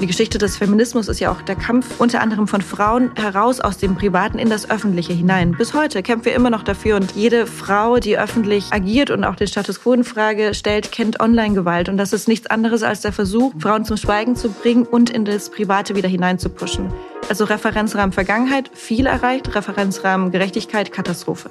Die 0.00 0.06
Geschichte 0.06 0.38
des 0.38 0.56
Feminismus 0.56 1.08
ist 1.08 1.20
ja 1.20 1.30
auch 1.30 1.42
der 1.42 1.56
Kampf 1.56 2.00
unter 2.00 2.22
anderem 2.22 2.48
von 2.48 2.62
Frauen 2.62 3.10
heraus 3.16 3.60
aus 3.60 3.76
dem 3.76 3.96
Privaten 3.96 4.38
in 4.38 4.48
das 4.48 4.70
Öffentliche 4.70 5.12
hinein. 5.12 5.52
Bis 5.52 5.74
heute 5.74 6.02
kämpfen 6.02 6.24
wir 6.24 6.34
immer 6.34 6.48
noch 6.48 6.62
dafür 6.62 6.96
und 6.96 7.12
jede 7.12 7.46
Frau, 7.46 7.98
die 7.98 8.16
öffentlich 8.16 8.72
agiert 8.72 9.10
und 9.10 9.24
auch 9.24 9.36
den 9.36 9.46
Status 9.46 9.82
quo 9.82 9.92
in 9.92 10.02
Frage 10.02 10.54
stellt, 10.54 10.90
kennt 10.90 11.20
Online-Gewalt. 11.20 11.90
Und 11.90 11.98
das 11.98 12.14
ist 12.14 12.28
nichts 12.28 12.46
anderes 12.46 12.82
als 12.82 13.02
der 13.02 13.12
Versuch, 13.12 13.52
Frauen 13.58 13.84
zum 13.84 13.98
Schweigen 13.98 14.36
zu 14.36 14.48
bringen 14.48 14.84
und 14.84 15.10
in 15.10 15.26
das 15.26 15.50
Private 15.50 15.94
wieder 15.94 16.08
hineinzupuschen. 16.08 16.90
Also 17.28 17.44
Referenzrahmen 17.44 18.12
Vergangenheit, 18.12 18.70
viel 18.72 19.04
erreicht, 19.04 19.54
Referenzrahmen 19.54 20.30
Gerechtigkeit, 20.30 20.92
Katastrophe. 20.92 21.50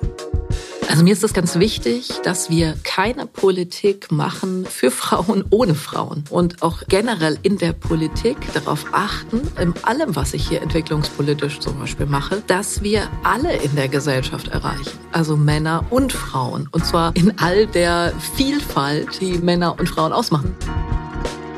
Also 0.89 1.03
mir 1.03 1.13
ist 1.13 1.23
es 1.23 1.33
ganz 1.33 1.59
wichtig, 1.59 2.09
dass 2.23 2.49
wir 2.49 2.73
keine 2.83 3.27
Politik 3.27 4.11
machen 4.11 4.65
für 4.65 4.89
Frauen 4.89 5.45
ohne 5.51 5.75
Frauen 5.75 6.23
und 6.31 6.63
auch 6.63 6.81
generell 6.87 7.37
in 7.43 7.59
der 7.59 7.73
Politik 7.73 8.37
darauf 8.55 8.87
achten, 8.91 9.41
in 9.61 9.75
allem, 9.83 10.15
was 10.15 10.33
ich 10.33 10.50
hier 10.50 10.64
entwicklungspolitisch 10.64 11.59
zum 11.59 11.79
Beispiel 11.79 12.07
mache, 12.07 12.41
dass 12.47 12.81
wir 12.81 13.07
alle 13.23 13.55
in 13.57 13.75
der 13.75 13.87
Gesellschaft 13.87 14.47
erreichen, 14.47 14.97
also 15.11 15.37
Männer 15.37 15.86
und 15.91 16.11
Frauen 16.11 16.67
und 16.71 16.83
zwar 16.83 17.15
in 17.15 17.37
all 17.37 17.67
der 17.67 18.11
Vielfalt, 18.36 19.21
die 19.21 19.37
Männer 19.37 19.79
und 19.79 19.87
Frauen 19.87 20.11
ausmachen. 20.11 20.56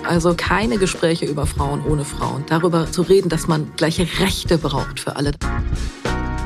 Also 0.03 0.34
keine 0.35 0.77
Gespräche 0.77 1.25
über 1.25 1.45
Frauen 1.45 1.81
ohne 1.85 2.03
Frauen, 2.03 2.43
darüber 2.49 2.91
zu 2.91 3.01
reden, 3.01 3.29
dass 3.29 3.48
man 3.48 3.71
gleiche 3.77 4.05
Rechte 4.20 4.57
braucht 4.57 4.99
für 4.99 5.15
alle. 5.15 5.31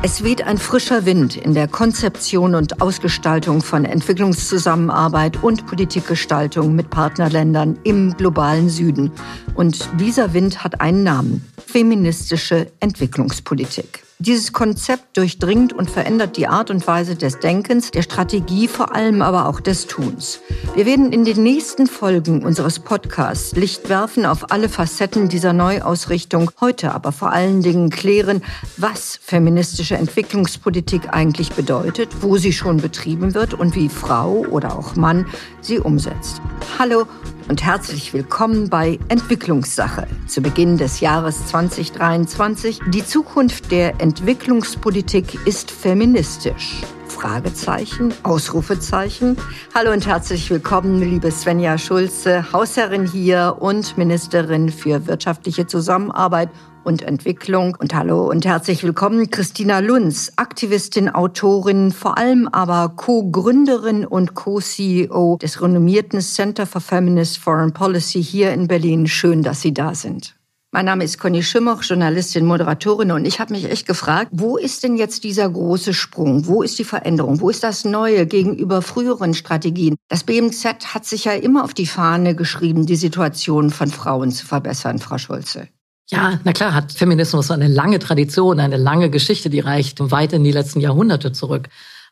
Es 0.06 0.24
weht 0.24 0.44
ein 0.44 0.60
frischer 0.60 1.08
Wind 1.08 1.36
in 1.36 1.56
der 1.56 1.68
Konzeption 1.68 2.54
und 2.54 2.80
Ausgestaltung 2.80 3.64
von 3.64 3.86
Entwicklungszusammenarbeit 3.86 5.42
und 5.42 5.66
Politikgestaltung 5.66 6.76
mit 6.76 6.92
Partnerländern 6.92 7.80
im 7.84 8.16
globalen 8.16 8.70
Süden. 8.70 9.12
Und 9.56 9.90
dieser 10.00 10.36
Wind 10.36 10.64
hat 10.64 10.80
einen 10.80 11.02
Namen. 11.02 11.44
Feministische 11.58 12.68
Entwicklungspolitik. 12.82 14.05
Dieses 14.20 14.54
Konzept 14.54 15.18
durchdringt 15.18 15.74
und 15.74 15.92
verändert 15.92 16.38
die 16.38 16.48
Art 16.48 16.72
und 16.72 16.88
Weise 16.88 17.18
des 17.18 17.40
Denkens, 17.40 17.92
der 17.92 18.02
Strategie, 18.02 18.70
vor 18.70 18.96
allem 18.96 19.22
aber 19.22 19.50
auch 19.50 19.60
des 19.60 19.88
Tuns. 19.88 20.40
Wir 20.74 20.86
werden 20.86 21.12
in 21.12 21.26
den 21.26 21.44
nächsten 21.44 21.86
Folgen 21.86 22.46
unseres 22.46 22.80
Podcasts 22.80 23.54
Licht 23.58 23.90
werfen 23.90 24.26
auf 24.26 24.52
alle 24.52 24.70
Facetten 24.70 25.28
dieser 25.28 25.52
Neuausrichtung, 25.52 26.50
heute 26.62 26.94
aber 26.94 27.12
vor 27.12 27.34
allen 27.34 27.62
Dingen 27.62 27.90
klären, 27.90 28.42
was 28.78 29.20
feministische 29.22 29.98
Entwicklungspolitik 29.98 31.14
eigentlich 31.14 31.52
bedeutet, 31.52 32.08
wo 32.22 32.38
sie 32.38 32.54
schon 32.54 32.78
betrieben 32.78 33.34
wird 33.34 33.54
und 33.54 33.76
wie 33.76 33.90
Frau 33.90 34.46
oder 34.50 34.80
auch 34.80 34.96
Mann 34.96 35.26
sie 35.60 35.78
umsetzt. 35.80 36.42
Hallo 36.80 37.06
und 37.48 37.64
herzlich 37.64 38.14
willkommen 38.14 38.70
bei 38.70 39.00
Entwicklungssache 39.10 40.08
zu 40.28 40.42
Beginn 40.42 40.78
des 40.78 41.00
Jahres 41.00 41.48
2023. 41.48 42.80
Die 42.88 43.06
Zukunft 43.06 43.72
der 43.72 44.02
Entwicklungspolitik 44.02 45.46
ist 45.46 45.70
feministisch. 45.72 46.82
Fragezeichen, 47.08 48.14
Ausrufezeichen. 48.24 49.38
Hallo 49.74 49.92
und 49.92 50.06
herzlich 50.06 50.50
willkommen, 50.50 51.00
liebe 51.00 51.32
Svenja 51.32 51.78
Schulze, 51.78 52.52
Hausherrin 52.52 53.08
hier 53.08 53.58
und 53.60 53.98
Ministerin 53.98 54.70
für 54.70 55.08
wirtschaftliche 55.08 55.68
Zusammenarbeit 55.68 56.50
und 56.86 57.02
Entwicklung. 57.02 57.76
Und 57.80 57.94
hallo 57.94 58.30
und 58.30 58.46
herzlich 58.46 58.84
willkommen, 58.84 59.30
Christina 59.32 59.80
Lunz, 59.80 60.32
Aktivistin, 60.36 61.10
Autorin, 61.10 61.92
vor 61.92 62.18
allem 62.18 62.48
aber 62.48 62.94
Co-Gründerin 62.96 64.06
und 64.06 64.36
Co-CEO 64.36 65.38
des 65.42 65.62
renommierten 65.62 66.22
Center 66.22 66.66
for 66.66 66.82
Feminist 66.82 67.40
Foreign 67.40 67.74
Policy 67.74 68.24
hier 68.24 68.54
in 68.54 68.68
Berlin. 68.68 69.08
Schön, 69.08 69.42
dass 69.44 69.62
Sie 69.62 69.74
da 69.74 69.96
sind. 69.96 70.36
Mein 70.76 70.88
Name 70.88 71.06
ist 71.06 71.20
Conny 71.20 71.42
Schimmoch, 71.42 71.84
Journalistin, 71.84 72.46
Moderatorin 72.46 73.12
und 73.14 73.24
ich 73.24 73.40
habe 73.40 73.54
mich 73.54 73.72
echt 73.72 73.88
gefragt, 73.88 74.32
wo 74.34 74.58
ist 74.58 74.84
denn 74.84 74.98
jetzt 74.98 75.24
dieser 75.24 75.50
große 75.50 75.94
Sprung? 75.94 76.48
Wo 76.48 76.64
ist 76.64 76.78
die 76.78 76.84
Veränderung? 76.84 77.40
Wo 77.40 77.50
ist 77.50 77.64
das 77.64 77.86
Neue 77.86 78.28
gegenüber 78.28 78.82
früheren 78.82 79.34
Strategien? 79.34 79.96
Das 80.10 80.26
BMZ 80.26 80.94
hat 80.94 81.06
sich 81.06 81.24
ja 81.24 81.32
immer 81.32 81.64
auf 81.64 81.74
die 81.74 81.88
Fahne 81.88 82.36
geschrieben, 82.36 82.86
die 82.86 82.98
Situation 82.98 83.70
von 83.70 83.88
Frauen 83.88 84.32
zu 84.32 84.46
verbessern, 84.46 85.00
Frau 85.00 85.18
Schulze. 85.18 85.70
Ja, 86.12 86.40
na 86.44 86.54
klar, 86.54 86.74
hat 86.74 86.92
Feminismus 86.92 87.50
eine 87.50 87.68
lange 87.68 87.98
Tradition, 87.98 88.60
eine 88.60 88.78
lange 88.78 89.10
Geschichte, 89.10 89.50
die 89.50 89.60
reicht 89.60 90.00
weit 90.12 90.34
in 90.34 90.44
die 90.44 90.52
letzten 90.52 90.80
Jahrhunderte 90.80 91.32
zurück. 91.32 91.68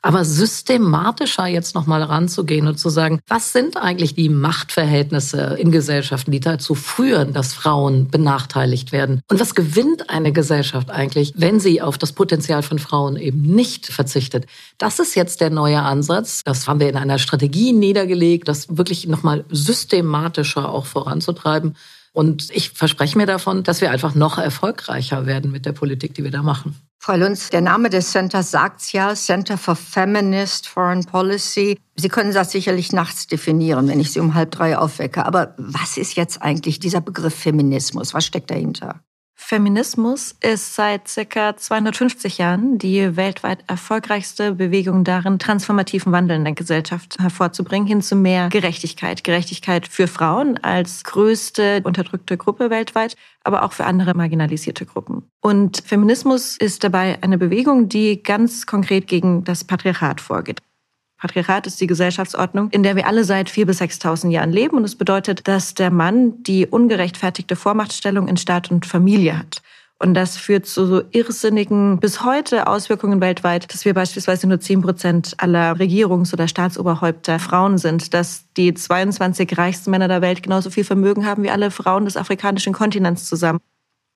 Aber 0.06 0.26
systematischer 0.26 1.48
jetzt 1.48 1.76
nochmal 1.76 2.04
ranzugehen 2.04 2.68
und 2.68 2.78
zu 2.78 2.90
sagen, 2.90 3.22
was 3.30 3.54
sind 3.54 3.78
eigentlich 3.78 4.16
die 4.16 4.28
Machtverhältnisse 4.28 5.56
in 5.58 5.72
Gesellschaften, 5.72 6.32
die 6.32 6.42
dazu 6.42 6.76
führen, 6.76 7.32
dass 7.32 7.54
Frauen 7.54 8.10
benachteiligt 8.10 8.92
werden? 8.92 9.22
Und 9.30 9.40
was 9.40 9.56
gewinnt 9.56 10.10
eine 10.10 10.34
Gesellschaft 10.34 10.90
eigentlich, 10.90 11.32
wenn 11.38 11.62
sie 11.62 11.82
auf 11.82 11.98
das 11.98 12.12
Potenzial 12.12 12.64
von 12.64 12.80
Frauen 12.80 13.16
eben 13.16 13.44
nicht 13.44 13.88
verzichtet? 13.88 14.46
Das 14.78 15.00
ist 15.00 15.16
jetzt 15.16 15.40
der 15.40 15.52
neue 15.52 15.82
Ansatz. 15.82 16.42
Das 16.44 16.68
haben 16.68 16.82
wir 16.82 16.90
in 16.90 16.98
einer 16.98 17.18
Strategie 17.18 17.72
niedergelegt, 17.72 18.50
das 18.50 18.76
wirklich 18.76 19.08
nochmal 19.08 19.46
systematischer 19.52 20.68
auch 20.68 20.86
voranzutreiben. 20.86 21.78
Und 22.14 22.50
ich 22.52 22.70
verspreche 22.70 23.18
mir 23.18 23.26
davon, 23.26 23.64
dass 23.64 23.82
wir 23.82 23.90
einfach 23.90 24.14
noch 24.14 24.38
erfolgreicher 24.38 25.26
werden 25.26 25.52
mit 25.52 25.66
der 25.66 25.72
Politik, 25.74 26.14
die 26.14 26.24
wir 26.24 26.32
da 26.32 26.44
machen. 26.44 26.76
Frau 27.00 27.18
Lunz, 27.18 27.50
der 27.50 27.62
Name 27.62 27.90
des 27.90 28.12
Centers 28.12 28.52
sagt's 28.52 28.94
ja, 28.94 29.14
Center 29.16 29.58
for 29.58 29.76
Feminist 29.76 30.68
Foreign 30.68 31.04
Policy. 31.04 31.78
Sie 31.96 32.10
können 32.10 32.34
das 32.34 32.52
sicherlich 32.52 32.94
nachts 32.94 33.28
definieren, 33.28 33.88
wenn 33.88 34.00
ich 34.00 34.12
Sie 34.12 34.20
um 34.20 34.36
halb 34.36 34.52
drei 34.52 34.78
aufwecke. 34.78 35.26
Aber 35.26 35.56
was 35.58 35.98
ist 35.98 36.16
jetzt 36.16 36.42
eigentlich 36.42 36.80
dieser 36.80 37.02
Begriff 37.02 37.36
Feminismus? 37.36 38.14
Was 38.14 38.26
steckt 38.26 38.52
dahinter? 38.52 39.02
Feminismus 39.46 40.36
ist 40.42 40.74
seit 40.74 41.10
circa 41.10 41.58
250 41.58 42.38
Jahren 42.38 42.78
die 42.78 43.18
weltweit 43.18 43.60
erfolgreichste 43.68 44.54
Bewegung 44.54 45.04
darin, 45.04 45.38
transformativen 45.38 46.14
Wandel 46.14 46.38
in 46.38 46.46
der 46.46 46.54
Gesellschaft 46.54 47.20
hervorzubringen, 47.20 47.86
hin 47.86 48.02
zu 48.02 48.16
mehr 48.16 48.48
Gerechtigkeit. 48.48 49.24
Gerechtigkeit 49.24 49.86
für 49.86 50.08
Frauen 50.08 50.58
als 50.64 51.04
größte 51.04 51.82
unterdrückte 51.84 52.38
Gruppe 52.38 52.70
weltweit, 52.70 53.18
aber 53.44 53.64
auch 53.64 53.74
für 53.74 53.84
andere 53.84 54.14
marginalisierte 54.14 54.86
Gruppen. 54.86 55.30
Und 55.42 55.84
Feminismus 55.86 56.56
ist 56.56 56.86
dabei 56.86 57.18
eine 57.22 57.38
Bewegung, 57.38 57.90
die 57.90 58.24
ganz 58.24 58.66
konkret 58.66 59.08
gegen 59.08 59.44
das 59.44 59.66
Patriarchat 59.66 60.22
vorgeht. 60.22 60.62
Patriarchat 61.24 61.68
ist 61.68 61.80
die 61.80 61.88
Gesellschaftsordnung, 61.88 62.70
in 62.72 62.84
der 62.84 62.98
wir 62.98 63.08
alle 63.08 63.24
seit 63.24 63.50
4.000 63.50 63.66
bis 63.66 63.82
6.000 63.82 64.30
Jahren 64.30 64.52
leben. 64.52 64.76
Und 64.76 64.84
es 64.84 64.98
bedeutet, 64.98 65.48
dass 65.48 65.74
der 65.74 65.90
Mann 65.90 66.44
die 66.44 66.68
ungerechtfertigte 66.68 67.56
Vormachtstellung 67.56 68.28
in 68.28 68.36
Staat 68.36 68.70
und 68.70 68.86
Familie 68.86 69.40
hat. 69.40 69.62
Und 70.00 70.16
das 70.16 70.36
führt 70.36 70.66
zu 70.66 70.86
so 70.86 71.02
irrsinnigen 71.12 72.02
bis 72.02 72.26
heute 72.26 72.68
Auswirkungen 72.68 73.22
weltweit, 73.22 73.74
dass 73.74 73.86
wir 73.86 73.94
beispielsweise 73.94 74.48
nur 74.48 74.60
10 74.60 74.82
Prozent 74.82 75.36
aller 75.38 75.78
Regierungs- 75.78 76.34
oder 76.34 76.50
Staatsoberhäupter 76.50 77.40
Frauen 77.40 77.78
sind, 77.78 78.14
dass 78.14 78.44
die 78.58 78.74
22 78.74 79.58
reichsten 79.58 79.92
Männer 79.92 80.10
der 80.10 80.22
Welt 80.22 80.44
genauso 80.44 80.72
viel 80.72 80.84
Vermögen 80.84 81.26
haben 81.26 81.44
wie 81.44 81.52
alle 81.52 81.72
Frauen 81.72 82.04
des 82.04 82.18
afrikanischen 82.18 82.74
Kontinents 82.74 83.30
zusammen. 83.30 83.62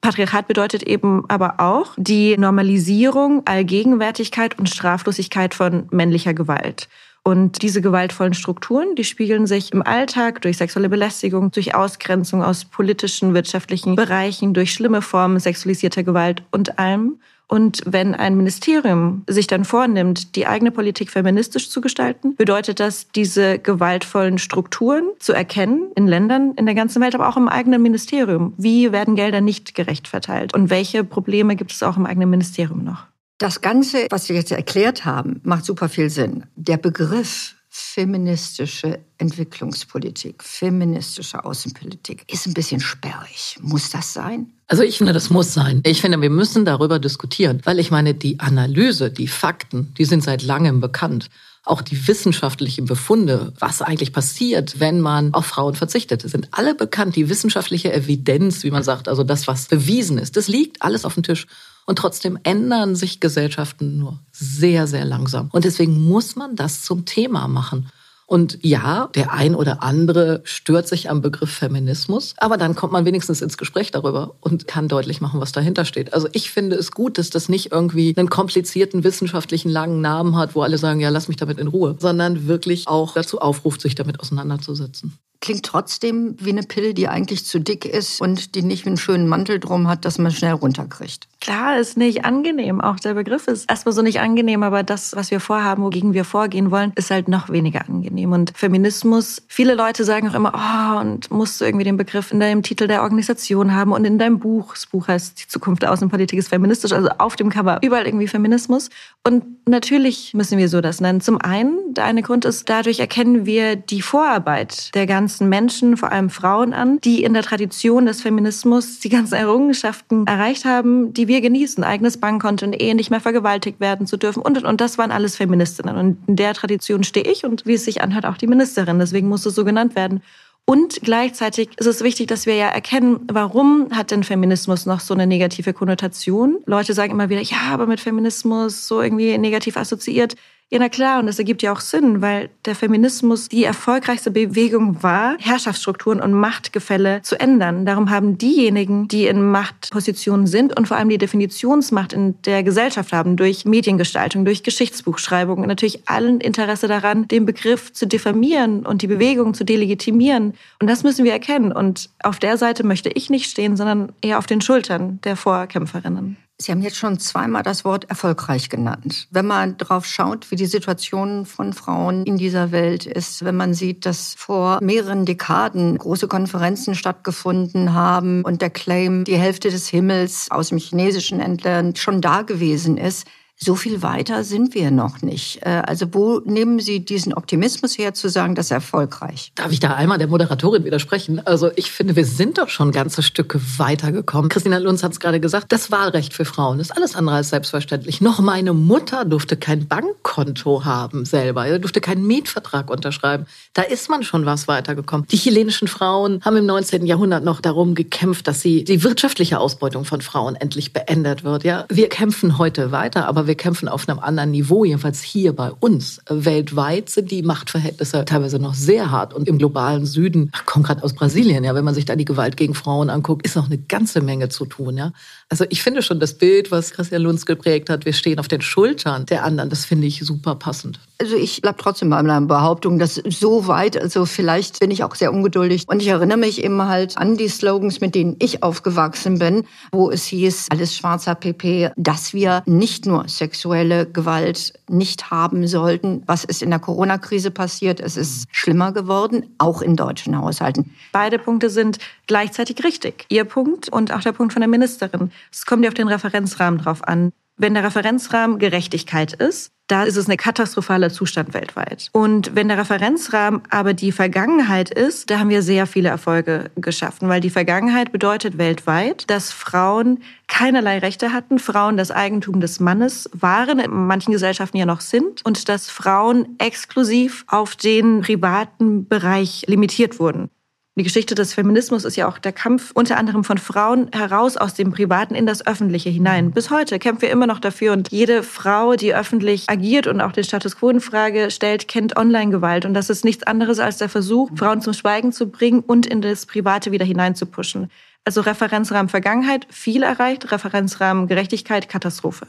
Patriarchat 0.01 0.47
bedeutet 0.47 0.83
eben 0.83 1.25
aber 1.27 1.59
auch 1.59 1.93
die 1.97 2.37
Normalisierung, 2.37 3.41
Allgegenwärtigkeit 3.45 4.57
und 4.59 4.69
Straflosigkeit 4.69 5.53
von 5.53 5.87
männlicher 5.91 6.33
Gewalt. 6.33 6.87
Und 7.23 7.61
diese 7.61 7.81
gewaltvollen 7.81 8.33
Strukturen, 8.33 8.95
die 8.95 9.03
spiegeln 9.03 9.47
sich 9.47 9.73
im 9.73 9.81
Alltag 9.81 10.41
durch 10.43 10.55
sexuelle 10.55 10.87
Belästigung, 10.87 11.51
durch 11.51 11.75
Ausgrenzung 11.75 12.41
aus 12.41 12.63
politischen, 12.63 13.33
wirtschaftlichen 13.33 13.97
Bereichen, 13.97 14.53
durch 14.53 14.71
schlimme 14.71 15.01
Formen 15.01 15.37
sexualisierter 15.37 16.03
Gewalt 16.03 16.43
und 16.51 16.79
allem. 16.79 17.19
Und 17.47 17.81
wenn 17.85 18.13
ein 18.13 18.35
Ministerium 18.35 19.23
sich 19.27 19.47
dann 19.47 19.63
vornimmt, 19.63 20.35
die 20.35 20.47
eigene 20.47 20.71
Politik 20.71 21.09
feministisch 21.11 21.69
zu 21.69 21.79
gestalten, 21.79 22.35
bedeutet 22.35 22.79
das, 22.79 23.07
diese 23.15 23.57
gewaltvollen 23.57 24.37
Strukturen 24.37 25.09
zu 25.19 25.31
erkennen 25.31 25.91
in 25.95 26.07
Ländern 26.07 26.53
in 26.55 26.65
der 26.65 26.75
ganzen 26.75 27.01
Welt, 27.01 27.15
aber 27.15 27.29
auch 27.29 27.37
im 27.37 27.47
eigenen 27.47 27.81
Ministerium. 27.81 28.53
Wie 28.57 28.91
werden 28.91 29.15
Gelder 29.15 29.39
nicht 29.39 29.75
gerecht 29.75 30.07
verteilt? 30.09 30.53
Und 30.53 30.69
welche 30.69 31.05
Probleme 31.05 31.55
gibt 31.55 31.71
es 31.71 31.83
auch 31.83 31.95
im 31.95 32.05
eigenen 32.05 32.29
Ministerium 32.29 32.83
noch? 32.83 33.05
Das 33.37 33.61
Ganze, 33.61 34.07
was 34.09 34.29
wir 34.29 34.35
jetzt 34.35 34.51
erklärt 34.51 35.05
haben, 35.05 35.39
macht 35.43 35.63
super 35.63 35.89
viel 35.89 36.09
Sinn. 36.09 36.45
Der 36.55 36.77
Begriff 36.77 37.55
feministische 37.69 38.99
Entwicklungspolitik, 39.19 40.43
feministische 40.43 41.45
Außenpolitik 41.45 42.25
ist 42.31 42.47
ein 42.47 42.55
bisschen 42.55 42.79
sperrig. 42.79 43.57
Muss 43.61 43.91
das 43.91 44.13
sein? 44.13 44.51
Also 44.67 44.83
ich 44.83 44.97
finde, 44.97 45.13
das 45.13 45.29
muss 45.29 45.53
sein. 45.53 45.81
Ich 45.85 46.01
finde, 46.01 46.21
wir 46.21 46.29
müssen 46.29 46.65
darüber 46.65 46.99
diskutieren, 46.99 47.61
weil 47.63 47.79
ich 47.79 47.89
meine, 47.89 48.13
die 48.13 48.39
Analyse, 48.41 49.09
die 49.09 49.29
Fakten, 49.29 49.93
die 49.97 50.03
sind 50.03 50.23
seit 50.23 50.43
langem 50.43 50.81
bekannt. 50.81 51.29
Auch 51.63 51.81
die 51.81 52.07
wissenschaftlichen 52.07 52.85
Befunde, 52.85 53.53
was 53.59 53.81
eigentlich 53.81 54.13
passiert, 54.13 54.79
wenn 54.79 54.99
man 54.99 55.33
auf 55.33 55.45
Frauen 55.45 55.75
verzichtet, 55.75 56.21
sind 56.21 56.49
alle 56.51 56.75
bekannt. 56.75 57.15
Die 57.15 57.29
wissenschaftliche 57.29 57.93
Evidenz, 57.93 58.63
wie 58.63 58.71
man 58.71 58.83
sagt, 58.83 59.07
also 59.07 59.23
das, 59.23 59.47
was 59.47 59.67
bewiesen 59.67 60.17
ist, 60.17 60.35
das 60.35 60.47
liegt 60.49 60.81
alles 60.81 61.05
auf 61.05 61.13
dem 61.13 61.23
Tisch. 61.23 61.47
Und 61.85 61.97
trotzdem 61.99 62.37
ändern 62.43 62.97
sich 62.97 63.21
Gesellschaften 63.21 63.97
nur 63.97 64.19
sehr, 64.31 64.87
sehr 64.87 65.05
langsam. 65.05 65.49
Und 65.53 65.63
deswegen 65.63 66.05
muss 66.05 66.35
man 66.35 66.57
das 66.57 66.83
zum 66.83 67.05
Thema 67.05 67.47
machen. 67.47 67.89
Und 68.27 68.59
ja, 68.61 69.09
der 69.15 69.31
ein 69.31 69.55
oder 69.55 69.81
andere 69.83 70.41
stört 70.43 70.85
sich 70.85 71.09
am 71.09 71.21
Begriff 71.21 71.49
Feminismus, 71.49 72.33
aber 72.37 72.57
dann 72.57 72.75
kommt 72.75 72.91
man 72.91 73.05
wenigstens 73.05 73.41
ins 73.41 73.57
Gespräch 73.57 73.89
darüber 73.91 74.35
und 74.41 74.67
kann 74.67 74.89
deutlich 74.89 75.21
machen, 75.21 75.39
was 75.39 75.53
dahinter 75.53 75.85
steht. 75.85 76.13
Also 76.13 76.27
ich 76.33 76.51
finde 76.51 76.75
es 76.75 76.91
gut, 76.91 77.17
dass 77.17 77.29
das 77.29 77.47
nicht 77.47 77.71
irgendwie 77.71 78.13
einen 78.17 78.29
komplizierten 78.29 79.05
wissenschaftlichen 79.05 79.69
langen 79.69 80.01
Namen 80.01 80.35
hat, 80.35 80.55
wo 80.55 80.61
alle 80.61 80.77
sagen, 80.77 80.99
ja, 80.99 81.07
lass 81.07 81.29
mich 81.29 81.37
damit 81.37 81.57
in 81.57 81.67
Ruhe, 81.67 81.95
sondern 81.99 82.47
wirklich 82.47 82.85
auch 82.89 83.13
dazu 83.13 83.39
aufruft, 83.39 83.79
sich 83.79 83.95
damit 83.95 84.19
auseinanderzusetzen. 84.19 85.17
Klingt 85.39 85.63
trotzdem 85.63 86.35
wie 86.39 86.49
eine 86.49 86.63
Pille, 86.63 86.93
die 86.93 87.07
eigentlich 87.07 87.45
zu 87.45 87.59
dick 87.59 87.85
ist 87.85 88.19
und 88.21 88.55
die 88.55 88.63
nicht 88.63 88.87
einen 88.87 88.97
schönen 88.97 89.27
Mantel 89.27 89.59
drum 89.59 89.87
hat, 89.87 90.03
dass 90.03 90.17
man 90.17 90.31
schnell 90.31 90.53
runterkriegt. 90.53 91.27
Klar, 91.39 91.77
ist 91.77 91.95
nicht 91.95 92.25
angenehm. 92.25 92.81
Auch 92.81 92.99
der 92.99 93.13
Begriff 93.13 93.47
ist 93.47 93.69
erstmal 93.69 93.93
so 93.93 94.01
nicht 94.01 94.19
angenehm, 94.19 94.63
aber 94.63 94.81
das, 94.81 95.15
was 95.15 95.29
wir 95.29 95.39
vorhaben, 95.39 95.83
wogegen 95.83 96.13
wir 96.13 96.25
vorgehen 96.25 96.71
wollen, 96.71 96.91
ist 96.95 97.11
halt 97.11 97.27
noch 97.27 97.49
weniger 97.49 97.87
angenehm. 97.87 98.31
Und 98.31 98.53
Feminismus, 98.55 99.43
viele 99.47 99.75
Leute 99.75 100.03
sagen 100.03 100.27
auch 100.29 100.33
immer, 100.33 100.53
oh, 100.55 100.99
und 100.99 101.29
musst 101.29 101.61
du 101.61 101.65
irgendwie 101.65 101.85
den 101.85 101.97
Begriff 101.97 102.31
in 102.31 102.39
deinem 102.39 102.63
Titel 102.63 102.87
der 102.87 103.03
Organisation 103.03 103.75
haben 103.75 103.91
und 103.91 104.03
in 104.05 104.17
deinem 104.17 104.39
Buch. 104.39 104.73
Das 104.73 104.87
Buch 104.87 105.07
heißt 105.07 105.39
Die 105.39 105.47
Zukunft 105.47 105.83
der 105.83 105.91
Außenpolitik 105.93 106.39
ist 106.39 106.49
feministisch, 106.49 106.91
also 106.91 107.09
auf 107.19 107.35
dem 107.35 107.51
Cover 107.51 107.79
überall 107.83 108.07
irgendwie 108.07 108.27
Feminismus. 108.27 108.89
Und 109.23 109.43
natürlich 109.67 110.33
müssen 110.33 110.57
wir 110.57 110.69
so 110.69 110.81
das 110.81 110.99
nennen. 111.01 111.21
Zum 111.21 111.39
einen, 111.39 111.93
der 111.93 112.05
eine 112.05 112.23
Grund 112.23 112.45
ist, 112.45 112.67
dadurch 112.67 112.99
erkennen 112.99 113.45
wir 113.45 113.75
die 113.75 114.01
Vorarbeit 114.01 114.95
der 114.95 115.05
ganzen 115.05 115.26
ganzen 115.27 115.49
Menschen, 115.49 115.97
vor 115.97 116.13
allem 116.13 116.29
Frauen 116.29 116.71
an, 116.71 117.01
die 117.01 117.21
in 117.21 117.33
der 117.33 117.43
Tradition 117.43 118.05
des 118.05 118.21
Feminismus 118.21 118.99
die 119.01 119.09
ganzen 119.09 119.33
Errungenschaften 119.33 120.25
erreicht 120.25 120.63
haben, 120.63 121.13
die 121.13 121.27
wir 121.27 121.41
genießen. 121.41 121.83
Eigenes 121.83 122.15
Bankkonto 122.15 122.65
und 122.65 122.71
Ehe 122.71 122.95
nicht 122.95 123.09
mehr 123.09 123.19
vergewaltigt 123.19 123.81
werden 123.81 124.07
zu 124.07 124.15
dürfen. 124.15 124.41
Und, 124.41 124.63
und 124.63 124.79
das 124.79 124.97
waren 124.97 125.11
alles 125.11 125.35
Feministinnen. 125.35 125.97
Und 125.97 126.17
in 126.27 126.37
der 126.37 126.53
Tradition 126.53 127.03
stehe 127.03 127.29
ich 127.29 127.43
und 127.43 127.65
wie 127.65 127.73
es 127.73 127.83
sich 127.83 128.01
anhört, 128.01 128.25
auch 128.25 128.37
die 128.37 128.47
Ministerin. 128.47 128.99
Deswegen 128.99 129.27
muss 129.27 129.45
es 129.45 129.53
so 129.53 129.65
genannt 129.65 129.97
werden. 129.97 130.21
Und 130.63 131.01
gleichzeitig 131.01 131.71
ist 131.77 131.87
es 131.87 132.01
wichtig, 132.01 132.27
dass 132.27 132.45
wir 132.45 132.55
ja 132.55 132.67
erkennen, 132.67 133.19
warum 133.29 133.89
hat 133.91 134.11
denn 134.11 134.23
Feminismus 134.23 134.85
noch 134.85 135.01
so 135.01 135.13
eine 135.13 135.27
negative 135.27 135.73
Konnotation? 135.73 136.59
Leute 136.65 136.93
sagen 136.93 137.11
immer 137.11 137.27
wieder, 137.27 137.41
ja, 137.41 137.57
aber 137.71 137.85
mit 137.85 137.99
Feminismus 137.99 138.87
so 138.87 139.01
irgendwie 139.01 139.37
negativ 139.37 139.75
assoziiert. 139.75 140.35
Ja, 140.69 140.79
na 140.79 140.89
klar, 140.89 141.21
und 141.21 141.27
das 141.27 141.39
ergibt 141.39 141.61
ja 141.61 141.71
auch 141.71 141.79
Sinn, 141.79 142.21
weil 142.21 142.49
der 142.65 142.75
Feminismus 142.75 143.47
die 143.47 143.63
erfolgreichste 143.63 144.31
Bewegung 144.31 145.01
war, 145.01 145.37
Herrschaftsstrukturen 145.39 146.19
und 146.19 146.33
Machtgefälle 146.33 147.21
zu 147.21 147.39
ändern. 147.39 147.85
Darum 147.85 148.09
haben 148.09 148.37
diejenigen, 148.37 149.07
die 149.07 149.27
in 149.27 149.49
Machtpositionen 149.49 150.45
sind 150.45 150.77
und 150.77 150.89
vor 150.89 150.97
allem 150.97 151.07
die 151.07 151.17
Definitionsmacht 151.17 152.11
in 152.11 152.35
der 152.41 152.63
Gesellschaft 152.63 153.13
haben, 153.13 153.37
durch 153.37 153.63
Mediengestaltung, 153.63 154.43
durch 154.43 154.61
Geschichtsbuchschreibung, 154.61 155.65
natürlich 155.65 156.09
allen 156.09 156.41
Interesse 156.41 156.89
daran, 156.89 157.29
den 157.29 157.45
Begriff 157.45 157.93
zu 157.93 158.05
diffamieren 158.05 158.85
und 158.85 159.01
die 159.03 159.07
Bewegung 159.07 159.53
zu 159.53 159.63
delegitimieren. 159.63 160.53
Und 160.81 160.89
das 160.89 161.01
müssen 161.01 161.23
wir 161.23 161.31
erkennen. 161.31 161.71
Und 161.71 162.09
auf 162.23 162.39
der 162.39 162.57
Seite 162.57 162.85
möchte 162.85 163.07
ich 163.07 163.29
nicht 163.29 163.49
stehen, 163.49 163.77
sondern 163.77 164.11
eher 164.19 164.37
auf 164.37 164.47
den 164.47 164.59
Schultern 164.59 165.21
der 165.23 165.37
Vorkämpferinnen. 165.37 166.35
Sie 166.59 166.71
haben 166.71 166.81
jetzt 166.81 166.97
schon 166.97 167.19
zweimal 167.19 167.61
das 167.61 167.85
Wort 167.85 168.09
erfolgreich 168.09 168.69
genannt. 168.69 169.27
Wenn 169.29 169.45
man 169.45 169.77
drauf 169.77 170.05
schaut, 170.05 170.49
wie 170.49 170.55
die 170.55 170.65
Situation 170.65 171.45
von 171.45 171.71
Frauen 171.71 172.23
in 172.25 172.37
dieser 172.37 172.71
Welt 172.71 173.05
ist, 173.05 173.45
wenn 173.45 173.55
man 173.55 173.75
sieht, 173.75 174.07
dass 174.07 174.33
vor 174.33 174.79
mehreren 174.81 175.25
Dekaden 175.25 175.99
große 175.99 176.27
Konferenzen 176.27 176.95
stattgefunden 176.95 177.93
haben 177.93 178.41
und 178.41 178.63
der 178.63 178.71
Claim, 178.71 179.23
die 179.23 179.37
Hälfte 179.37 179.69
des 179.69 179.87
Himmels 179.87 180.49
aus 180.49 180.69
dem 180.69 180.79
Chinesischen 180.79 181.39
entlernt, 181.41 181.99
schon 181.99 182.21
da 182.21 182.41
gewesen 182.41 182.97
ist, 182.97 183.27
so 183.59 183.75
viel 183.75 184.03
weiter 184.03 184.43
sind 184.43 184.75
wir 184.75 184.91
noch 184.91 185.23
nicht. 185.23 185.65
Äh, 185.65 185.81
also 185.85 186.05
wo 186.13 186.41
nehmen 186.45 186.79
Sie 186.79 186.99
diesen 187.03 187.33
Optimismus 187.33 187.97
her, 187.97 188.13
zu 188.13 188.29
sagen, 188.29 188.53
das 188.53 188.67
ist 188.67 188.71
erfolgreich? 188.71 189.51
Darf 189.55 189.71
ich 189.71 189.79
da 189.79 189.95
einmal 189.95 190.19
der 190.19 190.27
Moderatorin 190.27 190.83
widersprechen? 190.83 191.45
Also 191.45 191.71
ich 191.75 191.91
finde, 191.91 192.15
wir 192.15 192.25
sind 192.25 192.59
doch 192.59 192.69
schon 192.69 192.91
ganze 192.91 193.23
Stücke 193.23 193.59
weitergekommen. 193.77 194.49
Christina 194.49 194.77
Lunz 194.77 195.01
hat 195.01 195.13
es 195.13 195.19
gerade 195.19 195.39
gesagt, 195.39 195.71
das 195.71 195.89
Wahlrecht 195.89 196.33
für 196.33 196.45
Frauen 196.45 196.79
ist 196.79 196.95
alles 196.95 197.15
andere 197.15 197.37
als 197.37 197.49
selbstverständlich. 197.49 198.21
Noch 198.21 198.39
meine 198.39 198.73
Mutter 198.73 199.25
durfte 199.25 199.57
kein 199.57 199.87
Bankkonto 199.87 200.85
haben 200.85 201.25
selber, 201.25 201.65
er 201.65 201.79
durfte 201.79 201.99
keinen 201.99 202.27
Mietvertrag 202.27 202.91
unterschreiben. 202.91 203.47
Da 203.73 203.81
ist 203.81 204.07
man 204.09 204.21
schon 204.21 204.45
was 204.45 204.67
weitergekommen. 204.67 205.25
Die 205.31 205.37
chilenischen 205.37 205.87
Frauen 205.87 206.41
haben 206.45 206.57
im 206.57 206.65
19. 206.67 207.07
Jahrhundert 207.07 207.43
noch 207.43 207.59
darum 207.59 207.95
gekämpft, 207.95 208.47
dass 208.47 208.61
sie 208.61 208.83
die 208.83 209.03
wirtschaftliche 209.03 209.59
Ausbeutung 209.59 210.05
von 210.05 210.21
Frauen 210.21 210.55
endlich 210.55 210.93
beendet 210.93 211.43
wird. 211.43 211.63
Ja, 211.63 211.85
wir 211.89 212.07
kämpfen 212.09 212.59
heute 212.59 212.91
weiter, 212.91 213.27
aber 213.27 213.46
wir 213.47 213.55
kämpfen 213.55 213.87
auf 213.87 214.07
einem 214.07 214.19
anderen 214.19 214.51
Niveau, 214.51 214.85
jedenfalls 214.85 215.21
hier 215.21 215.53
bei 215.53 215.71
uns. 215.71 216.21
Weltweit 216.29 217.09
sind 217.09 217.31
die 217.31 217.41
Machtverhältnisse 217.41 218.25
teilweise 218.25 218.59
noch 218.59 218.73
sehr 218.73 219.11
hart 219.11 219.33
und 219.33 219.47
im 219.47 219.57
globalen 219.57 220.05
Süden, 220.05 220.51
ach, 220.53 220.65
kommt 220.65 220.85
gerade 220.85 221.03
aus 221.03 221.13
Brasilien, 221.13 221.63
ja, 221.63 221.73
wenn 221.75 221.85
man 221.85 221.95
sich 221.95 222.05
da 222.05 222.15
die 222.15 222.25
Gewalt 222.25 222.57
gegen 222.57 222.73
Frauen 222.73 223.09
anguckt, 223.09 223.45
ist 223.45 223.55
noch 223.55 223.67
eine 223.67 223.77
ganze 223.77 224.21
Menge 224.21 224.49
zu 224.49 224.65
tun, 224.65 224.97
ja. 224.97 225.11
Also 225.49 225.65
ich 225.69 225.81
finde 225.81 226.01
schon 226.01 226.19
das 226.19 226.33
Bild, 226.37 226.71
was 226.71 226.91
Christian 226.91 227.21
Lunz 227.21 227.45
geprägt 227.45 227.89
hat, 227.89 228.05
wir 228.05 228.13
stehen 228.13 228.39
auf 228.39 228.47
den 228.47 228.61
Schultern 228.61 229.25
der 229.25 229.43
anderen, 229.43 229.69
das 229.69 229.85
finde 229.85 230.07
ich 230.07 230.19
super 230.19 230.55
passend. 230.55 230.99
Also 231.19 231.35
ich 231.35 231.61
bleibe 231.61 231.77
trotzdem 231.81 232.09
bei 232.09 232.21
meiner 232.21 232.41
Behauptung, 232.41 232.99
dass 232.99 233.15
so 233.15 233.67
weit, 233.67 233.99
also 233.99 234.25
vielleicht 234.25 234.79
bin 234.79 234.91
ich 234.91 235.03
auch 235.03 235.15
sehr 235.15 235.33
ungeduldig 235.33 235.85
und 235.87 236.01
ich 236.01 236.09
erinnere 236.09 236.37
mich 236.37 236.63
eben 236.63 236.83
halt 236.83 237.17
an 237.17 237.37
die 237.37 237.47
Slogans, 237.47 238.01
mit 238.01 238.13
denen 238.13 238.35
ich 238.39 238.61
aufgewachsen 238.61 239.39
bin, 239.39 239.63
wo 239.91 240.11
es 240.11 240.25
hieß, 240.25 240.67
alles 240.69 240.95
schwarzer 240.95 241.33
PP, 241.33 241.91
dass 241.95 242.33
wir 242.33 242.61
nicht 242.65 243.05
nur 243.05 243.27
sexuelle 243.37 244.05
Gewalt 244.05 244.73
nicht 244.89 245.31
haben 245.31 245.67
sollten. 245.67 246.23
Was 246.25 246.43
ist 246.43 246.61
in 246.61 246.69
der 246.69 246.79
Corona-Krise 246.79 247.51
passiert? 247.51 247.99
Es 247.99 248.17
ist 248.17 248.47
schlimmer 248.51 248.91
geworden, 248.91 249.55
auch 249.57 249.81
in 249.81 249.95
deutschen 249.95 250.37
Haushalten. 250.37 250.95
Beide 251.11 251.39
Punkte 251.39 251.69
sind 251.69 251.99
gleichzeitig 252.27 252.83
richtig. 252.83 253.25
Ihr 253.29 253.45
Punkt 253.45 253.89
und 253.89 254.13
auch 254.13 254.21
der 254.21 254.33
Punkt 254.33 254.53
von 254.53 254.61
der 254.61 254.69
Ministerin. 254.69 255.31
Es 255.51 255.65
kommt 255.65 255.83
ja 255.83 255.89
auf 255.89 255.93
den 255.93 256.07
Referenzrahmen 256.07 256.79
drauf 256.79 257.03
an. 257.07 257.31
Wenn 257.59 257.73
der 257.73 257.83
Referenzrahmen 257.83 258.59
Gerechtigkeit 258.59 259.33
ist, 259.33 259.71
da 259.87 260.03
ist 260.03 260.15
es 260.15 260.29
ein 260.29 260.37
katastrophaler 260.37 261.09
Zustand 261.09 261.55
weltweit. 261.55 262.09
Und 262.11 262.53
wenn 262.53 262.67
der 262.67 262.77
Referenzrahmen 262.77 263.61
aber 263.69 263.95
die 263.95 264.11
Vergangenheit 264.11 264.91
ist, 264.91 265.31
da 265.31 265.39
haben 265.39 265.49
wir 265.49 265.63
sehr 265.63 265.87
viele 265.87 266.09
Erfolge 266.09 266.69
geschaffen, 266.75 267.29
weil 267.29 267.41
die 267.41 267.49
Vergangenheit 267.49 268.11
bedeutet 268.11 268.59
weltweit, 268.59 269.29
dass 269.29 269.51
Frauen 269.51 270.19
keinerlei 270.47 270.99
Rechte 270.99 271.33
hatten, 271.33 271.57
Frauen 271.57 271.97
das 271.97 272.11
Eigentum 272.11 272.59
des 272.59 272.79
Mannes 272.79 273.29
waren, 273.33 273.79
in 273.79 273.91
manchen 273.91 274.33
Gesellschaften 274.33 274.77
ja 274.77 274.85
noch 274.85 275.01
sind, 275.01 275.43
und 275.43 275.67
dass 275.67 275.89
Frauen 275.89 276.57
exklusiv 276.59 277.45
auf 277.47 277.75
den 277.75 278.21
privaten 278.21 279.07
Bereich 279.07 279.63
limitiert 279.67 280.19
wurden. 280.19 280.49
Die 280.97 281.03
Geschichte 281.03 281.35
des 281.35 281.53
Feminismus 281.53 282.05
ist 282.05 282.15
ja 282.15 282.27
auch 282.27 282.39
der 282.39 282.51
Kampf 282.51 282.89
unter 282.95 283.17
anderem 283.17 283.43
von 283.43 283.59
Frauen 283.59 284.09
heraus 284.11 284.57
aus 284.57 284.73
dem 284.73 284.91
Privaten 284.91 285.35
in 285.35 285.45
das 285.45 285.67
Öffentliche 285.67 286.09
hinein. 286.09 286.49
Bis 286.49 286.71
heute 286.71 286.97
kämpfen 286.97 287.21
wir 287.21 287.29
immer 287.29 287.45
noch 287.45 287.59
dafür 287.59 287.93
und 287.93 288.11
jede 288.11 288.41
Frau, 288.41 288.95
die 288.95 289.13
öffentlich 289.13 289.69
agiert 289.69 290.07
und 290.07 290.21
auch 290.21 290.31
den 290.31 290.43
Status 290.43 290.75
quo 290.75 290.89
in 290.89 290.99
Frage 290.99 291.51
stellt, 291.51 291.87
kennt 291.87 292.17
Online-Gewalt. 292.17 292.83
Und 292.83 292.95
das 292.95 293.11
ist 293.11 293.23
nichts 293.25 293.43
anderes 293.43 293.77
als 293.77 293.97
der 293.97 294.09
Versuch, 294.09 294.49
Frauen 294.55 294.81
zum 294.81 294.93
Schweigen 294.93 295.31
zu 295.31 295.51
bringen 295.51 295.81
und 295.81 296.07
in 296.07 296.23
das 296.23 296.47
Private 296.47 296.91
wieder 296.91 297.05
hineinzupuschen. 297.05 297.91
Also 298.25 298.41
Referenzrahmen 298.41 299.09
Vergangenheit, 299.09 299.67
viel 299.69 300.01
erreicht, 300.01 300.51
Referenzrahmen 300.51 301.27
Gerechtigkeit, 301.27 301.89
Katastrophe. 301.89 302.47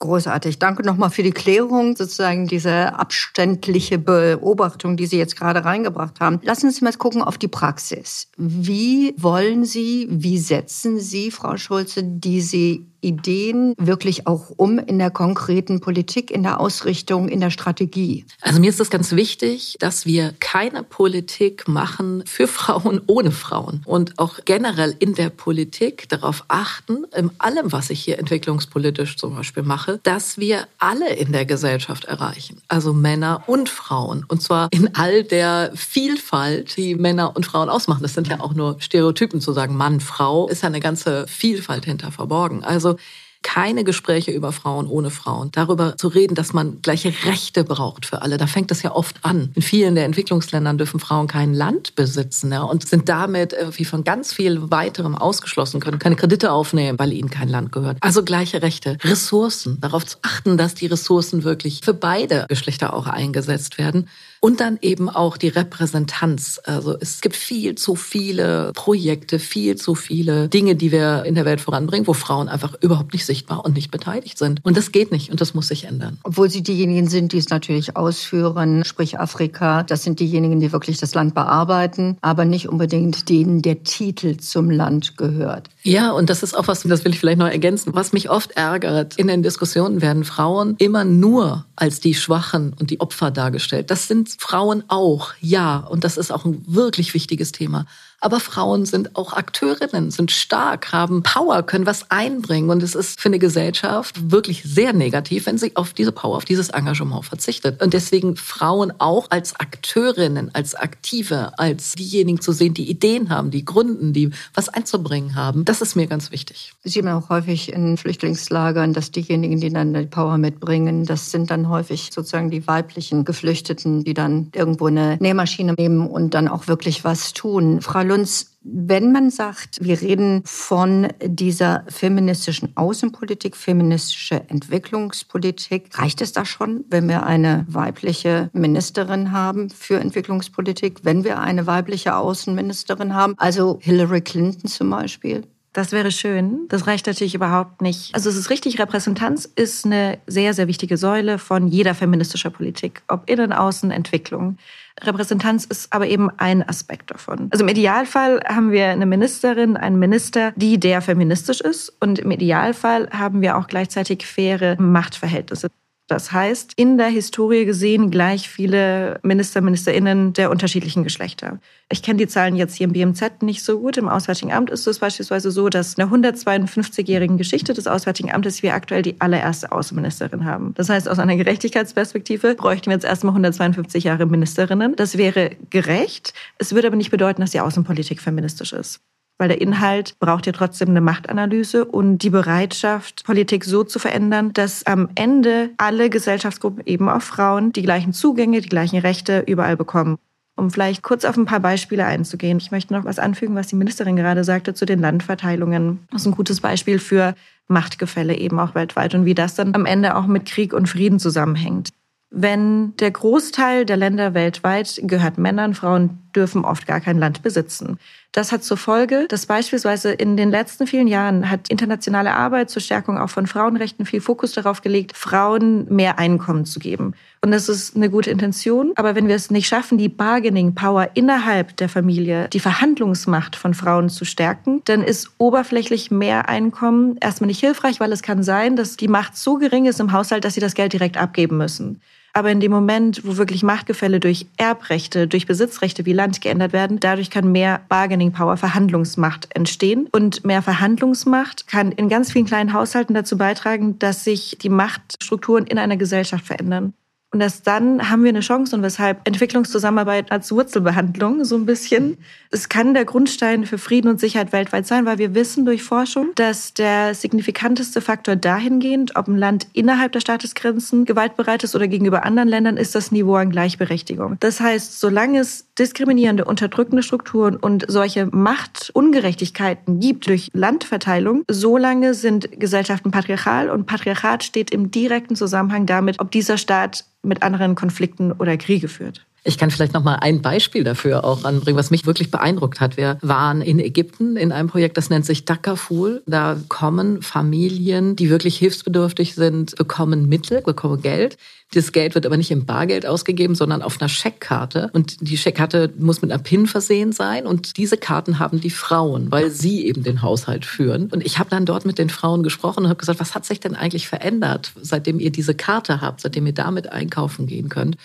Großartig. 0.00 0.60
Danke 0.60 0.84
nochmal 0.84 1.10
für 1.10 1.24
die 1.24 1.32
Klärung, 1.32 1.96
sozusagen 1.96 2.46
diese 2.46 2.94
abständliche 2.94 3.98
Beobachtung, 3.98 4.96
die 4.96 5.06
Sie 5.06 5.18
jetzt 5.18 5.34
gerade 5.34 5.64
reingebracht 5.64 6.20
haben. 6.20 6.38
Lassen 6.44 6.70
Sie 6.70 6.84
mal 6.84 6.92
gucken 6.92 7.20
auf 7.20 7.36
die 7.36 7.48
Praxis. 7.48 8.28
Wie 8.36 9.12
wollen 9.16 9.64
Sie, 9.64 10.06
wie 10.08 10.38
setzen 10.38 11.00
Sie, 11.00 11.32
Frau 11.32 11.56
Schulze, 11.56 12.04
diese 12.04 12.78
Ideen 13.00 13.74
wirklich 13.78 14.26
auch 14.26 14.50
um 14.56 14.78
in 14.78 14.98
der 14.98 15.10
konkreten 15.10 15.80
Politik, 15.80 16.30
in 16.30 16.42
der 16.42 16.60
Ausrichtung, 16.60 17.28
in 17.28 17.40
der 17.40 17.50
Strategie? 17.50 18.24
Also 18.40 18.60
mir 18.60 18.70
ist 18.70 18.80
es 18.80 18.90
ganz 18.90 19.12
wichtig, 19.12 19.76
dass 19.78 20.06
wir 20.06 20.34
keine 20.40 20.82
Politik 20.82 21.68
machen 21.68 22.22
für 22.26 22.46
Frauen 22.58 23.00
ohne 23.06 23.30
Frauen 23.30 23.82
und 23.84 24.18
auch 24.18 24.40
generell 24.44 24.94
in 24.98 25.14
der 25.14 25.30
Politik 25.30 26.08
darauf 26.08 26.44
achten, 26.48 27.04
in 27.16 27.30
allem, 27.38 27.72
was 27.72 27.90
ich 27.90 28.00
hier 28.00 28.18
entwicklungspolitisch 28.18 29.16
zum 29.16 29.34
Beispiel 29.34 29.62
mache, 29.62 30.00
dass 30.02 30.38
wir 30.38 30.66
alle 30.78 31.14
in 31.14 31.32
der 31.32 31.44
Gesellschaft 31.44 32.04
erreichen, 32.04 32.60
also 32.68 32.92
Männer 32.92 33.44
und 33.46 33.68
Frauen 33.68 34.24
und 34.28 34.42
zwar 34.42 34.68
in 34.70 34.94
all 34.94 35.24
der 35.24 35.72
Vielfalt, 35.74 36.76
die 36.76 36.94
Männer 36.94 37.36
und 37.36 37.46
Frauen 37.46 37.68
ausmachen. 37.68 38.02
Das 38.02 38.14
sind 38.14 38.28
ja 38.28 38.40
auch 38.40 38.54
nur 38.54 38.76
Stereotypen 38.80 39.40
zu 39.40 39.52
sagen, 39.52 39.76
Mann, 39.76 40.00
Frau, 40.00 40.48
ist 40.48 40.62
ja 40.62 40.68
eine 40.68 40.80
ganze 40.80 41.26
Vielfalt 41.26 41.84
hinter 41.84 42.12
verborgen. 42.12 42.64
Also 42.64 42.87
also 42.88 42.98
keine 43.40 43.84
Gespräche 43.84 44.32
über 44.32 44.50
Frauen 44.50 44.88
ohne 44.88 45.10
Frauen. 45.10 45.50
Darüber 45.52 45.96
zu 45.96 46.08
reden, 46.08 46.34
dass 46.34 46.52
man 46.52 46.82
gleiche 46.82 47.14
Rechte 47.24 47.62
braucht 47.62 48.04
für 48.04 48.20
alle. 48.20 48.36
Da 48.36 48.48
fängt 48.48 48.72
es 48.72 48.82
ja 48.82 48.92
oft 48.92 49.24
an. 49.24 49.52
In 49.54 49.62
vielen 49.62 49.94
der 49.94 50.06
Entwicklungsländern 50.06 50.76
dürfen 50.76 50.98
Frauen 50.98 51.28
kein 51.28 51.54
Land 51.54 51.94
besitzen 51.94 52.52
ja, 52.52 52.62
und 52.62 52.86
sind 52.86 53.08
damit 53.08 53.52
irgendwie 53.52 53.84
von 53.84 54.02
ganz 54.02 54.32
viel 54.32 54.70
weiterem 54.72 55.14
ausgeschlossen, 55.14 55.78
können 55.80 56.00
keine 56.00 56.16
Kredite 56.16 56.50
aufnehmen, 56.50 56.98
weil 56.98 57.12
ihnen 57.12 57.30
kein 57.30 57.48
Land 57.48 57.70
gehört. 57.70 57.98
Also 58.00 58.24
gleiche 58.24 58.60
Rechte. 58.60 58.98
Ressourcen. 59.04 59.80
Darauf 59.80 60.04
zu 60.04 60.18
achten, 60.22 60.58
dass 60.58 60.74
die 60.74 60.86
Ressourcen 60.86 61.44
wirklich 61.44 61.80
für 61.84 61.94
beide 61.94 62.44
Geschlechter 62.48 62.92
auch 62.92 63.06
eingesetzt 63.06 63.78
werden. 63.78 64.08
Und 64.40 64.60
dann 64.60 64.78
eben 64.82 65.08
auch 65.08 65.36
die 65.36 65.48
Repräsentanz. 65.48 66.60
Also 66.64 66.96
es 67.00 67.20
gibt 67.20 67.36
viel 67.36 67.74
zu 67.74 67.96
viele 67.96 68.72
Projekte, 68.74 69.38
viel 69.38 69.76
zu 69.76 69.94
viele 69.94 70.48
Dinge, 70.48 70.76
die 70.76 70.92
wir 70.92 71.24
in 71.24 71.34
der 71.34 71.44
Welt 71.44 71.60
voranbringen, 71.60 72.06
wo 72.06 72.12
Frauen 72.12 72.48
einfach 72.48 72.74
überhaupt 72.80 73.12
nicht 73.12 73.26
sichtbar 73.26 73.64
und 73.64 73.74
nicht 73.74 73.90
beteiligt 73.90 74.38
sind. 74.38 74.60
Und 74.64 74.76
das 74.76 74.92
geht 74.92 75.10
nicht 75.10 75.30
und 75.30 75.40
das 75.40 75.54
muss 75.54 75.68
sich 75.68 75.84
ändern. 75.84 76.18
Obwohl 76.22 76.50
sie 76.50 76.62
diejenigen 76.62 77.08
sind, 77.08 77.32
die 77.32 77.38
es 77.38 77.48
natürlich 77.48 77.96
ausführen, 77.96 78.84
sprich 78.84 79.18
Afrika, 79.18 79.82
das 79.82 80.04
sind 80.04 80.20
diejenigen, 80.20 80.60
die 80.60 80.72
wirklich 80.72 80.98
das 80.98 81.14
Land 81.14 81.34
bearbeiten, 81.34 82.16
aber 82.20 82.44
nicht 82.44 82.68
unbedingt 82.68 83.28
denen 83.28 83.62
der 83.62 83.82
Titel 83.82 84.36
zum 84.36 84.70
Land 84.70 85.16
gehört. 85.16 85.68
Ja, 85.82 86.12
und 86.12 86.30
das 86.30 86.42
ist 86.42 86.54
auch 86.54 86.68
was, 86.68 86.82
das 86.82 87.04
will 87.04 87.12
ich 87.12 87.18
vielleicht 87.18 87.38
noch 87.38 87.48
ergänzen, 87.48 87.94
was 87.94 88.12
mich 88.12 88.30
oft 88.30 88.52
ärgert. 88.52 89.16
In 89.16 89.28
den 89.28 89.42
Diskussionen 89.42 90.00
werden 90.00 90.24
Frauen 90.24 90.76
immer 90.78 91.04
nur 91.04 91.64
als 91.76 92.00
die 92.00 92.14
Schwachen 92.14 92.74
und 92.78 92.90
die 92.90 93.00
Opfer 93.00 93.30
dargestellt. 93.30 93.90
Das 93.90 94.08
sind 94.08 94.27
Frauen 94.38 94.84
auch, 94.88 95.32
ja, 95.40 95.78
und 95.78 96.04
das 96.04 96.16
ist 96.16 96.30
auch 96.30 96.44
ein 96.44 96.62
wirklich 96.66 97.14
wichtiges 97.14 97.52
Thema. 97.52 97.86
Aber 98.20 98.40
Frauen 98.40 98.84
sind 98.84 99.14
auch 99.14 99.32
Akteurinnen, 99.32 100.10
sind 100.10 100.32
stark, 100.32 100.92
haben 100.92 101.22
Power, 101.22 101.62
können 101.62 101.86
was 101.86 102.10
einbringen. 102.10 102.68
Und 102.70 102.82
es 102.82 102.96
ist 102.96 103.20
für 103.20 103.28
eine 103.28 103.38
Gesellschaft 103.38 104.32
wirklich 104.32 104.64
sehr 104.64 104.92
negativ, 104.92 105.46
wenn 105.46 105.56
sie 105.56 105.76
auf 105.76 105.92
diese 105.92 106.10
Power, 106.10 106.36
auf 106.36 106.44
dieses 106.44 106.70
Engagement 106.70 107.24
verzichtet. 107.24 107.80
Und 107.80 107.92
deswegen 107.94 108.34
Frauen 108.34 108.92
auch 108.98 109.30
als 109.30 109.54
Akteurinnen, 109.60 110.52
als 110.52 110.74
Aktive, 110.74 111.56
als 111.58 111.92
diejenigen 111.92 112.40
zu 112.40 112.50
sehen, 112.50 112.74
die 112.74 112.90
Ideen 112.90 113.30
haben, 113.30 113.52
die 113.52 113.64
gründen, 113.64 114.12
die 114.12 114.30
was 114.52 114.68
einzubringen 114.68 115.36
haben, 115.36 115.64
das 115.64 115.80
ist 115.80 115.94
mir 115.94 116.08
ganz 116.08 116.32
wichtig. 116.32 116.72
Sie 116.82 116.90
sieht 116.90 117.04
man 117.04 117.22
auch 117.22 117.28
häufig 117.28 117.72
in 117.72 117.96
Flüchtlingslagern, 117.96 118.94
dass 118.94 119.12
diejenigen, 119.12 119.60
die 119.60 119.72
dann 119.72 119.94
die 119.94 120.06
Power 120.06 120.38
mitbringen, 120.38 121.04
das 121.04 121.30
sind 121.30 121.52
dann 121.52 121.68
häufig 121.68 122.10
sozusagen 122.12 122.50
die 122.50 122.66
weiblichen 122.66 123.24
Geflüchteten, 123.24 124.02
die 124.02 124.14
dann 124.14 124.50
irgendwo 124.54 124.86
eine 124.86 125.18
Nähmaschine 125.20 125.74
nehmen 125.74 126.08
und 126.08 126.34
dann 126.34 126.48
auch 126.48 126.66
wirklich 126.66 127.04
was 127.04 127.32
tun. 127.32 127.80
Frau 127.80 128.07
Lunz, 128.08 128.58
wenn 128.62 129.12
man 129.12 129.30
sagt, 129.30 129.84
wir 129.84 130.00
reden 130.00 130.42
von 130.44 131.08
dieser 131.22 131.84
feministischen 131.88 132.76
Außenpolitik, 132.76 133.56
feministische 133.56 134.48
Entwicklungspolitik, 134.48 135.96
reicht 135.98 136.20
es 136.22 136.32
da 136.32 136.44
schon, 136.44 136.84
wenn 136.88 137.08
wir 137.08 137.24
eine 137.24 137.66
weibliche 137.68 138.50
Ministerin 138.52 139.32
haben 139.32 139.70
für 139.70 140.00
Entwicklungspolitik, 140.00 141.00
wenn 141.02 141.22
wir 141.22 141.38
eine 141.38 141.66
weibliche 141.66 142.16
Außenministerin 142.16 143.14
haben, 143.14 143.34
also 143.36 143.78
Hillary 143.80 144.22
Clinton 144.22 144.68
zum 144.68 144.90
Beispiel? 144.90 145.44
Das 145.72 145.92
wäre 145.92 146.10
schön. 146.10 146.66
Das 146.68 146.86
reicht 146.86 147.06
natürlich 147.06 147.34
überhaupt 147.34 147.82
nicht. 147.82 148.14
Also 148.14 148.30
es 148.30 148.36
ist 148.36 148.50
richtig, 148.50 148.80
Repräsentanz 148.80 149.44
ist 149.44 149.84
eine 149.84 150.18
sehr, 150.26 150.54
sehr 150.54 150.66
wichtige 150.66 150.96
Säule 150.96 151.38
von 151.38 151.68
jeder 151.68 151.94
feministischer 151.94 152.50
Politik, 152.50 153.02
ob 153.08 153.28
Innen, 153.28 153.52
Außen, 153.52 153.90
Entwicklung. 153.90 154.56
Repräsentanz 155.02 155.64
ist 155.66 155.92
aber 155.92 156.08
eben 156.08 156.30
ein 156.38 156.68
Aspekt 156.68 157.10
davon. 157.10 157.48
Also 157.50 157.64
im 157.64 157.68
Idealfall 157.68 158.40
haben 158.46 158.72
wir 158.72 158.86
eine 158.86 159.06
Ministerin, 159.06 159.76
einen 159.76 159.98
Minister, 159.98 160.52
die 160.56 160.80
der 160.80 161.02
feministisch 161.02 161.60
ist. 161.60 161.94
Und 162.00 162.18
im 162.18 162.30
Idealfall 162.30 163.08
haben 163.10 163.42
wir 163.42 163.56
auch 163.56 163.66
gleichzeitig 163.66 164.26
faire 164.26 164.80
Machtverhältnisse. 164.80 165.68
Das 166.08 166.32
heißt, 166.32 166.72
in 166.76 166.96
der 166.96 167.08
Historie 167.08 167.66
gesehen 167.66 168.10
gleich 168.10 168.48
viele 168.48 169.20
Minister, 169.22 169.60
Ministerinnen 169.60 170.32
der 170.32 170.50
unterschiedlichen 170.50 171.04
Geschlechter. 171.04 171.60
Ich 171.90 172.02
kenne 172.02 172.16
die 172.16 172.26
Zahlen 172.26 172.56
jetzt 172.56 172.74
hier 172.76 172.86
im 172.86 172.94
BMZ 172.94 173.42
nicht 173.42 173.62
so 173.62 173.78
gut. 173.78 173.98
Im 173.98 174.08
Auswärtigen 174.08 174.50
Amt 174.50 174.70
ist 174.70 174.86
es 174.86 175.00
beispielsweise 175.00 175.50
so, 175.50 175.68
dass 175.68 175.94
in 175.94 176.08
der 176.08 176.08
152-jährigen 176.08 177.36
Geschichte 177.36 177.74
des 177.74 177.86
Auswärtigen 177.86 178.32
Amtes 178.32 178.62
wir 178.62 178.72
aktuell 178.72 179.02
die 179.02 179.20
allererste 179.20 179.70
Außenministerin 179.70 180.46
haben. 180.46 180.72
Das 180.74 180.88
heißt, 180.88 181.10
aus 181.10 181.18
einer 181.18 181.36
Gerechtigkeitsperspektive 181.36 182.54
bräuchten 182.54 182.86
wir 182.86 182.94
jetzt 182.94 183.04
erstmal 183.04 183.32
152 183.32 184.04
Jahre 184.04 184.24
Ministerinnen. 184.24 184.96
Das 184.96 185.18
wäre 185.18 185.50
gerecht. 185.68 186.32
Es 186.56 186.74
würde 186.74 186.88
aber 186.88 186.96
nicht 186.96 187.10
bedeuten, 187.10 187.42
dass 187.42 187.50
die 187.50 187.60
Außenpolitik 187.60 188.22
feministisch 188.22 188.72
ist 188.72 189.02
weil 189.38 189.48
der 189.48 189.60
Inhalt 189.60 190.18
braucht 190.18 190.46
ja 190.46 190.52
trotzdem 190.52 190.90
eine 190.90 191.00
Machtanalyse 191.00 191.84
und 191.84 192.18
die 192.18 192.30
Bereitschaft, 192.30 193.24
Politik 193.24 193.64
so 193.64 193.84
zu 193.84 193.98
verändern, 193.98 194.52
dass 194.52 194.84
am 194.84 195.08
Ende 195.14 195.70
alle 195.78 196.10
Gesellschaftsgruppen, 196.10 196.82
eben 196.86 197.08
auch 197.08 197.22
Frauen, 197.22 197.72
die 197.72 197.82
gleichen 197.82 198.12
Zugänge, 198.12 198.60
die 198.60 198.68
gleichen 198.68 198.98
Rechte 198.98 199.44
überall 199.46 199.76
bekommen. 199.76 200.18
Um 200.56 200.72
vielleicht 200.72 201.02
kurz 201.02 201.24
auf 201.24 201.36
ein 201.36 201.46
paar 201.46 201.60
Beispiele 201.60 202.04
einzugehen. 202.04 202.58
Ich 202.58 202.72
möchte 202.72 202.92
noch 202.92 203.04
was 203.04 203.20
anfügen, 203.20 203.54
was 203.54 203.68
die 203.68 203.76
Ministerin 203.76 204.16
gerade 204.16 204.42
sagte 204.42 204.74
zu 204.74 204.86
den 204.86 204.98
Landverteilungen. 204.98 206.00
Das 206.10 206.22
ist 206.22 206.26
ein 206.26 206.34
gutes 206.34 206.60
Beispiel 206.60 206.98
für 206.98 207.34
Machtgefälle 207.68 208.36
eben 208.36 208.58
auch 208.58 208.74
weltweit 208.74 209.14
und 209.14 209.24
wie 209.24 209.34
das 209.34 209.54
dann 209.54 209.74
am 209.76 209.86
Ende 209.86 210.16
auch 210.16 210.26
mit 210.26 210.46
Krieg 210.46 210.72
und 210.72 210.88
Frieden 210.88 211.20
zusammenhängt. 211.20 211.90
Wenn 212.30 212.94
der 212.96 213.10
Großteil 213.10 213.86
der 213.86 213.96
Länder 213.96 214.34
weltweit 214.34 215.00
gehört 215.02 215.38
Männern, 215.38 215.74
Frauen 215.74 216.18
dürfen 216.36 216.64
oft 216.64 216.86
gar 216.86 217.00
kein 217.00 217.18
Land 217.18 217.42
besitzen. 217.42 217.98
Das 218.38 218.52
hat 218.52 218.62
zur 218.62 218.76
Folge, 218.76 219.26
dass 219.28 219.46
beispielsweise 219.46 220.12
in 220.12 220.36
den 220.36 220.52
letzten 220.52 220.86
vielen 220.86 221.08
Jahren 221.08 221.50
hat 221.50 221.68
internationale 221.70 222.34
Arbeit 222.34 222.70
zur 222.70 222.80
Stärkung 222.80 223.18
auch 223.18 223.30
von 223.30 223.48
Frauenrechten 223.48 224.06
viel 224.06 224.20
Fokus 224.20 224.52
darauf 224.52 224.80
gelegt, 224.80 225.16
Frauen 225.16 225.92
mehr 225.92 226.20
Einkommen 226.20 226.64
zu 226.64 226.78
geben. 226.78 227.14
Und 227.40 227.50
das 227.50 227.68
ist 227.68 227.96
eine 227.96 228.08
gute 228.08 228.30
Intention. 228.30 228.92
Aber 228.94 229.16
wenn 229.16 229.26
wir 229.26 229.34
es 229.34 229.50
nicht 229.50 229.66
schaffen, 229.66 229.98
die 229.98 230.08
Bargaining 230.08 230.76
Power 230.76 231.08
innerhalb 231.14 231.76
der 231.78 231.88
Familie, 231.88 232.46
die 232.52 232.60
Verhandlungsmacht 232.60 233.56
von 233.56 233.74
Frauen 233.74 234.08
zu 234.08 234.24
stärken, 234.24 234.82
dann 234.84 235.02
ist 235.02 235.32
oberflächlich 235.38 236.12
mehr 236.12 236.48
Einkommen 236.48 237.16
erstmal 237.20 237.48
nicht 237.48 237.58
hilfreich, 237.58 237.98
weil 237.98 238.12
es 238.12 238.22
kann 238.22 238.44
sein, 238.44 238.76
dass 238.76 238.96
die 238.96 239.08
Macht 239.08 239.36
so 239.36 239.56
gering 239.56 239.86
ist 239.86 239.98
im 239.98 240.12
Haushalt, 240.12 240.44
dass 240.44 240.54
sie 240.54 240.60
das 240.60 240.74
Geld 240.74 240.92
direkt 240.92 241.16
abgeben 241.16 241.56
müssen. 241.56 242.00
Aber 242.38 242.52
in 242.52 242.60
dem 242.60 242.70
Moment, 242.70 243.22
wo 243.24 243.36
wirklich 243.36 243.64
Machtgefälle 243.64 244.20
durch 244.20 244.46
Erbrechte, 244.58 245.26
durch 245.26 245.46
Besitzrechte 245.46 246.06
wie 246.06 246.12
Land 246.12 246.40
geändert 246.40 246.72
werden, 246.72 247.00
dadurch 247.00 247.30
kann 247.30 247.50
mehr 247.50 247.80
Bargaining 247.88 248.30
Power, 248.30 248.56
Verhandlungsmacht 248.56 249.48
entstehen. 249.56 250.06
Und 250.12 250.44
mehr 250.44 250.62
Verhandlungsmacht 250.62 251.66
kann 251.66 251.90
in 251.90 252.08
ganz 252.08 252.30
vielen 252.30 252.46
kleinen 252.46 252.74
Haushalten 252.74 253.12
dazu 253.12 253.36
beitragen, 253.36 253.98
dass 253.98 254.22
sich 254.22 254.56
die 254.62 254.68
Machtstrukturen 254.68 255.66
in 255.66 255.78
einer 255.78 255.96
Gesellschaft 255.96 256.46
verändern. 256.46 256.92
Und 257.30 257.42
erst 257.42 257.66
dann 257.66 258.08
haben 258.08 258.22
wir 258.22 258.30
eine 258.30 258.40
Chance 258.40 258.74
und 258.74 258.82
weshalb 258.82 259.26
Entwicklungszusammenarbeit 259.28 260.32
als 260.32 260.50
Wurzelbehandlung 260.50 261.44
so 261.44 261.56
ein 261.56 261.66
bisschen. 261.66 262.16
Es 262.50 262.70
kann 262.70 262.94
der 262.94 263.04
Grundstein 263.04 263.66
für 263.66 263.76
Frieden 263.76 264.08
und 264.08 264.18
Sicherheit 264.18 264.52
weltweit 264.52 264.86
sein, 264.86 265.04
weil 265.04 265.18
wir 265.18 265.34
wissen 265.34 265.66
durch 265.66 265.82
Forschung, 265.82 266.30
dass 266.36 266.72
der 266.72 267.14
signifikanteste 267.14 268.00
Faktor 268.00 268.34
dahingehend, 268.34 269.14
ob 269.16 269.28
ein 269.28 269.36
Land 269.36 269.66
innerhalb 269.74 270.12
der 270.12 270.20
Staatesgrenzen 270.20 271.04
gewaltbereit 271.04 271.64
ist 271.64 271.76
oder 271.76 271.86
gegenüber 271.86 272.24
anderen 272.24 272.48
Ländern, 272.48 272.78
ist 272.78 272.94
das 272.94 273.12
Niveau 273.12 273.34
an 273.34 273.50
Gleichberechtigung. 273.50 274.38
Das 274.40 274.60
heißt, 274.60 274.98
solange 274.98 275.40
es 275.40 275.67
diskriminierende, 275.78 276.44
unterdrückende 276.44 277.02
Strukturen 277.02 277.56
und 277.56 277.84
solche 277.88 278.26
Machtungerechtigkeiten 278.26 280.00
gibt 280.00 280.26
durch 280.26 280.48
Landverteilung, 280.52 281.44
solange 281.48 282.14
sind 282.14 282.60
Gesellschaften 282.60 283.10
patriarchal 283.10 283.70
und 283.70 283.86
Patriarchat 283.86 284.44
steht 284.44 284.70
im 284.70 284.90
direkten 284.90 285.36
Zusammenhang 285.36 285.86
damit, 285.86 286.20
ob 286.20 286.30
dieser 286.30 286.58
Staat 286.58 287.04
mit 287.22 287.42
anderen 287.42 287.74
Konflikten 287.74 288.32
oder 288.32 288.56
Kriege 288.56 288.88
führt. 288.88 289.24
Ich 289.48 289.56
kann 289.56 289.70
vielleicht 289.70 289.94
noch 289.94 290.04
mal 290.04 290.16
ein 290.16 290.42
Beispiel 290.42 290.84
dafür 290.84 291.24
auch 291.24 291.44
anbringen, 291.44 291.78
was 291.78 291.90
mich 291.90 292.04
wirklich 292.04 292.30
beeindruckt 292.30 292.80
hat. 292.80 292.98
Wir 292.98 293.16
waren 293.22 293.62
in 293.62 293.80
Ägypten 293.80 294.36
in 294.36 294.52
einem 294.52 294.68
Projekt, 294.68 294.98
das 294.98 295.08
nennt 295.08 295.24
sich 295.24 295.46
Dakaful. 295.46 296.22
Da 296.26 296.60
kommen 296.68 297.22
Familien, 297.22 298.14
die 298.14 298.28
wirklich 298.28 298.58
hilfsbedürftig 298.58 299.34
sind, 299.34 299.74
bekommen 299.76 300.28
Mittel, 300.28 300.60
bekommen 300.60 301.00
Geld. 301.00 301.38
Das 301.72 301.92
Geld 301.92 302.14
wird 302.14 302.26
aber 302.26 302.36
nicht 302.36 302.50
im 302.50 302.66
Bargeld 302.66 303.06
ausgegeben, 303.06 303.54
sondern 303.54 303.80
auf 303.80 303.98
einer 303.98 304.10
Scheckkarte. 304.10 304.90
Und 304.92 305.16
die 305.26 305.38
Scheckkarte 305.38 305.94
muss 305.98 306.20
mit 306.20 306.30
einer 306.30 306.42
PIN 306.42 306.66
versehen 306.66 307.12
sein. 307.12 307.46
Und 307.46 307.78
diese 307.78 307.96
Karten 307.96 308.38
haben 308.38 308.60
die 308.60 308.68
Frauen, 308.68 309.32
weil 309.32 309.50
sie 309.50 309.86
eben 309.86 310.02
den 310.02 310.20
Haushalt 310.20 310.66
führen. 310.66 311.08
Und 311.10 311.24
ich 311.24 311.38
habe 311.38 311.48
dann 311.48 311.64
dort 311.64 311.86
mit 311.86 311.96
den 311.96 312.10
Frauen 312.10 312.42
gesprochen 312.42 312.84
und 312.84 312.90
habe 312.90 313.00
gesagt, 313.00 313.18
was 313.18 313.34
hat 313.34 313.46
sich 313.46 313.60
denn 313.60 313.74
eigentlich 313.74 314.08
verändert, 314.08 314.72
seitdem 314.82 315.18
ihr 315.18 315.32
diese 315.32 315.54
Karte 315.54 316.02
habt, 316.02 316.20
seitdem 316.20 316.46
ihr 316.46 316.52
damit 316.52 316.92
einkaufen 316.92 317.46
gehen 317.46 317.70
könnt? 317.70 317.96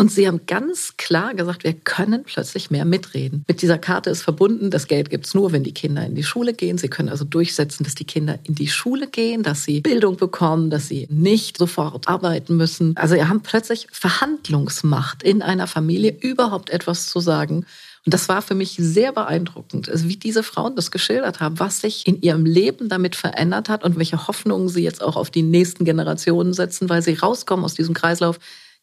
Und 0.00 0.12
sie 0.12 0.28
haben 0.28 0.42
ganz 0.46 0.96
klar 0.96 1.34
gesagt, 1.34 1.64
wir 1.64 1.72
können 1.72 2.22
plötzlich 2.22 2.70
mehr 2.70 2.84
mitreden. 2.84 3.44
Mit 3.48 3.62
dieser 3.62 3.78
Karte 3.78 4.10
ist 4.10 4.22
verbunden, 4.22 4.70
das 4.70 4.86
Geld 4.86 5.10
gibt's 5.10 5.34
nur, 5.34 5.50
wenn 5.50 5.64
die 5.64 5.74
Kinder 5.74 6.06
in 6.06 6.14
die 6.14 6.22
Schule 6.22 6.54
gehen. 6.54 6.78
Sie 6.78 6.86
können 6.86 7.08
also 7.08 7.24
durchsetzen, 7.24 7.82
dass 7.82 7.96
die 7.96 8.04
Kinder 8.04 8.38
in 8.44 8.54
die 8.54 8.68
Schule 8.68 9.08
gehen, 9.08 9.42
dass 9.42 9.64
sie 9.64 9.80
Bildung 9.80 10.16
bekommen, 10.16 10.70
dass 10.70 10.86
sie 10.86 11.08
nicht 11.10 11.58
sofort 11.58 12.06
arbeiten 12.06 12.56
müssen. 12.56 12.96
Also 12.96 13.16
wir 13.16 13.28
haben 13.28 13.40
plötzlich 13.40 13.88
Verhandlungsmacht 13.90 15.24
in 15.24 15.42
einer 15.42 15.66
Familie, 15.66 16.16
überhaupt 16.20 16.70
etwas 16.70 17.08
zu 17.08 17.18
sagen. 17.18 17.66
Und 18.06 18.14
das 18.14 18.28
war 18.28 18.40
für 18.40 18.54
mich 18.54 18.76
sehr 18.78 19.10
beeindruckend, 19.10 19.88
also 19.88 20.08
wie 20.08 20.16
diese 20.16 20.44
Frauen 20.44 20.76
das 20.76 20.92
geschildert 20.92 21.40
haben, 21.40 21.58
was 21.58 21.80
sich 21.80 22.06
in 22.06 22.22
ihrem 22.22 22.46
Leben 22.46 22.88
damit 22.88 23.16
verändert 23.16 23.68
hat 23.68 23.82
und 23.82 23.98
welche 23.98 24.28
Hoffnungen 24.28 24.68
sie 24.68 24.84
jetzt 24.84 25.02
auch 25.02 25.16
auf 25.16 25.30
die 25.30 25.42
nächsten 25.42 25.84
Generationen 25.84 26.54
setzen, 26.54 26.88
weil 26.88 27.02
sie 27.02 27.14
rauskommen 27.14 27.64
aus 27.64 27.74
diesem 27.74 27.94
Kreislauf 27.94 28.38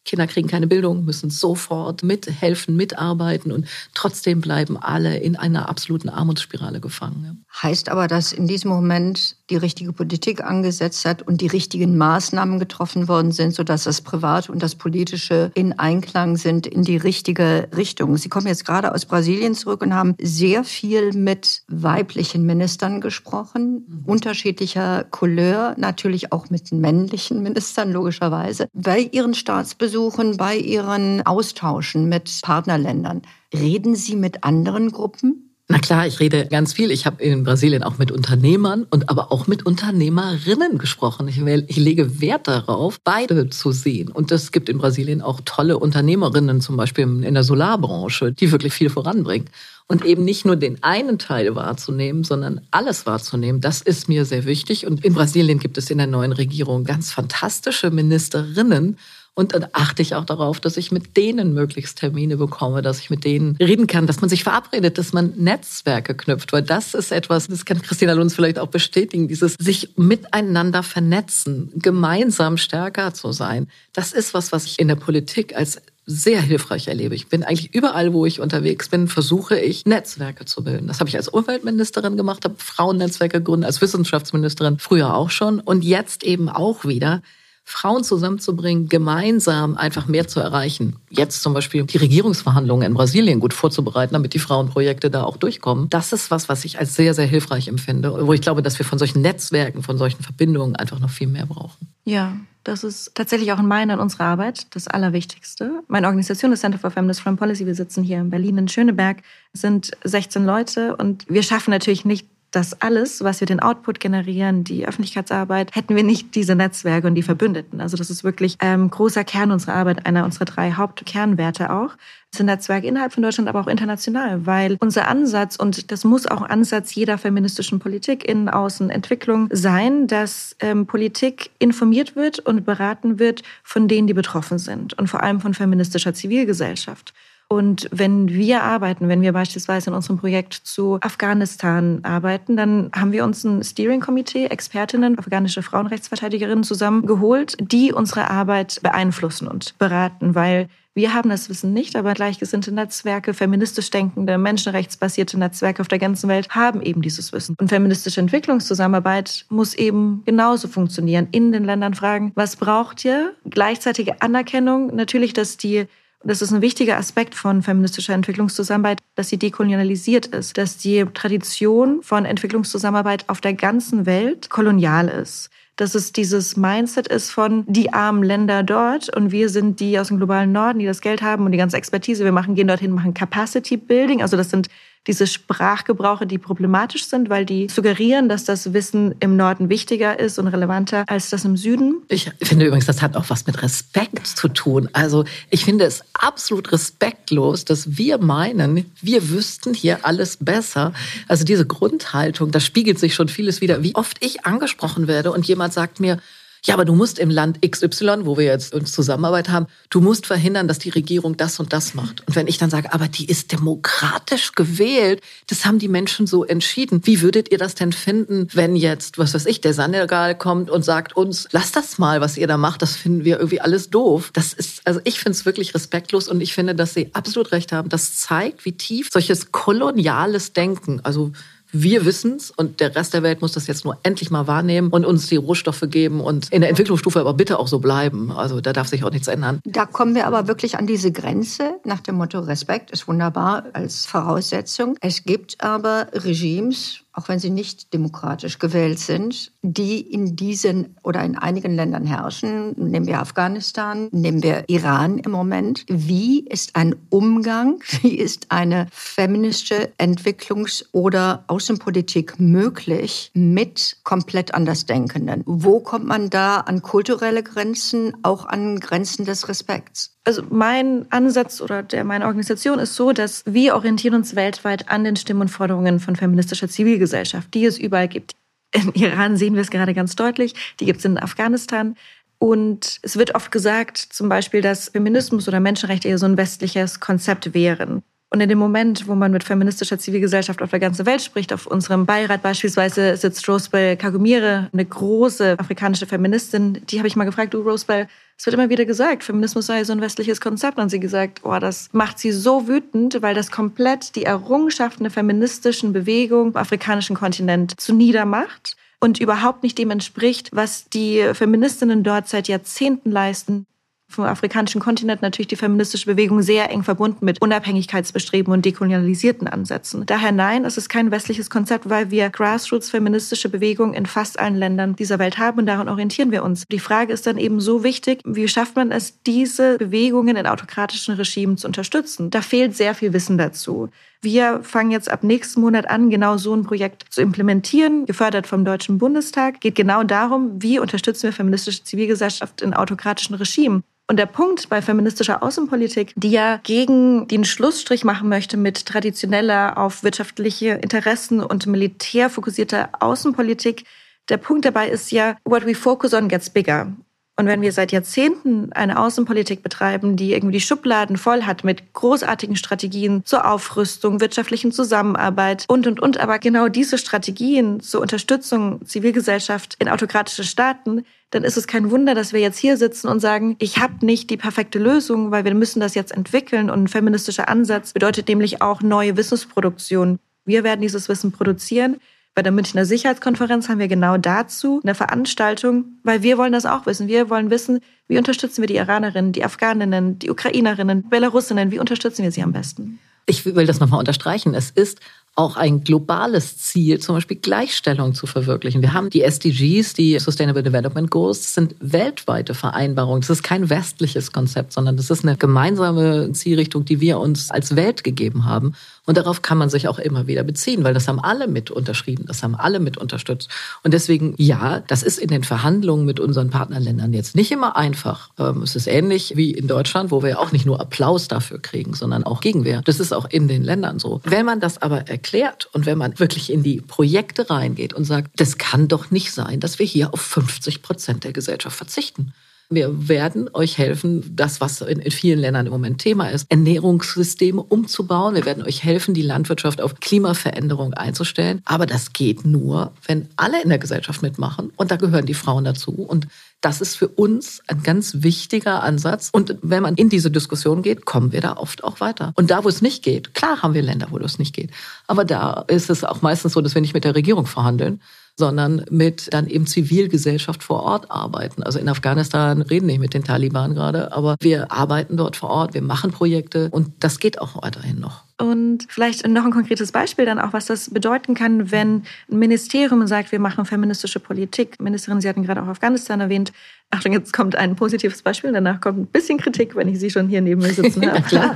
Kinder 0.06 0.26
kriegen 0.26 0.48
keine 0.48 0.66
Bildung, 0.66 1.04
müssen 1.04 1.30
sofort 1.30 2.02
mithelfen, 2.02 2.76
mitarbeiten 2.76 3.52
und 3.52 3.66
trotzdem 3.92 4.40
bleiben 4.40 4.76
alle 4.76 5.18
in 5.18 5.36
einer 5.36 5.68
absoluten 5.68 6.08
Armutsspirale 6.08 6.80
gefangen. 6.80 7.44
Heißt 7.62 7.88
aber, 7.88 8.06
dass 8.06 8.32
in 8.32 8.46
diesem 8.46 8.70
Moment 8.70 9.36
die 9.50 9.56
richtige 9.56 9.92
Politik 9.92 10.42
angesetzt 10.42 11.04
hat 11.04 11.22
und 11.22 11.40
die 11.40 11.46
richtigen 11.46 11.96
Maßnahmen 11.96 12.58
getroffen 12.58 13.08
worden 13.08 13.32
sind, 13.32 13.54
sodass 13.54 13.84
das 13.84 14.00
Private 14.00 14.50
und 14.50 14.62
das 14.62 14.74
Politische 14.74 15.50
in 15.54 15.78
Einklang 15.78 16.36
sind 16.36 16.66
in 16.66 16.82
die 16.82 16.96
richtige 16.96 17.68
Richtung. 17.76 18.16
Sie 18.16 18.28
kommen 18.28 18.46
jetzt 18.46 18.64
gerade 18.64 18.94
aus 18.94 19.06
Brasilien 19.06 19.54
zurück 19.54 19.82
und 19.82 19.94
haben 19.94 20.14
sehr 20.20 20.64
viel 20.64 21.12
mit 21.12 21.62
weiblichen 21.68 22.44
Ministern 22.44 23.00
gesprochen, 23.00 23.84
mhm. 23.88 24.02
unterschiedlicher 24.04 25.04
Couleur, 25.04 25.74
natürlich 25.78 26.32
auch 26.32 26.50
mit 26.50 26.72
männlichen 26.72 27.42
Ministern 27.42 27.92
logischerweise. 27.92 28.68
Bei 28.72 28.98
Ihren 28.98 29.34
Staatsbesuchen, 29.34 29.95
bei 30.36 30.56
Ihren 30.56 31.24
Austauschen 31.24 32.08
mit 32.08 32.40
Partnerländern, 32.42 33.22
reden 33.54 33.94
Sie 33.96 34.16
mit 34.16 34.44
anderen 34.44 34.92
Gruppen? 34.92 35.46
Na 35.68 35.78
klar, 35.78 36.06
ich 36.06 36.20
rede 36.20 36.46
ganz 36.46 36.72
viel. 36.72 36.92
Ich 36.92 37.06
habe 37.06 37.20
in 37.20 37.42
Brasilien 37.42 37.82
auch 37.82 37.98
mit 37.98 38.12
Unternehmern 38.12 38.86
und 38.88 39.08
aber 39.10 39.32
auch 39.32 39.48
mit 39.48 39.66
Unternehmerinnen 39.66 40.78
gesprochen. 40.78 41.26
Ich, 41.26 41.38
ich 41.38 41.76
lege 41.76 42.20
Wert 42.20 42.46
darauf, 42.46 43.00
beide 43.02 43.50
zu 43.50 43.72
sehen. 43.72 44.10
Und 44.12 44.30
es 44.30 44.52
gibt 44.52 44.68
in 44.68 44.78
Brasilien 44.78 45.22
auch 45.22 45.40
tolle 45.44 45.78
Unternehmerinnen, 45.78 46.60
zum 46.60 46.76
Beispiel 46.76 47.24
in 47.24 47.34
der 47.34 47.42
Solarbranche, 47.42 48.30
die 48.32 48.52
wirklich 48.52 48.74
viel 48.74 48.90
voranbringen. 48.90 49.50
Und 49.88 50.04
eben 50.04 50.24
nicht 50.24 50.44
nur 50.44 50.54
den 50.54 50.82
einen 50.84 51.18
Teil 51.18 51.56
wahrzunehmen, 51.56 52.22
sondern 52.22 52.60
alles 52.70 53.06
wahrzunehmen, 53.06 53.60
das 53.60 53.82
ist 53.82 54.08
mir 54.08 54.24
sehr 54.24 54.44
wichtig. 54.44 54.86
Und 54.86 55.04
in 55.04 55.14
Brasilien 55.14 55.58
gibt 55.58 55.78
es 55.78 55.90
in 55.90 55.98
der 55.98 56.06
neuen 56.06 56.32
Regierung 56.32 56.84
ganz 56.84 57.10
fantastische 57.10 57.90
Ministerinnen, 57.90 58.98
und 59.38 59.54
dann 59.54 59.66
achte 59.72 60.00
ich 60.00 60.14
auch 60.14 60.24
darauf, 60.24 60.60
dass 60.60 60.78
ich 60.78 60.90
mit 60.90 61.18
denen 61.18 61.52
möglichst 61.52 61.98
Termine 61.98 62.38
bekomme, 62.38 62.80
dass 62.80 63.00
ich 63.00 63.10
mit 63.10 63.22
denen 63.24 63.54
reden 63.56 63.86
kann, 63.86 64.06
dass 64.06 64.22
man 64.22 64.30
sich 64.30 64.42
verabredet, 64.42 64.96
dass 64.96 65.12
man 65.12 65.34
Netzwerke 65.36 66.14
knüpft. 66.14 66.54
Weil 66.54 66.62
das 66.62 66.94
ist 66.94 67.12
etwas, 67.12 67.46
das 67.46 67.66
kann 67.66 67.82
Christina 67.82 68.14
Lunz 68.14 68.34
vielleicht 68.34 68.58
auch 68.58 68.68
bestätigen, 68.68 69.28
dieses 69.28 69.54
sich 69.58 69.90
miteinander 69.96 70.82
vernetzen, 70.82 71.70
gemeinsam 71.74 72.56
stärker 72.56 73.12
zu 73.12 73.30
sein. 73.32 73.68
Das 73.92 74.14
ist 74.14 74.32
was, 74.32 74.52
was 74.52 74.64
ich 74.64 74.78
in 74.78 74.88
der 74.88 74.96
Politik 74.96 75.54
als 75.54 75.82
sehr 76.06 76.40
hilfreich 76.40 76.88
erlebe. 76.88 77.14
Ich 77.14 77.26
bin 77.26 77.42
eigentlich 77.42 77.74
überall, 77.74 78.14
wo 78.14 78.24
ich 78.24 78.40
unterwegs 78.40 78.88
bin, 78.88 79.06
versuche 79.06 79.58
ich 79.58 79.84
Netzwerke 79.84 80.46
zu 80.46 80.64
bilden. 80.64 80.86
Das 80.86 81.00
habe 81.00 81.10
ich 81.10 81.16
als 81.16 81.28
Umweltministerin 81.28 82.16
gemacht, 82.16 82.46
habe 82.46 82.54
Frauennetzwerke 82.56 83.40
gegründet, 83.40 83.66
als 83.66 83.82
Wissenschaftsministerin 83.82 84.78
früher 84.78 85.14
auch 85.14 85.28
schon 85.28 85.60
und 85.60 85.84
jetzt 85.84 86.22
eben 86.22 86.48
auch 86.48 86.86
wieder 86.86 87.20
Frauen 87.68 88.04
zusammenzubringen, 88.04 88.88
gemeinsam 88.88 89.76
einfach 89.76 90.06
mehr 90.06 90.28
zu 90.28 90.38
erreichen. 90.38 90.96
Jetzt 91.10 91.42
zum 91.42 91.52
Beispiel 91.52 91.82
die 91.82 91.98
Regierungsverhandlungen 91.98 92.86
in 92.86 92.94
Brasilien 92.94 93.40
gut 93.40 93.52
vorzubereiten, 93.52 94.12
damit 94.12 94.34
die 94.34 94.38
Frauenprojekte 94.38 95.10
da 95.10 95.24
auch 95.24 95.36
durchkommen. 95.36 95.90
Das 95.90 96.12
ist 96.12 96.30
was, 96.30 96.48
was 96.48 96.64
ich 96.64 96.78
als 96.78 96.94
sehr, 96.94 97.12
sehr 97.12 97.26
hilfreich 97.26 97.66
empfinde, 97.66 98.24
wo 98.24 98.32
ich 98.32 98.40
glaube, 98.40 98.62
dass 98.62 98.78
wir 98.78 98.86
von 98.86 99.00
solchen 99.00 99.20
Netzwerken, 99.20 99.82
von 99.82 99.98
solchen 99.98 100.22
Verbindungen 100.22 100.76
einfach 100.76 101.00
noch 101.00 101.10
viel 101.10 101.26
mehr 101.26 101.44
brauchen. 101.44 101.88
Ja, 102.04 102.36
das 102.62 102.84
ist 102.84 103.16
tatsächlich 103.16 103.52
auch 103.52 103.58
in 103.58 103.66
meiner 103.66 103.94
und 103.94 104.00
unserer 104.00 104.26
Arbeit 104.26 104.68
das 104.76 104.86
Allerwichtigste. 104.86 105.82
Meine 105.88 106.06
Organisation, 106.06 106.52
das 106.52 106.60
Center 106.60 106.78
for 106.78 106.92
Feminist 106.92 107.20
Foreign 107.20 107.36
Policy, 107.36 107.66
wir 107.66 107.74
sitzen 107.74 108.04
hier 108.04 108.18
in 108.18 108.30
Berlin 108.30 108.58
in 108.58 108.68
Schöneberg, 108.68 109.22
sind 109.52 109.90
16 110.04 110.44
Leute 110.44 110.94
und 110.94 111.24
wir 111.28 111.42
schaffen 111.42 111.72
natürlich 111.72 112.04
nicht 112.04 112.28
das 112.50 112.80
alles, 112.80 113.22
was 113.22 113.40
wir 113.40 113.46
den 113.46 113.60
Output 113.60 114.00
generieren, 114.00 114.64
die 114.64 114.86
Öffentlichkeitsarbeit, 114.86 115.74
hätten 115.74 115.96
wir 115.96 116.02
nicht 116.02 116.34
diese 116.34 116.54
Netzwerke 116.54 117.06
und 117.06 117.14
die 117.14 117.22
Verbündeten. 117.22 117.80
Also 117.80 117.96
das 117.96 118.10
ist 118.10 118.24
wirklich 118.24 118.56
ähm, 118.60 118.88
großer 118.90 119.24
Kern 119.24 119.50
unserer 119.50 119.74
Arbeit, 119.74 120.06
einer 120.06 120.24
unserer 120.24 120.46
drei 120.46 120.72
Hauptkernwerte 120.72 121.70
auch. 121.70 121.96
Das 122.30 122.38
sind 122.38 122.46
Netzwerke 122.46 122.86
innerhalb 122.86 123.12
von 123.12 123.22
Deutschland, 123.22 123.48
aber 123.48 123.60
auch 123.60 123.66
international, 123.66 124.46
weil 124.46 124.76
unser 124.80 125.08
Ansatz, 125.08 125.56
und 125.56 125.90
das 125.90 126.04
muss 126.04 126.26
auch 126.26 126.42
ein 126.42 126.50
Ansatz 126.50 126.94
jeder 126.94 127.18
feministischen 127.18 127.78
Politik, 127.78 128.28
Innen, 128.28 128.48
Außen, 128.48 128.90
Entwicklung 128.90 129.48
sein, 129.52 130.06
dass 130.06 130.56
ähm, 130.60 130.86
Politik 130.86 131.50
informiert 131.58 132.16
wird 132.16 132.38
und 132.40 132.64
beraten 132.64 133.18
wird 133.18 133.42
von 133.62 133.88
denen, 133.88 134.06
die 134.06 134.14
betroffen 134.14 134.58
sind 134.58 134.94
und 134.98 135.08
vor 135.08 135.22
allem 135.22 135.40
von 135.40 135.54
feministischer 135.54 136.14
Zivilgesellschaft. 136.14 137.12
Und 137.48 137.88
wenn 137.92 138.28
wir 138.28 138.64
arbeiten, 138.64 139.08
wenn 139.08 139.22
wir 139.22 139.32
beispielsweise 139.32 139.90
in 139.90 139.94
unserem 139.94 140.18
Projekt 140.18 140.54
zu 140.54 140.98
Afghanistan 141.00 142.00
arbeiten, 142.02 142.56
dann 142.56 142.90
haben 142.94 143.12
wir 143.12 143.24
uns 143.24 143.44
ein 143.44 143.62
Steering-Komitee, 143.62 144.46
Expertinnen, 144.46 145.18
afghanische 145.18 145.62
Frauenrechtsverteidigerinnen 145.62 146.64
zusammengeholt, 146.64 147.56
die 147.60 147.92
unsere 147.92 148.30
Arbeit 148.30 148.80
beeinflussen 148.82 149.46
und 149.46 149.78
beraten, 149.78 150.34
weil 150.34 150.68
wir 150.96 151.12
haben 151.12 151.28
das 151.28 151.50
Wissen 151.50 151.74
nicht, 151.74 151.94
aber 151.94 152.14
gleichgesinnte 152.14 152.72
Netzwerke, 152.72 153.34
feministisch 153.34 153.90
denkende, 153.90 154.38
menschenrechtsbasierte 154.38 155.38
Netzwerke 155.38 155.82
auf 155.82 155.88
der 155.88 155.98
ganzen 155.98 156.28
Welt 156.30 156.48
haben 156.50 156.80
eben 156.80 157.02
dieses 157.02 157.34
Wissen. 157.34 157.54
Und 157.60 157.68
feministische 157.68 158.18
Entwicklungszusammenarbeit 158.18 159.44
muss 159.50 159.74
eben 159.74 160.22
genauso 160.24 160.68
funktionieren. 160.68 161.28
In 161.32 161.52
den 161.52 161.64
Ländern 161.64 161.92
fragen, 161.92 162.32
was 162.34 162.56
braucht 162.56 163.04
ihr? 163.04 163.34
Gleichzeitige 163.44 164.22
Anerkennung, 164.22 164.96
natürlich, 164.96 165.34
dass 165.34 165.58
die 165.58 165.86
das 166.24 166.42
ist 166.42 166.52
ein 166.52 166.62
wichtiger 166.62 166.96
Aspekt 166.96 167.34
von 167.34 167.62
feministischer 167.62 168.14
Entwicklungszusammenarbeit, 168.14 168.98
dass 169.14 169.28
sie 169.28 169.38
dekolonialisiert 169.38 170.26
ist, 170.26 170.58
dass 170.58 170.76
die 170.78 171.04
Tradition 171.14 172.02
von 172.02 172.24
Entwicklungszusammenarbeit 172.24 173.28
auf 173.28 173.40
der 173.40 173.54
ganzen 173.54 174.06
Welt 174.06 174.50
kolonial 174.50 175.08
ist 175.08 175.50
dass 175.76 175.94
es 175.94 176.12
dieses 176.12 176.56
Mindset 176.56 177.06
ist 177.06 177.30
von 177.30 177.64
die 177.66 177.92
armen 177.92 178.22
Länder 178.22 178.62
dort 178.62 179.14
und 179.14 179.30
wir 179.30 179.50
sind 179.50 179.78
die 179.78 179.98
aus 179.98 180.08
dem 180.08 180.16
globalen 180.16 180.50
Norden, 180.50 180.78
die 180.78 180.86
das 180.86 181.02
Geld 181.02 181.20
haben 181.20 181.44
und 181.44 181.52
die 181.52 181.58
ganze 181.58 181.76
Expertise. 181.76 182.24
Wir 182.24 182.32
machen, 182.32 182.54
gehen 182.54 182.66
dorthin, 182.66 182.92
machen 182.92 183.12
Capacity 183.12 183.76
Building. 183.76 184.22
Also 184.22 184.38
das 184.38 184.48
sind 184.48 184.68
diese 185.06 185.26
Sprachgebrauche, 185.26 186.26
die 186.26 186.38
problematisch 186.38 187.06
sind, 187.06 187.30
weil 187.30 187.44
die 187.46 187.68
suggerieren, 187.68 188.28
dass 188.28 188.44
das 188.44 188.72
Wissen 188.72 189.14
im 189.20 189.36
Norden 189.36 189.68
wichtiger 189.68 190.18
ist 190.18 190.38
und 190.38 190.48
relevanter 190.48 191.04
als 191.06 191.30
das 191.30 191.44
im 191.44 191.56
Süden. 191.56 192.02
Ich 192.08 192.30
finde 192.42 192.66
übrigens, 192.66 192.86
das 192.86 193.02
hat 193.02 193.16
auch 193.16 193.28
was 193.28 193.46
mit 193.46 193.62
Respekt 193.62 194.26
zu 194.26 194.48
tun. 194.48 194.88
Also 194.92 195.24
ich 195.50 195.64
finde 195.64 195.84
es 195.84 196.02
absolut 196.14 196.72
respektlos, 196.72 197.64
dass 197.64 197.96
wir 197.96 198.18
meinen, 198.18 198.90
wir 199.00 199.30
wüssten 199.30 199.74
hier 199.74 200.04
alles 200.04 200.38
besser. 200.38 200.92
Also 201.28 201.44
diese 201.44 201.66
Grundhaltung, 201.66 202.50
da 202.50 202.60
spiegelt 202.60 202.98
sich 202.98 203.14
schon 203.14 203.28
vieles 203.28 203.60
wieder. 203.60 203.82
Wie 203.82 203.94
oft 203.94 204.24
ich 204.24 204.44
angesprochen 204.44 205.06
werde 205.06 205.32
und 205.32 205.46
jemand 205.46 205.72
sagt 205.72 206.00
mir, 206.00 206.18
ja, 206.66 206.74
aber 206.74 206.84
du 206.84 206.96
musst 206.96 207.20
im 207.20 207.30
Land 207.30 207.60
XY, 207.62 208.24
wo 208.26 208.36
wir 208.36 208.44
jetzt 208.44 208.74
uns 208.74 208.90
Zusammenarbeit 208.90 209.48
haben, 209.48 209.66
du 209.88 210.00
musst 210.00 210.26
verhindern, 210.26 210.66
dass 210.66 210.80
die 210.80 210.90
Regierung 210.90 211.36
das 211.36 211.60
und 211.60 211.72
das 211.72 211.94
macht. 211.94 212.26
Und 212.26 212.34
wenn 212.34 212.48
ich 212.48 212.58
dann 212.58 212.70
sage, 212.70 212.92
aber 212.92 213.06
die 213.06 213.26
ist 213.26 213.52
demokratisch 213.52 214.52
gewählt, 214.52 215.20
das 215.46 215.64
haben 215.64 215.78
die 215.78 215.86
Menschen 215.86 216.26
so 216.26 216.44
entschieden. 216.44 217.02
Wie 217.04 217.22
würdet 217.22 217.52
ihr 217.52 217.58
das 217.58 217.76
denn 217.76 217.92
finden, 217.92 218.48
wenn 218.52 218.74
jetzt, 218.74 219.16
was 219.16 219.32
weiß 219.32 219.46
ich, 219.46 219.60
der 219.60 219.74
Senegal 219.74 220.36
kommt 220.36 220.68
und 220.68 220.84
sagt 220.84 221.16
uns, 221.16 221.46
lasst 221.52 221.76
das 221.76 221.98
mal, 221.98 222.20
was 222.20 222.36
ihr 222.36 222.48
da 222.48 222.56
macht, 222.56 222.82
das 222.82 222.96
finden 222.96 223.24
wir 223.24 223.36
irgendwie 223.36 223.60
alles 223.60 223.90
doof. 223.90 224.30
Das 224.32 224.52
ist, 224.52 224.80
also 224.84 224.98
ich 225.04 225.20
finde 225.20 225.38
es 225.38 225.46
wirklich 225.46 225.72
respektlos 225.72 226.26
und 226.28 226.40
ich 226.40 226.52
finde, 226.52 226.74
dass 226.74 226.94
sie 226.94 227.10
absolut 227.14 227.52
recht 227.52 227.70
haben. 227.70 227.88
Das 227.90 228.16
zeigt, 228.16 228.64
wie 228.64 228.72
tief 228.72 229.10
solches 229.12 229.52
koloniales 229.52 230.52
Denken, 230.52 231.00
also 231.04 231.30
wir 231.72 232.04
wissen 232.04 232.36
es 232.36 232.50
und 232.50 232.80
der 232.80 232.94
Rest 232.94 233.14
der 233.14 233.22
Welt 233.22 233.40
muss 233.40 233.52
das 233.52 233.66
jetzt 233.66 233.84
nur 233.84 233.98
endlich 234.02 234.30
mal 234.30 234.46
wahrnehmen 234.46 234.88
und 234.90 235.04
uns 235.04 235.26
die 235.26 235.36
Rohstoffe 235.36 235.84
geben 235.88 236.20
und 236.20 236.52
in 236.52 236.60
der 236.60 236.70
Entwicklungsstufe 236.70 237.20
aber 237.20 237.34
bitte 237.34 237.58
auch 237.58 237.68
so 237.68 237.78
bleiben. 237.78 238.32
Also 238.32 238.60
da 238.60 238.72
darf 238.72 238.88
sich 238.88 239.04
auch 239.04 239.10
nichts 239.10 239.28
ändern. 239.28 239.60
Da 239.64 239.86
kommen 239.86 240.14
wir 240.14 240.26
aber 240.26 240.48
wirklich 240.48 240.78
an 240.78 240.86
diese 240.86 241.12
Grenze 241.12 241.78
nach 241.84 242.00
dem 242.00 242.16
Motto 242.16 242.40
Respekt 242.40 242.90
ist 242.90 243.08
wunderbar 243.08 243.64
als 243.72 244.06
Voraussetzung. 244.06 244.96
Es 245.00 245.24
gibt 245.24 245.60
aber 245.60 246.08
Regimes, 246.12 247.00
auch 247.16 247.28
wenn 247.28 247.38
sie 247.38 247.50
nicht 247.50 247.94
demokratisch 247.94 248.58
gewählt 248.58 248.98
sind, 248.98 249.52
die 249.62 250.00
in 250.00 250.36
diesen 250.36 250.96
oder 251.02 251.24
in 251.24 251.36
einigen 251.36 251.74
Ländern 251.74 252.04
herrschen. 252.04 252.74
Nehmen 252.76 253.06
wir 253.06 253.20
Afghanistan, 253.20 254.08
nehmen 254.12 254.42
wir 254.42 254.64
Iran 254.68 255.18
im 255.18 255.30
Moment. 255.30 255.86
Wie 255.88 256.40
ist 256.40 256.76
ein 256.76 256.94
Umgang, 257.08 257.80
wie 258.02 258.16
ist 258.16 258.52
eine 258.52 258.86
feministische 258.92 259.92
Entwicklungs- 259.98 260.84
oder 260.92 261.44
Außenpolitik 261.46 262.38
möglich 262.38 263.30
mit 263.32 263.96
komplett 264.04 264.54
Andersdenkenden? 264.54 265.42
Wo 265.46 265.80
kommt 265.80 266.06
man 266.06 266.28
da 266.28 266.58
an 266.58 266.82
kulturelle 266.82 267.42
Grenzen, 267.42 268.12
auch 268.22 268.44
an 268.44 268.78
Grenzen 268.78 269.24
des 269.24 269.48
Respekts? 269.48 270.15
Also 270.26 270.42
mein 270.50 271.06
Ansatz 271.10 271.60
oder 271.60 271.84
der 271.84 272.02
meiner 272.02 272.26
Organisation 272.26 272.80
ist 272.80 272.96
so, 272.96 273.12
dass 273.12 273.44
wir 273.46 273.76
orientieren 273.76 274.16
uns 274.16 274.34
weltweit 274.34 274.88
an 274.88 275.04
den 275.04 275.14
Stimmen 275.14 275.42
und 275.42 275.50
Forderungen 275.50 276.00
von 276.00 276.16
feministischer 276.16 276.68
Zivilgesellschaft, 276.68 277.54
die 277.54 277.64
es 277.64 277.78
überall 277.78 278.08
gibt. 278.08 278.34
In 278.74 278.92
Iran 278.94 279.36
sehen 279.36 279.54
wir 279.54 279.62
es 279.62 279.70
gerade 279.70 279.94
ganz 279.94 280.16
deutlich, 280.16 280.54
die 280.80 280.84
gibt 280.84 280.98
es 280.98 281.04
in 281.04 281.16
Afghanistan. 281.16 281.94
Und 282.38 282.98
es 283.02 283.16
wird 283.16 283.36
oft 283.36 283.52
gesagt, 283.52 283.98
zum 283.98 284.28
Beispiel, 284.28 284.62
dass 284.62 284.88
Feminismus 284.88 285.46
oder 285.46 285.60
Menschenrechte 285.60 286.08
eher 286.08 286.18
so 286.18 286.26
ein 286.26 286.36
westliches 286.36 286.98
Konzept 286.98 287.54
wären. 287.54 288.02
Und 288.28 288.40
in 288.40 288.48
dem 288.48 288.58
Moment, 288.58 289.06
wo 289.06 289.14
man 289.14 289.30
mit 289.30 289.44
feministischer 289.44 290.00
Zivilgesellschaft 290.00 290.60
auf 290.60 290.70
der 290.70 290.80
ganzen 290.80 291.06
Welt 291.06 291.22
spricht, 291.22 291.52
auf 291.52 291.68
unserem 291.68 292.04
Beirat 292.04 292.42
beispielsweise 292.42 293.16
sitzt 293.16 293.48
Rosebell 293.48 293.96
Kagumire, 293.96 294.68
eine 294.72 294.84
große 294.84 295.56
afrikanische 295.56 296.06
Feministin, 296.06 296.82
die 296.90 296.98
habe 296.98 297.06
ich 297.06 297.14
mal 297.14 297.24
gefragt, 297.24 297.54
du 297.54 297.60
Rosebell, 297.60 298.08
es 298.38 298.44
wird 298.44 298.54
immer 298.54 298.68
wieder 298.68 298.84
gesagt, 298.84 299.24
Feminismus 299.24 299.66
sei 299.66 299.82
so 299.84 299.92
ein 299.92 300.00
westliches 300.00 300.40
Konzept. 300.40 300.78
Und 300.78 300.90
sie 300.90 301.00
gesagt, 301.00 301.40
oh, 301.44 301.58
das 301.58 301.88
macht 301.92 302.18
sie 302.18 302.32
so 302.32 302.68
wütend, 302.68 303.22
weil 303.22 303.34
das 303.34 303.50
komplett 303.50 304.14
die 304.14 304.24
Errungenschaften 304.24 305.04
der 305.04 305.10
feministischen 305.10 305.92
Bewegung 305.92 306.48
im 306.48 306.56
afrikanischen 306.56 307.16
Kontinent 307.16 307.80
zuniedermacht 307.80 308.76
und 309.00 309.20
überhaupt 309.20 309.62
nicht 309.62 309.78
dem 309.78 309.90
entspricht, 309.90 310.50
was 310.52 310.88
die 310.88 311.24
Feministinnen 311.32 312.02
dort 312.02 312.28
seit 312.28 312.48
Jahrzehnten 312.48 313.10
leisten 313.10 313.66
vom 314.08 314.24
afrikanischen 314.24 314.80
Kontinent 314.80 315.20
natürlich 315.20 315.48
die 315.48 315.56
feministische 315.56 316.06
Bewegung 316.06 316.40
sehr 316.40 316.70
eng 316.70 316.82
verbunden 316.82 317.24
mit 317.24 317.42
Unabhängigkeitsbestreben 317.42 318.52
und 318.52 318.64
dekolonialisierten 318.64 319.48
Ansätzen. 319.48 320.06
Daher 320.06 320.32
nein, 320.32 320.64
es 320.64 320.76
ist 320.76 320.88
kein 320.88 321.10
westliches 321.10 321.50
Konzept, 321.50 321.88
weil 321.88 322.10
wir 322.10 322.30
Grassroots 322.30 322.90
feministische 322.90 323.48
Bewegungen 323.48 323.94
in 323.94 324.06
fast 324.06 324.38
allen 324.38 324.54
Ländern 324.54 324.94
dieser 324.94 325.18
Welt 325.18 325.38
haben 325.38 325.58
und 325.58 325.66
daran 325.66 325.88
orientieren 325.88 326.30
wir 326.30 326.44
uns. 326.44 326.64
Die 326.70 326.78
Frage 326.78 327.12
ist 327.12 327.26
dann 327.26 327.38
eben 327.38 327.60
so 327.60 327.82
wichtig, 327.82 328.20
wie 328.24 328.46
schafft 328.46 328.76
man 328.76 328.92
es, 328.92 329.22
diese 329.24 329.76
Bewegungen 329.78 330.36
in 330.36 330.46
autokratischen 330.46 331.14
Regimen 331.14 331.56
zu 331.56 331.66
unterstützen? 331.66 332.30
Da 332.30 332.42
fehlt 332.42 332.76
sehr 332.76 332.94
viel 332.94 333.12
Wissen 333.12 333.38
dazu. 333.38 333.90
Wir 334.22 334.60
fangen 334.62 334.90
jetzt 334.90 335.10
ab 335.10 335.22
nächsten 335.22 335.60
Monat 335.60 335.88
an, 335.88 336.10
genau 336.10 336.36
so 336.36 336.54
ein 336.54 336.64
Projekt 336.64 337.04
zu 337.10 337.20
implementieren, 337.20 338.06
gefördert 338.06 338.46
vom 338.46 338.64
Deutschen 338.64 338.98
Bundestag. 338.98 339.60
Geht 339.60 339.74
genau 339.74 340.02
darum, 340.02 340.62
wie 340.62 340.78
unterstützen 340.78 341.24
wir 341.24 341.32
feministische 341.32 341.84
Zivilgesellschaft 341.84 342.62
in 342.62 342.74
autokratischen 342.74 343.36
Regimen. 343.36 343.82
Und 344.08 344.18
der 344.18 344.26
Punkt 344.26 344.68
bei 344.68 344.82
feministischer 344.82 345.42
Außenpolitik, 345.42 346.12
die 346.14 346.30
ja 346.30 346.60
gegen 346.62 347.26
den 347.26 347.44
Schlussstrich 347.44 348.04
machen 348.04 348.28
möchte 348.28 348.56
mit 348.56 348.86
traditioneller 348.86 349.76
auf 349.78 350.04
wirtschaftliche 350.04 350.78
Interessen 350.80 351.40
und 351.40 351.66
militär 351.66 352.30
fokussierter 352.30 352.90
Außenpolitik, 353.00 353.84
der 354.28 354.36
Punkt 354.36 354.64
dabei 354.64 354.88
ist 354.88 355.10
ja, 355.10 355.36
what 355.44 355.66
we 355.66 355.74
focus 355.74 356.14
on 356.14 356.28
gets 356.28 356.50
bigger. 356.50 356.92
Und 357.38 357.46
wenn 357.46 357.60
wir 357.60 357.72
seit 357.72 357.92
Jahrzehnten 357.92 358.72
eine 358.72 358.98
Außenpolitik 358.98 359.62
betreiben, 359.62 360.16
die 360.16 360.32
irgendwie 360.32 360.54
die 360.54 360.60
Schubladen 360.60 361.18
voll 361.18 361.42
hat 361.42 361.64
mit 361.64 361.92
großartigen 361.92 362.56
Strategien 362.56 363.22
zur 363.26 363.50
Aufrüstung, 363.50 364.20
wirtschaftlichen 364.20 364.72
Zusammenarbeit 364.72 365.66
und, 365.68 365.86
und, 365.86 366.00
und, 366.00 366.18
aber 366.18 366.38
genau 366.38 366.68
diese 366.68 366.96
Strategien 366.96 367.80
zur 367.80 368.00
Unterstützung 368.00 368.80
Zivilgesellschaft 368.86 369.76
in 369.78 369.90
autokratische 369.90 370.44
Staaten, 370.44 371.04
dann 371.30 371.44
ist 371.44 371.58
es 371.58 371.66
kein 371.66 371.90
Wunder, 371.90 372.14
dass 372.14 372.32
wir 372.32 372.40
jetzt 372.40 372.58
hier 372.58 372.78
sitzen 372.78 373.08
und 373.08 373.20
sagen, 373.20 373.56
ich 373.58 373.78
habe 373.78 374.06
nicht 374.06 374.30
die 374.30 374.38
perfekte 374.38 374.78
Lösung, 374.78 375.30
weil 375.30 375.44
wir 375.44 375.54
müssen 375.54 375.80
das 375.80 375.94
jetzt 375.94 376.12
entwickeln. 376.12 376.70
Und 376.70 376.84
ein 376.84 376.88
feministischer 376.88 377.50
Ansatz 377.50 377.92
bedeutet 377.92 378.28
nämlich 378.28 378.62
auch 378.62 378.80
neue 378.80 379.18
Wissensproduktion. 379.18 380.18
Wir 380.46 380.64
werden 380.64 380.80
dieses 380.80 381.10
Wissen 381.10 381.32
produzieren. 381.32 381.96
Bei 382.36 382.42
der 382.42 382.52
Münchner 382.52 382.84
Sicherheitskonferenz 382.84 383.70
haben 383.70 383.78
wir 383.78 383.88
genau 383.88 384.18
dazu 384.18 384.82
eine 384.84 384.94
Veranstaltung, 384.94 385.86
weil 386.02 386.22
wir 386.22 386.36
wollen 386.36 386.52
das 386.52 386.66
auch 386.66 386.84
wissen. 386.84 387.08
Wir 387.08 387.30
wollen 387.30 387.48
wissen, 387.48 387.80
wie 388.08 388.18
unterstützen 388.18 388.60
wir 388.60 388.66
die 388.66 388.76
Iranerinnen, 388.76 389.32
die 389.32 389.42
Afghaninnen, 389.42 390.18
die 390.18 390.28
Ukrainerinnen, 390.28 391.08
Belarusinnen, 391.08 391.70
wie 391.70 391.78
unterstützen 391.78 392.24
wir 392.24 392.30
sie 392.30 392.42
am 392.42 392.52
besten? 392.52 392.98
Ich 393.24 393.46
will 393.46 393.64
das 393.64 393.80
nochmal 393.80 394.00
unterstreichen. 394.00 394.52
Es 394.52 394.70
ist 394.70 395.00
auch 395.34 395.56
ein 395.56 395.82
globales 395.82 396.58
Ziel, 396.58 396.98
zum 396.98 397.14
Beispiel 397.14 397.38
Gleichstellung 397.38 398.14
zu 398.14 398.26
verwirklichen. 398.26 398.82
Wir 398.82 398.92
haben 398.92 399.08
die 399.08 399.22
SDGs, 399.22 399.94
die 399.94 400.18
Sustainable 400.18 400.62
Development 400.62 401.10
Goals, 401.10 401.54
sind 401.54 401.74
weltweite 401.80 402.52
Vereinbarungen. 402.52 403.22
Das 403.22 403.30
ist 403.30 403.42
kein 403.44 403.70
westliches 403.70 404.32
Konzept, 404.32 404.74
sondern 404.74 404.98
das 404.98 405.08
ist 405.08 405.24
eine 405.24 405.38
gemeinsame 405.38 406.32
Zielrichtung, 406.32 406.84
die 406.84 407.00
wir 407.00 407.18
uns 407.18 407.50
als 407.50 407.76
Welt 407.76 408.04
gegeben 408.04 408.44
haben. 408.44 408.74
Und 409.06 409.16
darauf 409.16 409.40
kann 409.40 409.56
man 409.56 409.70
sich 409.70 409.88
auch 409.88 409.98
immer 409.98 410.26
wieder 410.26 410.42
beziehen, 410.42 410.84
weil 410.84 410.92
das 410.92 411.06
haben 411.08 411.20
alle 411.20 411.46
mit 411.46 411.70
unterschrieben, 411.70 412.24
das 412.26 412.42
haben 412.42 412.56
alle 412.56 412.80
mit 412.80 412.98
unterstützt. 412.98 413.48
Und 413.84 413.94
deswegen, 413.94 414.34
ja, 414.36 414.80
das 414.80 415.02
ist 415.02 415.18
in 415.18 415.28
den 415.28 415.44
Verhandlungen 415.44 416.04
mit 416.04 416.18
unseren 416.18 416.50
Partnerländern 416.50 417.12
jetzt 417.12 417.36
nicht 417.36 417.52
immer 417.52 417.76
einfach. 417.76 418.30
Ähm, 418.38 418.62
es 418.62 418.74
ist 418.74 418.88
ähnlich 418.88 419.36
wie 419.36 419.52
in 419.52 419.68
Deutschland, 419.68 420.10
wo 420.10 420.22
wir 420.22 420.40
auch 420.40 420.50
nicht 420.50 420.66
nur 420.66 420.80
Applaus 420.80 421.28
dafür 421.28 421.60
kriegen, 421.60 421.94
sondern 421.94 422.24
auch 422.24 422.40
Gegenwehr. 422.40 422.82
Das 422.84 422.98
ist 422.98 423.12
auch 423.12 423.26
in 423.30 423.46
den 423.46 423.62
Ländern 423.62 424.00
so. 424.00 424.20
Wenn 424.24 424.44
man 424.44 424.58
das 424.58 424.82
aber 424.82 425.08
erklärt 425.08 425.68
und 425.72 425.86
wenn 425.86 425.98
man 425.98 426.18
wirklich 426.18 426.52
in 426.52 426.64
die 426.64 426.80
Projekte 426.80 427.48
reingeht 427.48 427.94
und 427.94 428.04
sagt, 428.04 428.32
das 428.36 428.58
kann 428.58 428.88
doch 428.88 429.12
nicht 429.12 429.32
sein, 429.32 429.60
dass 429.60 429.78
wir 429.78 429.86
hier 429.86 430.12
auf 430.12 430.20
50 430.20 430.82
Prozent 430.82 431.22
der 431.24 431.32
Gesellschaft 431.32 431.76
verzichten. 431.76 432.32
Wir 432.68 433.08
werden 433.08 433.48
euch 433.52 433.78
helfen, 433.78 434.32
das, 434.34 434.60
was 434.60 434.80
in, 434.80 434.98
in 434.98 435.10
vielen 435.12 435.38
Ländern 435.38 435.66
im 435.66 435.72
Moment 435.72 435.98
Thema 435.98 436.28
ist, 436.30 436.50
Ernährungssysteme 436.50 437.62
umzubauen. 437.62 438.34
Wir 438.34 438.44
werden 438.44 438.64
euch 438.64 438.82
helfen, 438.82 439.14
die 439.14 439.22
Landwirtschaft 439.22 439.80
auf 439.80 440.00
Klimaveränderung 440.00 440.94
einzustellen. 440.94 441.62
Aber 441.64 441.86
das 441.86 442.12
geht 442.12 442.44
nur, 442.44 442.92
wenn 443.06 443.28
alle 443.36 443.62
in 443.62 443.68
der 443.68 443.78
Gesellschaft 443.78 444.20
mitmachen. 444.22 444.72
Und 444.76 444.90
da 444.90 444.96
gehören 444.96 445.26
die 445.26 445.34
Frauen 445.34 445.64
dazu. 445.64 445.92
Und 445.92 446.26
das 446.60 446.80
ist 446.80 446.96
für 446.96 447.08
uns 447.08 447.62
ein 447.68 447.82
ganz 447.82 448.22
wichtiger 448.22 448.82
Ansatz. 448.82 449.30
Und 449.32 449.56
wenn 449.62 449.82
man 449.82 449.94
in 449.94 450.08
diese 450.08 450.30
Diskussion 450.30 450.82
geht, 450.82 451.04
kommen 451.04 451.32
wir 451.32 451.40
da 451.40 451.56
oft 451.56 451.84
auch 451.84 452.00
weiter. 452.00 452.32
Und 452.34 452.50
da, 452.50 452.64
wo 452.64 452.68
es 452.68 452.82
nicht 452.82 453.04
geht, 453.04 453.34
klar 453.34 453.62
haben 453.62 453.74
wir 453.74 453.82
Länder, 453.82 454.08
wo 454.10 454.18
es 454.18 454.38
nicht 454.38 454.54
geht. 454.54 454.70
Aber 455.06 455.24
da 455.24 455.64
ist 455.68 455.90
es 455.90 456.02
auch 456.02 456.22
meistens 456.22 456.54
so, 456.54 456.60
dass 456.60 456.74
wir 456.74 456.82
nicht 456.82 456.94
mit 456.94 457.04
der 457.04 457.14
Regierung 457.14 457.46
verhandeln, 457.46 458.00
sondern 458.38 458.84
mit 458.90 459.32
dann 459.32 459.46
eben 459.46 459.66
Zivilgesellschaft 459.66 460.62
vor 460.62 460.82
Ort 460.82 461.10
arbeiten. 461.10 461.62
Also 461.62 461.78
in 461.78 461.88
Afghanistan 461.88 462.62
reden 462.62 462.86
nicht 462.86 463.00
mit 463.00 463.14
den 463.14 463.24
Taliban 463.24 463.74
gerade, 463.74 464.12
aber 464.12 464.36
wir 464.40 464.72
arbeiten 464.72 465.16
dort 465.16 465.36
vor 465.36 465.50
Ort, 465.50 465.74
wir 465.74 465.82
machen 465.82 466.10
Projekte 466.10 466.68
und 466.70 466.92
das 467.00 467.18
geht 467.18 467.40
auch 467.40 467.62
weiterhin 467.62 468.00
noch. 468.00 468.25
Und 468.38 468.86
vielleicht 468.90 469.26
noch 469.26 469.46
ein 469.46 469.50
konkretes 469.50 469.92
Beispiel 469.92 470.26
dann 470.26 470.38
auch, 470.38 470.52
was 470.52 470.66
das 470.66 470.90
bedeuten 470.90 471.34
kann, 471.34 471.70
wenn 471.70 472.02
ein 472.30 472.38
Ministerium 472.38 473.06
sagt, 473.06 473.32
wir 473.32 473.40
machen 473.40 473.64
feministische 473.64 474.20
Politik. 474.20 474.78
Ministerin, 474.78 475.22
Sie 475.22 475.28
hatten 475.28 475.42
gerade 475.42 475.62
auch 475.62 475.68
Afghanistan 475.68 476.20
erwähnt. 476.20 476.52
Achtung, 476.90 477.14
jetzt 477.14 477.32
kommt 477.32 477.56
ein 477.56 477.76
positives 477.76 478.20
Beispiel, 478.20 478.52
danach 478.52 478.82
kommt 478.82 478.98
ein 478.98 479.06
bisschen 479.06 479.38
Kritik, 479.38 479.74
wenn 479.74 479.88
ich 479.88 479.98
Sie 479.98 480.10
schon 480.10 480.28
hier 480.28 480.42
neben 480.42 480.60
mir 480.60 480.72
sitzen 480.72 481.06
habe. 481.10 481.22
klar. 481.22 481.54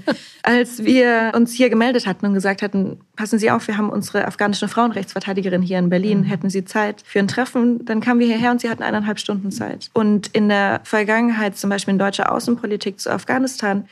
Als 0.42 0.82
wir 0.82 1.32
uns 1.36 1.52
hier 1.52 1.68
gemeldet 1.68 2.06
hatten 2.06 2.24
und 2.24 2.32
gesagt 2.32 2.62
hatten, 2.62 2.98
passen 3.14 3.38
Sie 3.38 3.50
auf, 3.50 3.68
wir 3.68 3.76
haben 3.76 3.90
unsere 3.90 4.26
afghanische 4.26 4.68
Frauenrechtsverteidigerin 4.68 5.60
hier 5.60 5.78
in 5.78 5.90
Berlin, 5.90 6.20
mhm. 6.20 6.24
hätten 6.24 6.48
Sie 6.48 6.64
Zeit 6.64 7.02
für 7.04 7.18
ein 7.18 7.28
Treffen, 7.28 7.84
dann 7.84 8.00
kamen 8.00 8.20
wir 8.20 8.26
hierher 8.26 8.52
und 8.52 8.60
Sie 8.62 8.70
hatten 8.70 8.82
eineinhalb 8.82 9.18
Stunden 9.18 9.50
Zeit. 9.50 9.90
Und 9.92 10.28
in 10.28 10.48
der 10.48 10.80
Vergangenheit, 10.84 11.58
zum 11.58 11.68
Beispiel 11.68 11.92
in 11.92 11.98
deutscher 11.98 12.32
Außenpolitik 12.32 12.98
zu 13.00 13.12
Afghanistan, 13.12 13.84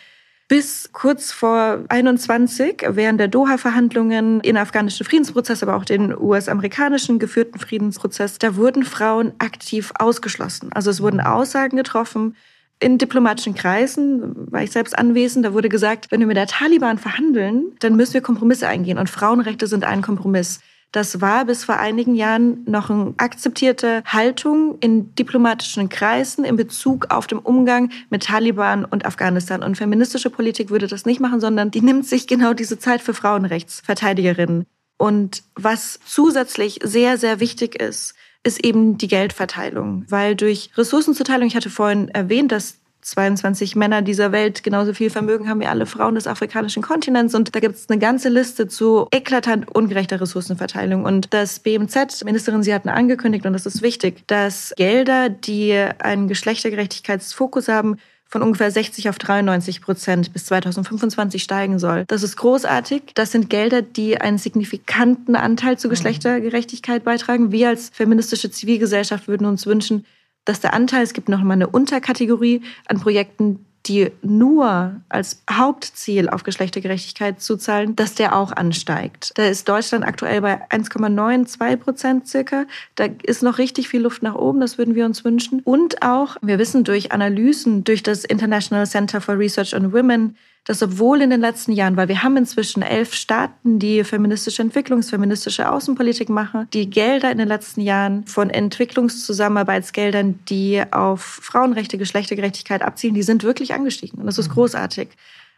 bis 0.51 0.91
kurz 0.93 1.31
vor 1.31 1.85
21, 1.91 2.83
während 2.89 3.21
der 3.21 3.29
Doha-Verhandlungen, 3.29 4.41
in 4.41 4.57
afghanischen 4.57 5.07
Friedensprozess, 5.07 5.63
aber 5.63 5.77
auch 5.77 5.85
den 5.85 6.13
US-amerikanischen 6.13 7.21
geführten 7.21 7.61
Friedensprozess, 7.61 8.39
da 8.39 8.57
wurden 8.57 8.83
Frauen 8.83 9.33
aktiv 9.39 9.93
ausgeschlossen. 9.97 10.73
Also 10.73 10.91
es 10.91 11.01
wurden 11.01 11.21
Aussagen 11.21 11.77
getroffen, 11.77 12.35
in 12.81 12.99
diplomatischen 12.99 13.55
Kreisen 13.55 14.51
war 14.51 14.65
ich 14.65 14.73
selbst 14.73 14.99
anwesend, 14.99 15.45
da 15.45 15.55
wurde 15.55 15.69
gesagt, 15.69 16.11
wenn 16.11 16.19
wir 16.19 16.27
mit 16.27 16.37
der 16.37 16.49
Taliban 16.49 16.99
verhandeln, 16.99 17.77
dann 17.79 17.95
müssen 17.95 18.15
wir 18.15 18.21
Kompromisse 18.21 18.67
eingehen 18.67 18.99
und 18.99 19.09
Frauenrechte 19.09 19.69
sind 19.69 19.85
ein 19.85 20.03
Kompromiss. 20.03 20.59
Das 20.93 21.21
war 21.21 21.45
bis 21.45 21.65
vor 21.65 21.79
einigen 21.79 22.17
Jahren 22.17 22.65
noch 22.65 22.91
eine 22.91 23.15
akzeptierte 23.17 24.03
Haltung 24.05 24.79
in 24.81 25.15
diplomatischen 25.15 25.89
Kreisen 25.89 26.45
in 26.45 26.57
Bezug 26.57 27.07
auf 27.11 27.29
den 27.29 27.39
Umgang 27.39 27.91
mit 28.11 28.25
Taliban 28.25 28.85
und 28.85 29.07
Afghanistan. 29.07 29.63
Und 29.63 29.77
feministische 29.77 30.31
Politik 30.31 30.71
würde 30.71 30.89
das 30.89 31.07
nicht 31.07 31.21
machen, 31.21 31.41
sondern 31.41 31.71
die 31.71 31.81
nimmt 31.81 32.07
sich 32.07 32.27
genau 32.27 32.55
diese 32.55 32.79
Zeit 32.79 33.03
für 33.03 33.15
Frauenrechtsverteidigerinnen. 33.15 34.67
Und 34.99 35.45
was 35.55 36.01
zusätzlich 36.05 36.81
sehr, 36.83 37.19
sehr 37.19 37.39
wichtig 37.39 37.81
ist, 37.81 38.15
ist 38.43 38.65
eben 38.65 38.99
die 38.99 39.09
Geldverteilung. 39.09 40.05
Weil 40.09 40.35
durch 40.35 40.71
Ressourcenzuteilung, 40.77 41.47
ich 41.47 41.57
hatte 41.57 41.71
vorhin 41.71 42.09
erwähnt, 42.09 42.51
dass 42.53 42.80
22 43.03 43.77
Männer 43.77 44.03
dieser 44.03 44.33
Welt, 44.33 44.63
genauso 44.63 44.95
viel 44.95 45.11
Vermögen 45.11 45.49
haben 45.49 45.61
wie 45.61 45.67
alle 45.67 45.87
Frauen 45.87 46.15
des 46.15 46.27
afrikanischen 46.27 46.83
Kontinents. 46.83 47.35
Und 47.35 47.55
da 47.55 47.61
gibt 47.61 47.77
es 47.77 47.89
eine 47.89 47.99
ganze 47.99 48.29
Liste 48.29 48.69
zu 48.69 49.07
eklatant 49.11 49.75
ungerechter 49.75 50.21
Ressourcenverteilung. 50.21 51.05
Und 51.05 51.33
das 51.33 51.61
BMZ, 51.61 52.25
Ministerin, 52.25 52.63
Sie 52.63 52.75
hatten 52.75 52.89
angekündigt, 52.89 53.47
und 53.47 53.53
das 53.53 53.67
ist 53.67 53.83
wichtig, 53.83 54.27
dass 54.27 54.73
Gelder, 54.77 55.29
die 55.29 55.75
einen 55.99 56.29
Geschlechtergerechtigkeitsfokus 56.29 57.69
haben, 57.69 57.97
von 58.31 58.43
ungefähr 58.43 58.71
60 58.71 59.09
auf 59.09 59.19
93 59.19 59.81
Prozent 59.81 60.33
bis 60.33 60.47
2025 60.47 61.43
steigen 61.43 61.81
soll. 61.81 62.05
Das 62.07 62.23
ist 62.23 62.37
großartig. 62.37 63.03
Das 63.15 63.33
sind 63.33 63.51
Gelder, 63.51 63.83
die 63.83 64.21
einen 64.21 64.39
signifikanten 64.39 65.35
Anteil 65.35 65.79
zur 65.79 65.89
mhm. 65.89 65.95
Geschlechtergerechtigkeit 65.95 67.03
beitragen. 67.03 67.51
Wir 67.51 67.71
als 67.71 67.91
feministische 67.93 68.51
Zivilgesellschaft 68.51 69.27
würden 69.27 69.49
uns 69.49 69.67
wünschen, 69.67 70.07
dass 70.45 70.61
der 70.61 70.75
Anteil, 70.75 71.03
es 71.03 71.13
gibt 71.13 71.29
noch 71.29 71.43
mal 71.43 71.55
eine 71.55 71.69
Unterkategorie 71.69 72.63
an 72.87 73.01
Projekten, 73.01 73.65
die 73.87 74.11
nur 74.23 75.01
als 75.09 75.43
Hauptziel 75.51 76.29
auf 76.29 76.43
Geschlechtergerechtigkeit 76.43 77.41
zuzahlen, 77.41 77.97
dass 77.97 78.15
der 78.15 78.37
auch 78.37 78.53
ansteigt. 78.53 79.33
Da 79.37 79.47
ist 79.47 79.69
Deutschland 79.69 80.05
aktuell 80.05 80.43
bei 80.43 80.69
1,92 80.69 81.77
Prozent 81.77 82.29
circa. 82.29 82.67
Da 82.95 83.07
ist 83.23 83.43
noch 83.43 83.59
richtig 83.59 83.89
viel 83.89 84.03
Luft 84.03 84.23
nach 84.23 84.35
oben, 84.35 84.61
das 84.61 84.77
würden 84.77 84.95
wir 84.95 85.07
uns 85.07 85.25
wünschen. 85.25 85.61
Und 85.65 86.03
auch, 86.03 86.37
wir 86.43 86.59
wissen 86.59 86.85
durch 86.85 87.13
Analysen, 87.13 87.85
durch 87.85 88.03
das 88.03 88.25
International 88.25 88.87
Center 88.87 89.21
for 89.21 89.39
Research 89.39 89.75
on 89.75 89.93
Women, 89.93 90.37
dass 90.65 90.83
obwohl 90.83 91.23
in 91.23 91.31
den 91.31 91.41
letzten 91.41 91.73
Jahren, 91.73 91.97
weil 91.97 92.09
wir 92.09 92.23
haben 92.23 92.37
inzwischen 92.37 92.83
elf 92.83 93.15
Staaten, 93.15 93.79
die 93.79 94.05
feministische 94.05 94.63
Entwicklungs-, 94.63 95.11
feministische 95.11 95.71
Außenpolitik 95.71 96.29
machen, 96.29 96.69
die 96.73 96.91
Gelder 96.91 97.31
in 97.31 97.39
den 97.39 97.49
letzten 97.49 97.81
Jahren 97.81 98.27
von 98.27 98.51
Entwicklungszusammenarbeitsgeldern, 98.51 100.39
die 100.49 100.83
auf 100.91 101.23
Frauenrechte, 101.23 101.99
Geschlechtergerechtigkeit 101.99 102.83
abzielen, 102.83 103.15
die 103.15 103.23
sind 103.23 103.43
wirklich 103.43 103.73
angestiegen. 103.75 104.21
Und 104.21 104.27
das 104.27 104.39
ist 104.39 104.49
mhm. 104.49 104.55
großartig. 104.55 105.09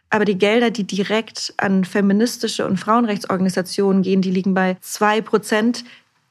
Aber 0.09 0.25
die 0.25 0.37
Gelder, 0.37 0.69
die 0.69 0.83
direkt 0.83 1.55
an 1.57 1.85
feministische 1.85 2.67
und 2.67 2.77
Frauenrechtsorganisationen 2.77 4.03
gehen, 4.03 4.21
die 4.21 4.29
liegen 4.29 4.53
bei 4.53 4.77
zwei 4.79 5.21
Prozent 5.21 5.83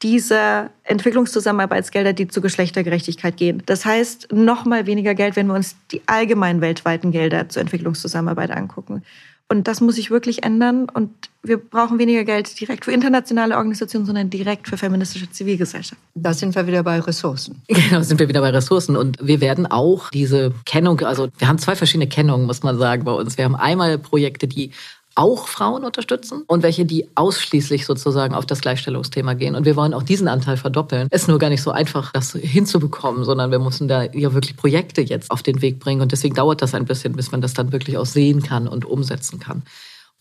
dieser 0.03 0.69
Entwicklungszusammenarbeitsgelder, 0.83 2.13
die 2.13 2.27
zur 2.27 2.43
Geschlechtergerechtigkeit 2.43 3.37
gehen. 3.37 3.63
Das 3.65 3.85
heißt, 3.85 4.33
noch 4.33 4.65
mal 4.65 4.85
weniger 4.85 5.15
Geld, 5.15 5.35
wenn 5.35 5.47
wir 5.47 5.55
uns 5.55 5.75
die 5.91 6.01
allgemein 6.05 6.61
weltweiten 6.61 7.11
Gelder 7.11 7.49
zur 7.49 7.61
Entwicklungszusammenarbeit 7.61 8.51
angucken. 8.51 9.03
Und 9.49 9.67
das 9.67 9.81
muss 9.81 9.95
sich 9.95 10.09
wirklich 10.09 10.43
ändern. 10.43 10.87
Und 10.91 11.11
wir 11.43 11.57
brauchen 11.57 11.99
weniger 11.99 12.23
Geld 12.23 12.59
direkt 12.59 12.85
für 12.85 12.91
internationale 12.91 13.55
Organisationen, 13.55 14.05
sondern 14.05 14.29
direkt 14.29 14.67
für 14.67 14.77
feministische 14.77 15.29
Zivilgesellschaft. 15.29 16.01
Da 16.15 16.33
sind 16.33 16.55
wir 16.55 16.65
wieder 16.65 16.83
bei 16.83 16.99
Ressourcen. 16.99 17.61
Genau, 17.67 18.01
sind 18.01 18.19
wir 18.19 18.27
wieder 18.27 18.41
bei 18.41 18.49
Ressourcen. 18.49 18.95
Und 18.95 19.19
wir 19.21 19.41
werden 19.41 19.67
auch 19.67 20.09
diese 20.09 20.53
Kennung, 20.65 21.01
also 21.01 21.27
wir 21.37 21.47
haben 21.47 21.59
zwei 21.59 21.75
verschiedene 21.75 22.07
Kennungen, 22.07 22.47
muss 22.47 22.63
man 22.63 22.77
sagen, 22.77 23.03
bei 23.03 23.11
uns. 23.11 23.37
Wir 23.37 23.45
haben 23.45 23.55
einmal 23.55 23.99
Projekte, 23.99 24.47
die 24.47 24.71
auch 25.15 25.47
Frauen 25.47 25.83
unterstützen 25.83 26.43
und 26.47 26.63
welche, 26.63 26.85
die 26.85 27.07
ausschließlich 27.15 27.85
sozusagen 27.85 28.33
auf 28.33 28.45
das 28.45 28.61
Gleichstellungsthema 28.61 29.33
gehen. 29.33 29.55
Und 29.55 29.65
wir 29.65 29.75
wollen 29.75 29.93
auch 29.93 30.03
diesen 30.03 30.27
Anteil 30.27 30.57
verdoppeln. 30.57 31.07
Ist 31.11 31.27
nur 31.27 31.39
gar 31.39 31.49
nicht 31.49 31.61
so 31.61 31.71
einfach, 31.71 32.11
das 32.11 32.31
hinzubekommen, 32.33 33.23
sondern 33.23 33.51
wir 33.51 33.59
müssen 33.59 33.87
da 33.87 34.03
ja 34.03 34.33
wirklich 34.33 34.57
Projekte 34.57 35.01
jetzt 35.01 35.31
auf 35.31 35.43
den 35.43 35.61
Weg 35.61 35.79
bringen. 35.79 36.01
Und 36.01 36.11
deswegen 36.11 36.35
dauert 36.35 36.61
das 36.61 36.73
ein 36.73 36.85
bisschen, 36.85 37.13
bis 37.13 37.31
man 37.31 37.41
das 37.41 37.53
dann 37.53 37.71
wirklich 37.71 37.97
auch 37.97 38.05
sehen 38.05 38.41
kann 38.41 38.67
und 38.67 38.85
umsetzen 38.85 39.39
kann. 39.39 39.63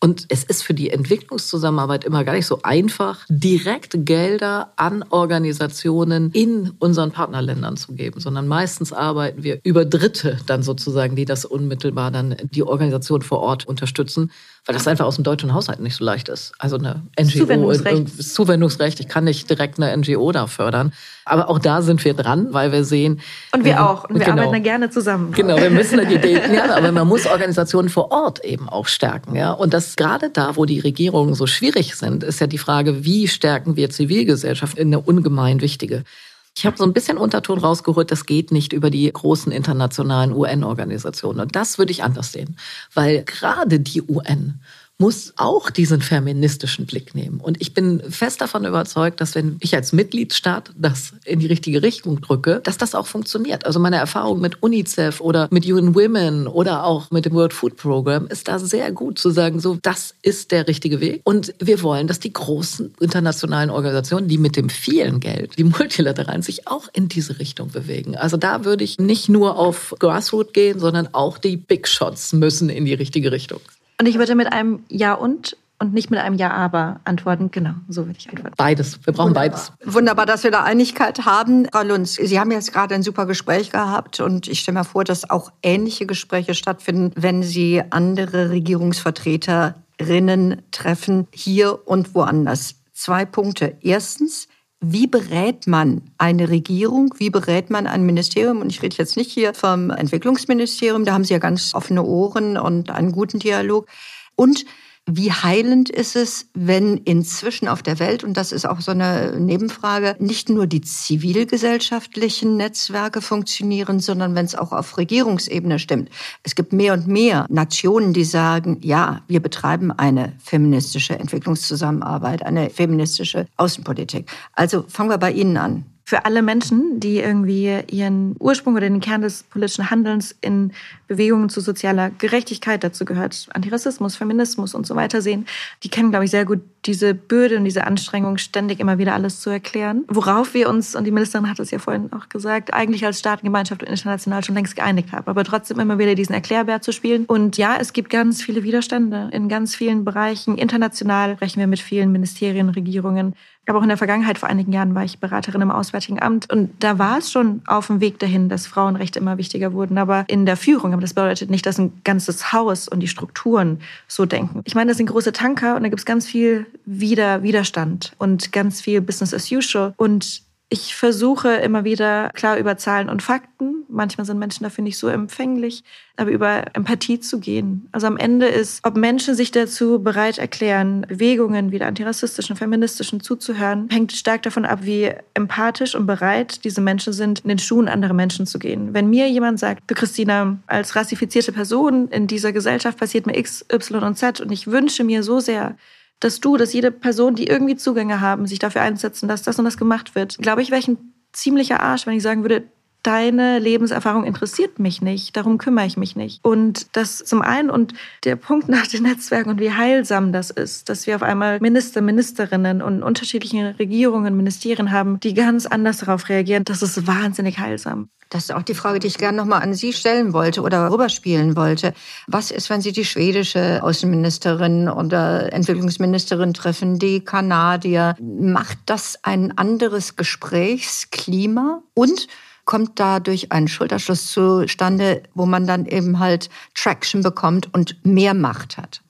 Und 0.05 0.27
es 0.31 0.43
ist 0.43 0.65
für 0.65 0.75
die 0.75 0.91
Entwicklungszusammenarbeit 0.91 2.03
immer 2.03 2.25
gar 2.25 2.33
nicht 2.33 2.47
so 2.47 2.59
einfach, 2.65 3.25
direkt 3.29 4.05
Gelder 4.05 4.73
an 4.75 5.05
Organisationen 5.11 6.33
in 6.33 6.73
unseren 6.81 7.13
Partnerländern 7.13 7.77
zu 7.77 7.93
geben, 7.93 8.19
sondern 8.19 8.49
meistens 8.49 8.93
arbeiten 8.93 9.45
wir 9.45 9.61
über 9.63 9.85
Dritte 9.85 10.39
dann 10.47 10.65
sozusagen, 10.65 11.15
die 11.15 11.25
das 11.25 11.45
unmittelbar 11.45 12.11
dann 12.11 12.35
die 12.51 12.65
Organisation 12.65 13.23
vor 13.23 13.39
Ort 13.43 13.69
unterstützen 13.69 14.33
weil 14.65 14.75
das 14.75 14.87
einfach 14.87 15.07
aus 15.07 15.17
dem 15.17 15.25
deutschen 15.25 15.53
Haushalt 15.53 15.81
nicht 15.81 15.97
so 15.97 16.05
leicht 16.05 16.29
ist. 16.29 16.53
Also 16.59 16.77
eine 16.77 17.03
NGO, 17.19 17.41
Zuwendungsrecht. 17.41 18.23
Zuwendungsrecht, 18.23 19.01
ich 19.01 19.09
kann 19.09 19.25
nicht 19.25 19.51
direkt 19.51 19.81
eine 19.81 19.97
NGO 19.97 20.31
da 20.31 20.47
fördern. 20.47 20.93
Aber 21.25 21.49
auch 21.49 21.59
da 21.59 21.83
sind 21.83 22.05
wir 22.05 22.15
dran, 22.15 22.49
weil 22.53 22.71
wir 22.71 22.85
sehen. 22.85 23.21
Und 23.53 23.65
wir 23.65 23.85
auch. 23.85 24.05
Und 24.05 24.21
wir 24.21 24.25
genau, 24.25 24.43
arbeiten 24.43 24.53
da 24.53 24.59
gerne 24.61 24.91
zusammen. 24.91 25.33
Genau, 25.33 25.57
wir 25.57 25.71
müssen 25.71 25.99
da 25.99 26.05
die 26.05 26.15
Ideen, 26.23 26.55
ja, 26.55 26.77
aber 26.77 26.93
man 26.93 27.09
muss 27.09 27.27
Organisationen 27.27 27.89
vor 27.89 28.13
Ort 28.13 28.45
eben 28.45 28.69
auch 28.69 28.87
stärken, 28.87 29.35
ja. 29.35 29.51
Und 29.51 29.75
das 29.75 29.97
gerade 29.97 30.31
da, 30.31 30.57
wo 30.57 30.65
die 30.65 30.79
Regierungen 30.79 31.35
so 31.35 31.47
schwierig 31.47 31.97
sind, 31.97 32.23
ist 32.23 32.41
ja 32.41 32.47
die 32.47 32.59
Frage, 32.59 33.05
wie 33.05 33.27
stärken 33.27 33.77
wir 33.77 33.91
Zivilgesellschaft 33.91 34.79
in 34.79 34.89
eine 34.89 35.01
ungemein 35.01 35.61
wichtige. 35.61 36.05
Ich 36.55 36.67
habe 36.67 36.77
so 36.77 36.85
ein 36.85 36.93
bisschen 36.93 37.17
Unterton 37.17 37.59
rausgeholt, 37.59 38.11
das 38.11 38.27
geht 38.27 38.53
nicht 38.53 38.73
über 38.73 38.91
die 38.91 39.11
großen 39.11 39.51
internationalen 39.53 40.33
UN-Organisationen. 40.33 41.41
Und 41.41 41.57
das 41.57 41.79
würde 41.79 41.93
ich 41.93 42.03
anders 42.03 42.33
sehen, 42.33 42.57
weil 42.93 43.25
gerade 43.25 43.81
die 43.81 44.03
UN 44.03 44.61
muss 45.03 45.33
auch 45.35 45.69
diesen 45.71 46.01
feministischen 46.01 46.87
Blick 46.87 47.13
nehmen. 47.17 47.41
Und 47.41 47.61
ich 47.61 47.75
bin 47.75 48.01
fest 48.09 48.41
davon 48.41 48.65
überzeugt, 48.65 49.21
dass 49.21 49.35
wenn 49.35 49.57
ich 49.59 49.75
als 49.75 49.93
Mitgliedstaat 49.93 50.71
das 50.77 51.13
in 51.25 51.41
die 51.41 51.49
richtige 51.49 51.83
Richtung 51.83 52.21
drücke, 52.21 52.61
dass 52.63 52.79
das 52.79 52.95
auch 52.95 53.09
funktioniert. 53.09 53.67
Also 53.67 53.81
meine 53.81 53.97
Erfahrung 53.97 54.41
mit 54.41 54.63
UNICEF 54.63 55.21
oder 55.21 55.49
mit 55.51 55.67
UN 55.67 55.97
Women 55.97 56.47
oder 56.47 56.85
auch 56.85 57.11
mit 57.11 57.25
dem 57.25 57.33
World 57.33 57.53
Food 57.53 57.77
Program 57.79 58.29
ist 58.29 58.47
da 58.47 58.61
sehr 58.61 58.93
gut 58.93 59.19
zu 59.19 59.31
sagen, 59.31 59.59
so, 59.59 59.77
das 59.83 60.15
ist 60.23 60.53
der 60.53 60.69
richtige 60.69 61.01
Weg. 61.01 61.21
Und 61.25 61.53
wir 61.59 61.83
wollen, 61.83 62.07
dass 62.07 62.21
die 62.21 62.33
großen 62.33 62.95
internationalen 63.01 63.71
Organisationen, 63.71 64.29
die 64.29 64.39
mit 64.39 64.55
dem 64.55 64.69
vielen 64.69 65.19
Geld, 65.19 65.59
die 65.59 65.65
multilateralen, 65.65 66.43
sich 66.43 66.69
auch 66.69 66.87
in 66.93 67.09
diese 67.09 67.41
Richtung 67.41 67.73
bewegen. 67.73 68.15
Also 68.15 68.37
da 68.37 68.65
würde 68.65 68.85
ich 68.85 69.01
nicht 69.01 69.29
nur 69.29 69.59
auf 69.59 69.97
Grassroot 69.99 70.55
gehen, 70.55 70.79
sondern 70.79 71.09
auch 71.13 71.39
die 71.39 71.57
Big 71.57 71.89
Shots 71.89 72.33
müssen 72.33 72.69
in 72.69 72.85
die 72.85 72.95
richtige 72.95 73.33
Richtung. 73.33 73.59
Und 74.03 74.09
ich 74.09 74.19
würde 74.19 74.35
mit 74.35 74.53
einem 74.53 74.83
Ja 74.89 75.15
und 75.15 75.57
und 75.79 75.95
nicht 75.95 76.11
mit 76.11 76.19
einem 76.19 76.37
Ja, 76.37 76.51
aber 76.51 76.99
antworten. 77.05 77.53
Genau, 77.53 77.75
so 77.89 78.07
würde 78.07 78.19
ich 78.19 78.29
antworten. 78.29 78.55
Beides. 78.57 78.99
Wir 79.07 79.13
brauchen 79.13 79.29
Wunderbar. 79.29 79.51
beides. 79.51 79.73
Wunderbar, 79.85 80.27
dass 80.27 80.43
wir 80.43 80.51
da 80.51 80.65
Einigkeit 80.65 81.25
haben. 81.25 81.69
Frau 81.71 81.85
Lunz, 81.85 82.15
Sie 82.15 82.41
haben 82.41 82.51
jetzt 82.51 82.73
gerade 82.73 82.97
ein 82.97 83.05
super 83.05 83.27
Gespräch 83.27 83.71
gehabt 83.71 84.19
und 84.19 84.49
ich 84.49 84.59
stelle 84.59 84.79
mir 84.79 84.85
vor, 84.85 85.05
dass 85.05 85.31
auch 85.31 85.53
ähnliche 85.63 86.05
Gespräche 86.05 86.55
stattfinden, 86.55 87.13
wenn 87.15 87.45
Sie 87.45 87.81
andere 87.91 88.51
Regierungsvertreterinnen 88.51 90.63
treffen, 90.73 91.29
hier 91.33 91.87
und 91.87 92.17
woanders. 92.17 92.75
Zwei 92.93 93.25
Punkte. 93.25 93.77
Erstens, 93.83 94.49
wie 94.85 95.07
berät 95.07 95.69
man 95.69 96.03
eine 96.19 96.49
Regierung? 96.49 97.15
Wie 97.17 97.31
berät 97.31 97.71
man 97.71 97.87
ein 97.87 98.05
Ministerium? 98.05 98.61
Und 98.61 98.71
ich 98.71 98.83
rede 98.83 98.97
jetzt 98.99 99.17
nicht 99.17 99.31
hier 99.31 99.55
vom 99.55 99.91
Entwicklungsministerium, 99.91 101.05
da 101.05 101.13
haben 101.13 101.25
Sie 101.25 101.33
ja 101.33 101.39
ganz 101.39 101.73
offene 101.75 102.03
Ohren 102.03 102.59
und 102.59 102.91
einen 102.91 103.13
guten 103.13 103.39
Dialog. 103.39 103.87
Und 104.35 104.65
wie 105.07 105.33
heilend 105.33 105.91
ist 105.91 106.15
es, 106.15 106.47
wenn 106.55 106.97
inzwischen 106.97 107.67
auf 107.67 107.83
der 107.83 107.99
Welt, 107.99 108.23
und 108.23 108.37
das 108.37 108.53
ist 108.53 108.65
auch 108.65 108.81
so 108.81 108.93
eine 108.93 109.39
Nebenfrage, 109.39 110.15
nicht 110.21 110.49
nur 110.49 110.69
die 110.69 110.81
zivilgesellschaftlichen 110.81 112.57
Netzwerke 112.57 113.21
funktionieren, 113.21 113.99
sondern 113.99 114.37
wenn 114.37 114.45
es 114.45 114.55
auch 114.55 114.71
auf 114.71 114.97
Regierungsebene 114.99 115.81
stimmt. 115.81 116.09
Es 116.45 116.55
gibt 116.55 116.73
mehr 116.73 116.93
und 116.93 117.09
mehr 117.09 117.47
Nationen, 117.49 118.13
die 118.13 118.25
sagen, 118.25 118.79
ja, 118.81 119.23
wir 119.27 119.41
betreiben 119.41 119.91
eine 119.91 120.35
feministische 120.39 121.19
Entwicklungszusammenarbeit, 121.19 122.45
eine 122.45 122.71
feministische 122.71 123.49
Außenpolitik. 123.57 124.31
Also 124.53 124.85
fangen 124.87 125.11
wir 125.11 125.19
bei 125.19 125.33
Ihnen 125.33 125.57
an 125.57 125.92
für 126.13 126.27
alle 126.27 126.43
Menschen, 126.43 127.01
die 127.01 127.21
irgendwie 127.21 127.75
ihren 127.91 128.37
Ursprung 128.39 128.75
oder 128.75 128.87
den 128.87 129.01
Kern 129.01 129.23
des 129.23 129.45
politischen 129.45 129.91
Handelns 129.91 130.37
in 130.43 130.73
Bewegungen 131.09 131.49
zu 131.49 131.63
sozialer 131.63 132.11
Gerechtigkeit, 132.11 132.85
dazu 132.85 133.07
gehört 133.07 133.49
Antirassismus, 133.55 134.15
Feminismus 134.15 134.75
und 134.75 134.87
so 134.87 134.95
weiter 134.95 135.23
sehen, 135.23 135.47
die 135.85 135.89
kennen, 135.89 136.11
glaube 136.11 136.27
ich, 136.27 136.31
sehr 136.31 136.45
gut 136.45 136.61
diese 136.85 137.15
Bürde 137.15 137.57
und 137.57 137.65
diese 137.65 137.87
Anstrengung, 137.87 138.39
ständig 138.39 138.81
immer 138.81 138.99
wieder 138.99 139.15
alles 139.15 139.41
zu 139.41 139.51
erklären. 139.51 140.05
Worauf 140.09 140.53
wir 140.53 140.69
uns, 140.69 140.95
und 140.97 141.05
die 141.05 141.13
Ministerin 141.13 141.49
hat 141.49 141.61
es 141.61 141.71
ja 141.71 141.79
vorhin 141.79 142.13
auch 142.13 142.29
gesagt, 142.29 142.75
eigentlich 142.75 143.07
als 143.07 143.21
Staatengemeinschaft 143.21 143.83
und 143.83 143.89
international 143.89 144.45
schon 144.45 144.57
längst 144.57 144.77
geeinigt 144.77 145.13
haben, 145.13 145.27
aber 145.29 145.45
trotzdem 145.45 145.79
immer 145.79 145.99
wieder 145.99 146.15
diesen 146.15 146.35
Erklärbär 146.35 146.83
zu 146.83 146.93
spielen. 146.93 147.25
Und 147.25 147.57
ja, 147.57 147.77
es 147.81 147.93
gibt 147.93 148.11
ganz 148.11 148.43
viele 148.43 148.65
Widerstände 148.65 149.31
in 149.33 149.49
ganz 149.49 149.77
vielen 149.77 150.05
Bereichen. 150.05 150.59
International 150.59 151.37
sprechen 151.37 151.61
wir 151.61 151.69
mit 151.69 151.81
vielen 151.81 152.11
Ministerien, 152.13 152.69
Regierungen, 152.69 153.35
aber 153.67 153.79
auch 153.79 153.83
in 153.83 153.89
der 153.89 153.97
Vergangenheit, 153.97 154.39
vor 154.39 154.49
einigen 154.49 154.73
Jahren, 154.73 154.95
war 154.95 155.05
ich 155.05 155.21
Beraterin 155.21 155.61
im 155.61 155.71
Auswärtigen 155.71 156.21
Amt. 156.21 156.53
Und 156.53 156.73
da 156.81 156.99
war 156.99 157.19
es 157.19 157.31
schon 157.31 157.63
auf 157.67 157.87
dem 157.87 158.01
Weg 158.01 158.19
dahin, 158.19 158.49
dass 158.49 158.67
Frauenrechte 158.67 159.21
immer 159.21 159.39
wichtiger 159.39 159.73
wurden. 159.73 159.99
Aber 159.99 160.25
in 160.27 160.47
der 160.47 160.57
Führung, 160.57 160.93
aber 160.93 161.03
das 161.03 161.15
bedeutet 161.15 161.49
nicht, 161.49 161.65
dass 161.65 161.79
ein 161.79 161.93
ganzes 162.03 162.53
Haus 162.53 162.89
und 162.89 163.01
die 163.01 163.09
Strukturen 163.09 163.81
so 164.09 164.27
denken. 164.27 164.63
Ich 164.65 164.75
meine, 164.75 164.91
das 164.91 164.97
sind 164.97 165.07
große 165.07 165.33
Tanker 165.33 165.77
und 165.77 165.85
da 165.85 165.89
gibt 165.91 166.01
es 166.01 166.07
ganz 166.07 166.27
viel 166.27 166.67
Wider 166.87 167.43
Widerstand 167.45 168.13
und 168.19 168.53
ganz 168.53 168.81
viel 168.81 169.01
Business 169.01 169.33
as 169.33 169.51
usual. 169.53 169.95
Und 169.97 170.43
ich 170.73 170.95
versuche 170.95 171.57
immer 171.57 171.85
wieder 171.85 172.31
klar 172.31 172.57
über 172.57 172.79
Zahlen 172.79 173.11
und 173.11 173.23
Fakten, 173.23 173.85
manchmal 173.89 174.25
sind 174.25 174.39
Menschen 174.39 174.65
dafür 174.65 174.83
nicht 174.83 174.97
so 174.97 175.07
empfänglich, 175.09 175.85
aber 176.17 176.31
über 176.31 176.65
Empathie 176.73 177.21
zu 177.21 177.41
gehen. 177.41 177.89
Also 177.93 178.07
am 178.07 178.17
Ende 178.17 178.47
ist, 178.47 178.83
ob 178.83 178.97
Menschen 178.97 179.35
sich 179.35 179.51
dazu 179.51 180.03
bereit 180.03 180.39
erklären, 180.39 181.03
Bewegungen 181.07 181.73
wie 181.73 181.79
der 181.79 181.89
antirassistischen, 181.89 182.57
feministischen 182.57 183.21
zuzuhören, 183.21 183.89
hängt 183.91 184.13
stark 184.13 184.45
davon 184.45 184.65
ab, 184.65 184.81
wie 184.83 185.13
empathisch 185.35 185.95
und 185.95 186.07
bereit 186.07 186.65
diese 186.65 186.81
Menschen 186.81 187.13
sind, 187.13 187.41
in 187.41 187.51
den 187.51 187.59
Schuhen 187.59 187.87
anderer 187.87 188.15
Menschen 188.15 188.47
zu 188.47 188.59
gehen. 188.59 188.95
Wenn 188.95 189.11
mir 189.11 189.29
jemand 189.29 189.59
sagt, 189.59 189.83
du 189.91 189.95
Christina, 189.95 190.59
als 190.67 190.97
rassifizierte 190.97 191.53
Person 191.53 192.09
in 192.09 192.27
dieser 192.27 192.53
Gesellschaft 192.53 192.99
passiert 192.99 193.27
mir 193.27 193.37
X, 193.37 193.63
Y 193.71 194.03
und 194.03 194.17
Z 194.17 194.41
und 194.41 194.51
ich 194.51 194.67
wünsche 194.69 195.05
mir 195.05 195.23
so 195.23 195.39
sehr, 195.39 195.77
dass 196.23 196.41
du, 196.41 196.57
dass 196.57 196.73
jede 196.73 196.93
Person, 196.93 197.35
die 197.35 197.49
irgendwie 197.49 197.77
Zugänge 197.77 198.21
haben, 198.21 198.47
sich 198.47 198.61
dafür 198.61 198.83
einsetzen, 198.83 199.29
dass 199.29 199.43
das 199.43 199.59
und 199.59 199.65
das 199.65 199.77
gemacht 199.77 200.15
wird. 200.15 200.39
Glaube 200.39 200.63
ich, 200.63 200.71
wäre 200.71 200.81
ich 200.81 200.89
ein 200.89 201.13
ziemlicher 201.33 201.81
Arsch, 201.81 202.07
wenn 202.07 202.15
ich 202.15 202.23
sagen 202.23 202.43
würde, 202.43 202.65
deine 203.03 203.59
Lebenserfahrung 203.59 204.25
interessiert 204.25 204.79
mich 204.79 205.03
nicht, 205.03 205.37
darum 205.37 205.59
kümmere 205.59 205.87
ich 205.87 205.97
mich 205.97 206.17
nicht. 206.17 206.41
Und 206.45 206.97
das 206.97 207.19
zum 207.19 207.43
einen 207.43 207.71
und 207.71 207.95
der 208.25 208.37
Punkt 208.37 208.69
nach 208.69 208.87
den 208.87 209.03
Netzwerken 209.03 209.51
und 209.51 209.61
wie 209.61 209.73
heilsam 209.73 210.33
das 210.33 210.51
ist, 210.51 210.89
dass 210.89 211.07
wir 211.07 211.17
auf 211.17 211.23
einmal 211.23 211.61
Minister, 211.61 212.01
Ministerinnen 212.01 212.83
und 212.83 213.03
unterschiedliche 213.03 213.75
Regierungen, 213.79 214.37
Ministerien 214.37 214.93
haben, 214.93 215.21
die 215.21 215.35
ganz 215.35 215.67
anders 215.67 215.99
darauf 215.99 216.29
reagieren, 216.29 216.65
das 216.65 216.83
ist 216.83 217.07
wahnsinnig 217.07 217.59
heilsam. 217.59 218.09
Das 218.33 218.45
ist 218.45 218.55
auch 218.55 218.63
die 218.63 218.75
Frage, 218.75 218.99
die 218.99 219.09
ich 219.09 219.19
gerne 219.19 219.37
nochmal 219.37 219.61
an 219.61 219.75
Sie 219.75 219.93
stellen 219.93 220.33
wollte 220.33 220.63
oder 220.63 220.91
rüberspielen 220.91 221.55
wollte. 221.55 221.93
Was 222.29 222.51
ist, 222.51 222.71
wenn 222.71 222.81
Sie 222.81 222.93
die 222.93 223.05
schwedische 223.05 223.83
Außenministerin 223.83 224.89
oder 224.89 225.53
Entwicklungsministerin 225.53 226.55
treffen, 226.55 226.99
die 226.99 227.23
Kanadier? 227.23 228.15
Macht 228.23 228.79
das 228.87 229.19
ein 229.23 229.59
anderes 229.59 230.17
Gesprächsklima? 230.17 231.83
Und 231.93 232.27
kommt 232.65 233.01
dadurch 233.01 233.53
ein 233.53 233.69
Schulterschluss 233.69 234.27
zustande, 234.27 235.23
wo 235.35 235.47
man 235.47 235.67
dann 235.67 235.87
eben 235.87 236.19
halt 236.19 236.49
Traction 236.75 237.23
bekommt 237.23 237.73
und 237.75 237.97
mehr 238.05 238.35
Macht 238.35 238.79
hat. 238.79 239.03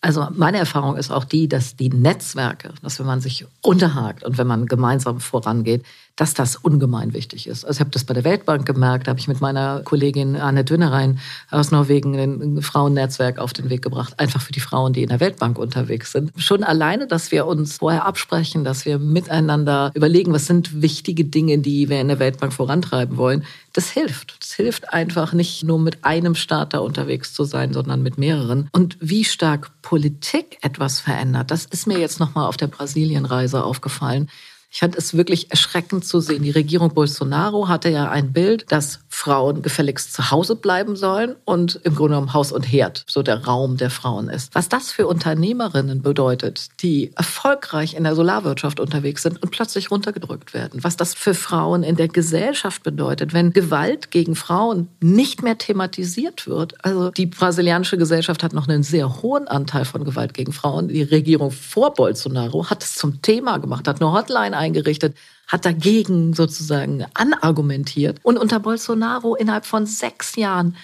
Also 0.00 0.26
meine 0.32 0.58
Erfahrung 0.58 0.96
ist 0.96 1.12
auch 1.12 1.24
die, 1.24 1.48
dass 1.48 1.76
die 1.76 1.88
Netzwerke, 1.88 2.74
dass 2.82 2.98
wenn 2.98 3.06
man 3.06 3.20
sich 3.20 3.46
unterhakt 3.62 4.24
und 4.24 4.36
wenn 4.36 4.48
man 4.48 4.66
gemeinsam 4.66 5.20
vorangeht, 5.20 5.84
dass 6.22 6.34
das 6.34 6.54
ungemein 6.54 7.14
wichtig 7.14 7.48
ist. 7.48 7.64
Also 7.64 7.78
ich 7.78 7.80
habe 7.80 7.90
das 7.90 8.04
bei 8.04 8.14
der 8.14 8.22
Weltbank 8.22 8.64
gemerkt, 8.64 9.08
habe 9.08 9.18
ich 9.18 9.26
mit 9.26 9.40
meiner 9.40 9.80
Kollegin 9.80 10.36
Anne 10.36 10.62
Dünnerein 10.62 11.18
aus 11.50 11.72
Norwegen 11.72 12.16
ein 12.16 12.62
Frauennetzwerk 12.62 13.40
auf 13.40 13.52
den 13.52 13.70
Weg 13.70 13.82
gebracht, 13.82 14.20
einfach 14.20 14.40
für 14.40 14.52
die 14.52 14.60
Frauen, 14.60 14.92
die 14.92 15.02
in 15.02 15.08
der 15.08 15.18
Weltbank 15.18 15.58
unterwegs 15.58 16.12
sind. 16.12 16.30
Schon 16.36 16.62
alleine, 16.62 17.08
dass 17.08 17.32
wir 17.32 17.44
uns 17.46 17.78
vorher 17.78 18.06
absprechen, 18.06 18.62
dass 18.62 18.86
wir 18.86 19.00
miteinander 19.00 19.90
überlegen, 19.94 20.32
was 20.32 20.46
sind 20.46 20.80
wichtige 20.80 21.24
Dinge, 21.24 21.58
die 21.58 21.88
wir 21.88 22.00
in 22.00 22.06
der 22.06 22.20
Weltbank 22.20 22.52
vorantreiben 22.52 23.16
wollen, 23.16 23.44
das 23.72 23.90
hilft. 23.90 24.36
Das 24.38 24.52
hilft 24.52 24.92
einfach 24.92 25.32
nicht 25.32 25.64
nur 25.64 25.80
mit 25.80 26.04
einem 26.04 26.36
Staat 26.36 26.72
da 26.72 26.78
unterwegs 26.78 27.34
zu 27.34 27.42
sein, 27.42 27.72
sondern 27.72 28.00
mit 28.00 28.16
mehreren. 28.16 28.68
Und 28.70 28.96
wie 29.00 29.24
stark 29.24 29.72
Politik 29.82 30.58
etwas 30.60 31.00
verändert, 31.00 31.50
das 31.50 31.64
ist 31.64 31.88
mir 31.88 31.98
jetzt 31.98 32.20
nochmal 32.20 32.46
auf 32.46 32.56
der 32.56 32.68
Brasilienreise 32.68 33.64
aufgefallen. 33.64 34.28
Ich 34.74 34.80
fand 34.80 34.96
es 34.96 35.14
wirklich 35.14 35.50
erschreckend 35.50 36.06
zu 36.06 36.20
sehen. 36.20 36.42
Die 36.42 36.50
Regierung 36.50 36.94
Bolsonaro 36.94 37.68
hatte 37.68 37.90
ja 37.90 38.08
ein 38.10 38.32
Bild, 38.32 38.64
dass 38.72 39.00
Frauen 39.10 39.60
gefälligst 39.60 40.14
zu 40.14 40.30
Hause 40.30 40.56
bleiben 40.56 40.96
sollen 40.96 41.36
und 41.44 41.78
im 41.84 41.94
Grunde 41.94 42.14
genommen 42.14 42.32
Haus 42.32 42.52
und 42.52 42.62
Herd 42.62 43.04
so 43.06 43.22
der 43.22 43.44
Raum 43.44 43.76
der 43.76 43.90
Frauen 43.90 44.30
ist. 44.30 44.54
Was 44.54 44.70
das 44.70 44.90
für 44.90 45.06
Unternehmerinnen 45.06 46.00
bedeutet, 46.00 46.70
die 46.80 47.12
erfolgreich 47.14 47.92
in 47.94 48.04
der 48.04 48.14
Solarwirtschaft 48.14 48.80
unterwegs 48.80 49.22
sind 49.22 49.42
und 49.42 49.50
plötzlich 49.50 49.90
runtergedrückt 49.90 50.54
werden. 50.54 50.82
Was 50.82 50.96
das 50.96 51.12
für 51.12 51.34
Frauen 51.34 51.82
in 51.82 51.96
der 51.96 52.08
Gesellschaft 52.08 52.82
bedeutet, 52.82 53.34
wenn 53.34 53.52
Gewalt 53.52 54.10
gegen 54.10 54.34
Frauen 54.34 54.88
nicht 55.02 55.42
mehr 55.42 55.58
thematisiert 55.58 56.46
wird. 56.46 56.82
Also 56.82 57.10
die 57.10 57.26
brasilianische 57.26 57.98
Gesellschaft 57.98 58.42
hat 58.42 58.54
noch 58.54 58.68
einen 58.68 58.84
sehr 58.84 59.20
hohen 59.20 59.48
Anteil 59.48 59.84
von 59.84 60.02
Gewalt 60.04 60.32
gegen 60.32 60.52
Frauen. 60.52 60.88
Die 60.88 61.02
Regierung 61.02 61.50
vor 61.50 61.92
Bolsonaro 61.92 62.70
hat 62.70 62.82
es 62.82 62.94
zum 62.94 63.20
Thema 63.20 63.58
gemacht, 63.58 63.86
hat 63.86 64.00
eine 64.00 64.10
Hotline 64.10 64.61
eingerichtet, 64.62 65.16
hat 65.48 65.64
dagegen 65.64 66.32
sozusagen 66.32 67.04
anargumentiert 67.14 68.18
und 68.22 68.38
unter 68.38 68.60
Bolsonaro 68.60 69.34
innerhalb 69.34 69.66
von 69.66 69.86
sechs 69.86 70.36
Jahren 70.36 70.76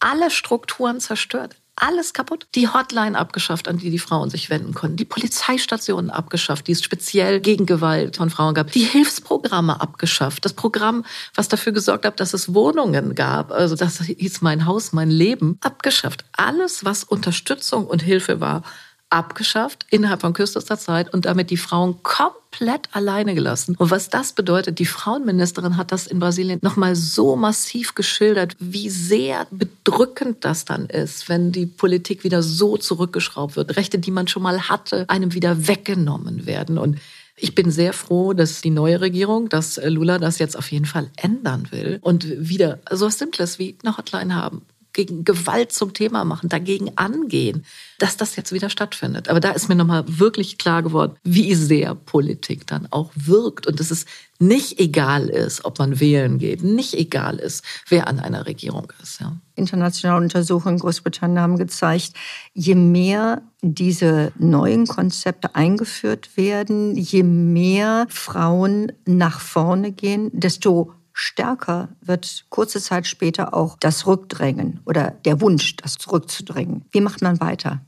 alle 0.00 0.30
Strukturen 0.30 1.00
zerstört. 1.00 1.56
Alles 1.76 2.12
kaputt. 2.12 2.46
Die 2.54 2.68
Hotline 2.68 3.18
abgeschafft, 3.18 3.66
an 3.66 3.78
die 3.78 3.90
die 3.90 3.98
Frauen 3.98 4.30
sich 4.30 4.48
wenden 4.48 4.74
konnten. 4.74 4.96
Die 4.96 5.04
Polizeistationen 5.04 6.08
abgeschafft, 6.08 6.68
die 6.68 6.72
es 6.72 6.84
speziell 6.84 7.40
gegen 7.40 7.66
Gewalt 7.66 8.16
von 8.16 8.30
Frauen 8.30 8.54
gab. 8.54 8.70
Die 8.70 8.84
Hilfsprogramme 8.84 9.80
abgeschafft. 9.80 10.44
Das 10.44 10.52
Programm, 10.52 11.04
was 11.34 11.48
dafür 11.48 11.72
gesorgt 11.72 12.06
hat, 12.06 12.20
dass 12.20 12.32
es 12.32 12.54
Wohnungen 12.54 13.16
gab. 13.16 13.50
Also 13.50 13.74
das 13.74 14.00
hieß 14.00 14.40
mein 14.42 14.66
Haus, 14.66 14.92
mein 14.92 15.10
Leben. 15.10 15.58
Abgeschafft. 15.62 16.24
Alles, 16.32 16.84
was 16.84 17.02
Unterstützung 17.02 17.86
und 17.86 18.02
Hilfe 18.02 18.40
war, 18.40 18.62
abgeschafft 19.10 19.86
innerhalb 19.90 20.20
von 20.20 20.32
kürzester 20.32 20.78
Zeit 20.78 21.12
und 21.12 21.24
damit 21.24 21.50
die 21.50 21.56
Frauen 21.56 22.02
komplett 22.02 22.88
alleine 22.92 23.34
gelassen. 23.34 23.76
Und 23.78 23.90
was 23.90 24.08
das 24.08 24.32
bedeutet, 24.32 24.78
die 24.78 24.86
Frauenministerin 24.86 25.76
hat 25.76 25.92
das 25.92 26.06
in 26.06 26.18
Brasilien 26.18 26.58
nochmal 26.62 26.96
so 26.96 27.36
massiv 27.36 27.94
geschildert, 27.94 28.56
wie 28.58 28.90
sehr 28.90 29.46
bedrückend 29.50 30.44
das 30.44 30.64
dann 30.64 30.86
ist, 30.86 31.28
wenn 31.28 31.52
die 31.52 31.66
Politik 31.66 32.24
wieder 32.24 32.42
so 32.42 32.76
zurückgeschraubt 32.76 33.56
wird. 33.56 33.76
Rechte, 33.76 33.98
die 33.98 34.10
man 34.10 34.26
schon 34.26 34.42
mal 34.42 34.68
hatte, 34.68 35.04
einem 35.08 35.32
wieder 35.32 35.68
weggenommen 35.68 36.46
werden. 36.46 36.76
Und 36.78 36.98
ich 37.36 37.54
bin 37.54 37.70
sehr 37.70 37.92
froh, 37.92 38.32
dass 38.32 38.60
die 38.60 38.70
neue 38.70 39.00
Regierung, 39.00 39.48
dass 39.48 39.80
Lula 39.84 40.18
das 40.18 40.38
jetzt 40.38 40.56
auf 40.56 40.70
jeden 40.70 40.86
Fall 40.86 41.10
ändern 41.16 41.68
will 41.70 41.98
und 42.00 42.26
wieder 42.48 42.78
so 42.90 43.06
was 43.06 43.18
Simples 43.18 43.58
wie 43.58 43.76
eine 43.82 43.96
Hotline 43.96 44.34
haben 44.34 44.62
gegen 44.94 45.24
Gewalt 45.24 45.72
zum 45.72 45.92
Thema 45.92 46.24
machen, 46.24 46.48
dagegen 46.48 46.96
angehen, 46.96 47.66
dass 47.98 48.16
das 48.16 48.36
jetzt 48.36 48.52
wieder 48.52 48.70
stattfindet. 48.70 49.28
Aber 49.28 49.40
da 49.40 49.50
ist 49.50 49.68
mir 49.68 49.74
nochmal 49.74 50.04
wirklich 50.06 50.56
klar 50.56 50.82
geworden, 50.82 51.16
wie 51.22 51.54
sehr 51.54 51.94
Politik 51.94 52.66
dann 52.66 52.88
auch 52.90 53.10
wirkt 53.14 53.66
und 53.66 53.78
dass 53.78 53.90
es 53.90 54.06
nicht 54.38 54.80
egal 54.80 55.28
ist, 55.28 55.64
ob 55.64 55.78
man 55.78 56.00
wählen 56.00 56.38
geht, 56.38 56.62
nicht 56.62 56.94
egal 56.94 57.36
ist, 57.36 57.64
wer 57.88 58.08
an 58.08 58.18
einer 58.18 58.46
Regierung 58.46 58.92
ist. 59.02 59.20
Ja. 59.20 59.36
Internationale 59.54 60.22
Untersuchungen 60.22 60.76
in 60.76 60.80
Großbritannien 60.80 61.40
haben 61.40 61.58
gezeigt, 61.58 62.12
je 62.52 62.74
mehr 62.74 63.42
diese 63.62 64.32
neuen 64.38 64.86
Konzepte 64.86 65.54
eingeführt 65.54 66.36
werden, 66.36 66.96
je 66.96 67.22
mehr 67.22 68.06
Frauen 68.10 68.92
nach 69.06 69.40
vorne 69.40 69.92
gehen, 69.92 70.30
desto 70.32 70.92
stärker 71.14 71.88
wird 72.02 72.44
kurze 72.50 72.80
Zeit 72.80 73.06
später 73.06 73.54
auch 73.54 73.78
das 73.78 74.06
Rückdrängen 74.06 74.80
oder 74.84 75.12
der 75.24 75.40
Wunsch, 75.40 75.76
das 75.76 75.94
zurückzudrängen. 75.94 76.84
Wie 76.90 77.00
macht 77.00 77.22
man 77.22 77.40
weiter? 77.40 77.80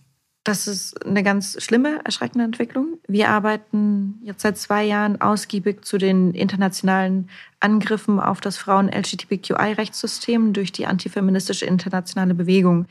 Das 0.44 0.68
ist 0.68 1.04
eine 1.04 1.24
ganz 1.24 1.60
schlimme, 1.60 2.00
erschreckende 2.04 2.44
Entwicklung. 2.44 2.98
Wir 3.08 3.30
arbeiten 3.30 4.20
jetzt 4.22 4.42
seit 4.42 4.56
zwei 4.56 4.84
Jahren 4.84 5.20
ausgiebig 5.20 5.84
zu 5.84 5.98
den 5.98 6.34
internationalen 6.34 7.28
Angriffen 7.58 8.20
auf 8.20 8.40
das 8.40 8.56
Frauen-LGBTQI-Rechtssystem 8.56 10.52
durch 10.52 10.70
die 10.70 10.86
antifeministische 10.86 11.66
internationale 11.66 12.34
Bewegung. 12.34 12.86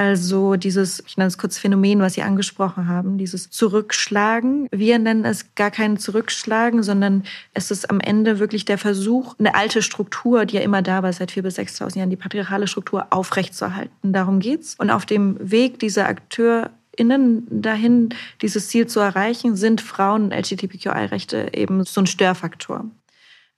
Also 0.00 0.56
dieses, 0.56 1.04
ich 1.06 1.18
nenne 1.18 1.28
es 1.28 1.36
kurz 1.36 1.58
Phänomen, 1.58 2.00
was 2.00 2.14
Sie 2.14 2.22
angesprochen 2.22 2.88
haben, 2.88 3.18
dieses 3.18 3.50
Zurückschlagen. 3.50 4.66
Wir 4.70 4.98
nennen 4.98 5.26
es 5.26 5.54
gar 5.54 5.70
kein 5.70 5.98
Zurückschlagen, 5.98 6.82
sondern 6.82 7.24
es 7.52 7.70
ist 7.70 7.90
am 7.90 8.00
Ende 8.00 8.38
wirklich 8.38 8.64
der 8.64 8.78
Versuch, 8.78 9.34
eine 9.38 9.54
alte 9.54 9.82
Struktur, 9.82 10.46
die 10.46 10.56
ja 10.56 10.62
immer 10.62 10.80
da 10.80 11.02
war 11.02 11.12
seit 11.12 11.32
4.000 11.32 11.42
bis 11.42 11.58
6.000 11.58 11.98
Jahren, 11.98 12.08
die 12.08 12.16
patriarchale 12.16 12.66
Struktur 12.66 13.08
aufrechtzuerhalten. 13.10 14.14
Darum 14.14 14.40
geht's. 14.40 14.74
Und 14.78 14.88
auf 14.88 15.04
dem 15.04 15.36
Weg 15.38 15.78
dieser 15.80 16.08
AkteurInnen 16.08 17.46
dahin, 17.50 18.14
dieses 18.40 18.68
Ziel 18.68 18.86
zu 18.86 19.00
erreichen, 19.00 19.54
sind 19.54 19.82
Frauen 19.82 20.22
und 20.22 20.32
LGBTQI-Rechte 20.32 21.50
eben 21.52 21.84
so 21.84 22.00
ein 22.00 22.06
Störfaktor. 22.06 22.86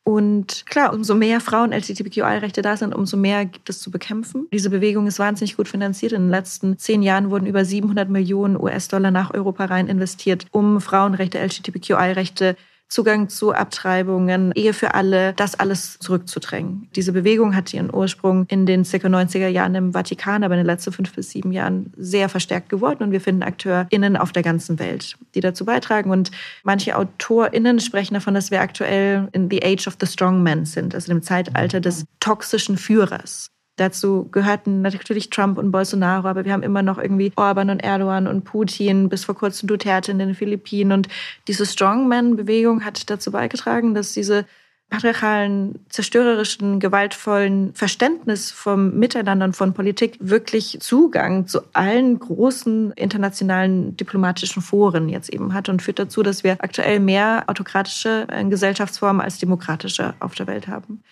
Und 0.04 0.66
klar, 0.66 0.92
umso 0.92 1.14
mehr 1.14 1.40
Frauen 1.40 1.72
LGBTQI-Rechte 1.72 2.60
da 2.60 2.76
sind, 2.76 2.92
umso 2.92 3.16
mehr 3.16 3.44
gibt 3.44 3.70
es 3.70 3.78
zu 3.78 3.90
bekämpfen. 3.90 4.48
Diese 4.52 4.68
Bewegung 4.68 5.06
ist 5.06 5.20
wahnsinnig 5.20 5.56
gut 5.56 5.68
finanziert. 5.68 6.12
In 6.12 6.22
den 6.22 6.30
letzten 6.30 6.76
zehn 6.76 7.02
Jahren 7.02 7.30
wurden 7.30 7.46
über 7.46 7.64
700 7.64 8.08
Millionen 8.08 8.60
US-Dollar 8.60 9.12
nach 9.12 9.32
Europa 9.32 9.66
rein 9.66 9.86
investiert, 9.86 10.46
um 10.50 10.80
Frauenrechte, 10.80 11.38
LGBTQI-Rechte 11.38 12.56
Zugang 12.92 13.31
zu 13.31 13.55
Abtreibungen, 13.55 14.52
Ehe 14.55 14.74
für 14.74 14.92
alle, 14.92 15.33
das 15.33 15.59
alles 15.59 15.98
zurückzudrängen. 15.98 16.88
Diese 16.94 17.12
Bewegung 17.12 17.57
hat 17.57 17.72
ihren 17.72 17.92
Ursprung 17.92 18.44
in 18.48 18.66
den 18.66 18.83
ca. 18.83 18.98
90er 18.98 19.48
Jahren 19.48 19.74
im 19.74 19.92
Vatikan, 19.94 20.44
aber 20.44 20.52
in 20.52 20.59
den 20.59 20.66
letzten 20.66 20.92
fünf 20.92 21.14
bis 21.14 21.31
sieben 21.31 21.52
Jahren 21.52 21.94
sehr 21.96 22.28
verstärkt 22.28 22.68
geworden 22.68 23.02
und 23.02 23.11
wir 23.11 23.22
finden 23.22 23.44
AkteurInnen 23.44 24.18
auf 24.18 24.33
der 24.33 24.42
ganzen 24.42 24.78
Welt, 24.78 25.16
die 25.35 25.40
dazu 25.40 25.64
beitragen. 25.64 26.11
Und 26.11 26.33
manche 26.64 26.94
AutorInnen 26.94 27.81
sprechen 27.81 28.12
davon, 28.12 28.35
dass 28.35 28.50
wir 28.50 28.61
aktuell 28.61 29.26
in 29.33 29.48
the 29.48 29.64
age 29.64 29.87
of 29.87 29.96
the 29.98 30.07
strong 30.07 30.42
men 30.42 30.66
sind, 30.66 30.94
also 30.94 31.12
im 31.12 31.22
Zeitalter 31.22 31.81
des 31.81 32.05
toxischen 32.20 32.76
Führers. 32.76 33.48
Dazu 33.76 34.28
gehörten 34.30 34.82
natürlich 34.82 35.30
Trump 35.30 35.56
und 35.56 35.72
Bolsonaro, 35.72 36.28
aber 36.28 36.44
wir 36.44 36.52
haben 36.52 36.62
immer 36.62 36.82
noch 36.82 36.98
irgendwie 36.98 37.32
Orban 37.37 37.70
und 37.70 37.80
Erdogan 37.80 38.26
und 38.26 38.44
Putin, 38.44 39.08
bis 39.08 39.24
vor 39.24 39.35
kurzem 39.35 39.66
Duterte 39.66 40.11
in 40.11 40.18
den 40.18 40.35
Philippinen. 40.35 40.92
Und 40.92 41.08
diese 41.48 41.64
Strongman-Bewegung 41.64 42.85
hat 42.85 43.08
dazu 43.08 43.32
beigetragen, 43.32 43.94
dass 43.94 44.12
diese 44.12 44.44
patriarchalen, 44.92 45.78
zerstörerischen, 45.88 46.78
gewaltvollen 46.78 47.72
Verständnis 47.72 48.50
vom 48.50 48.98
Miteinander 48.98 49.46
und 49.46 49.56
von 49.56 49.72
Politik 49.72 50.18
wirklich 50.20 50.80
Zugang 50.80 51.46
zu 51.46 51.62
allen 51.72 52.18
großen 52.18 52.92
internationalen 52.92 53.96
diplomatischen 53.96 54.61
Foren 54.61 55.08
jetzt 55.08 55.32
eben 55.32 55.54
hat 55.54 55.70
und 55.70 55.80
führt 55.80 55.98
dazu, 55.98 56.22
dass 56.22 56.44
wir 56.44 56.58
aktuell 56.61 57.00
mehr 57.00 57.44
autokratische 57.46 58.26
äh, 58.30 58.44
Gesellschaftsformen 58.44 59.22
als 59.22 59.38
demokratische 59.38 60.12
auf 60.20 60.35
der 60.35 60.46
Welt 60.46 60.68
haben. 60.68 61.02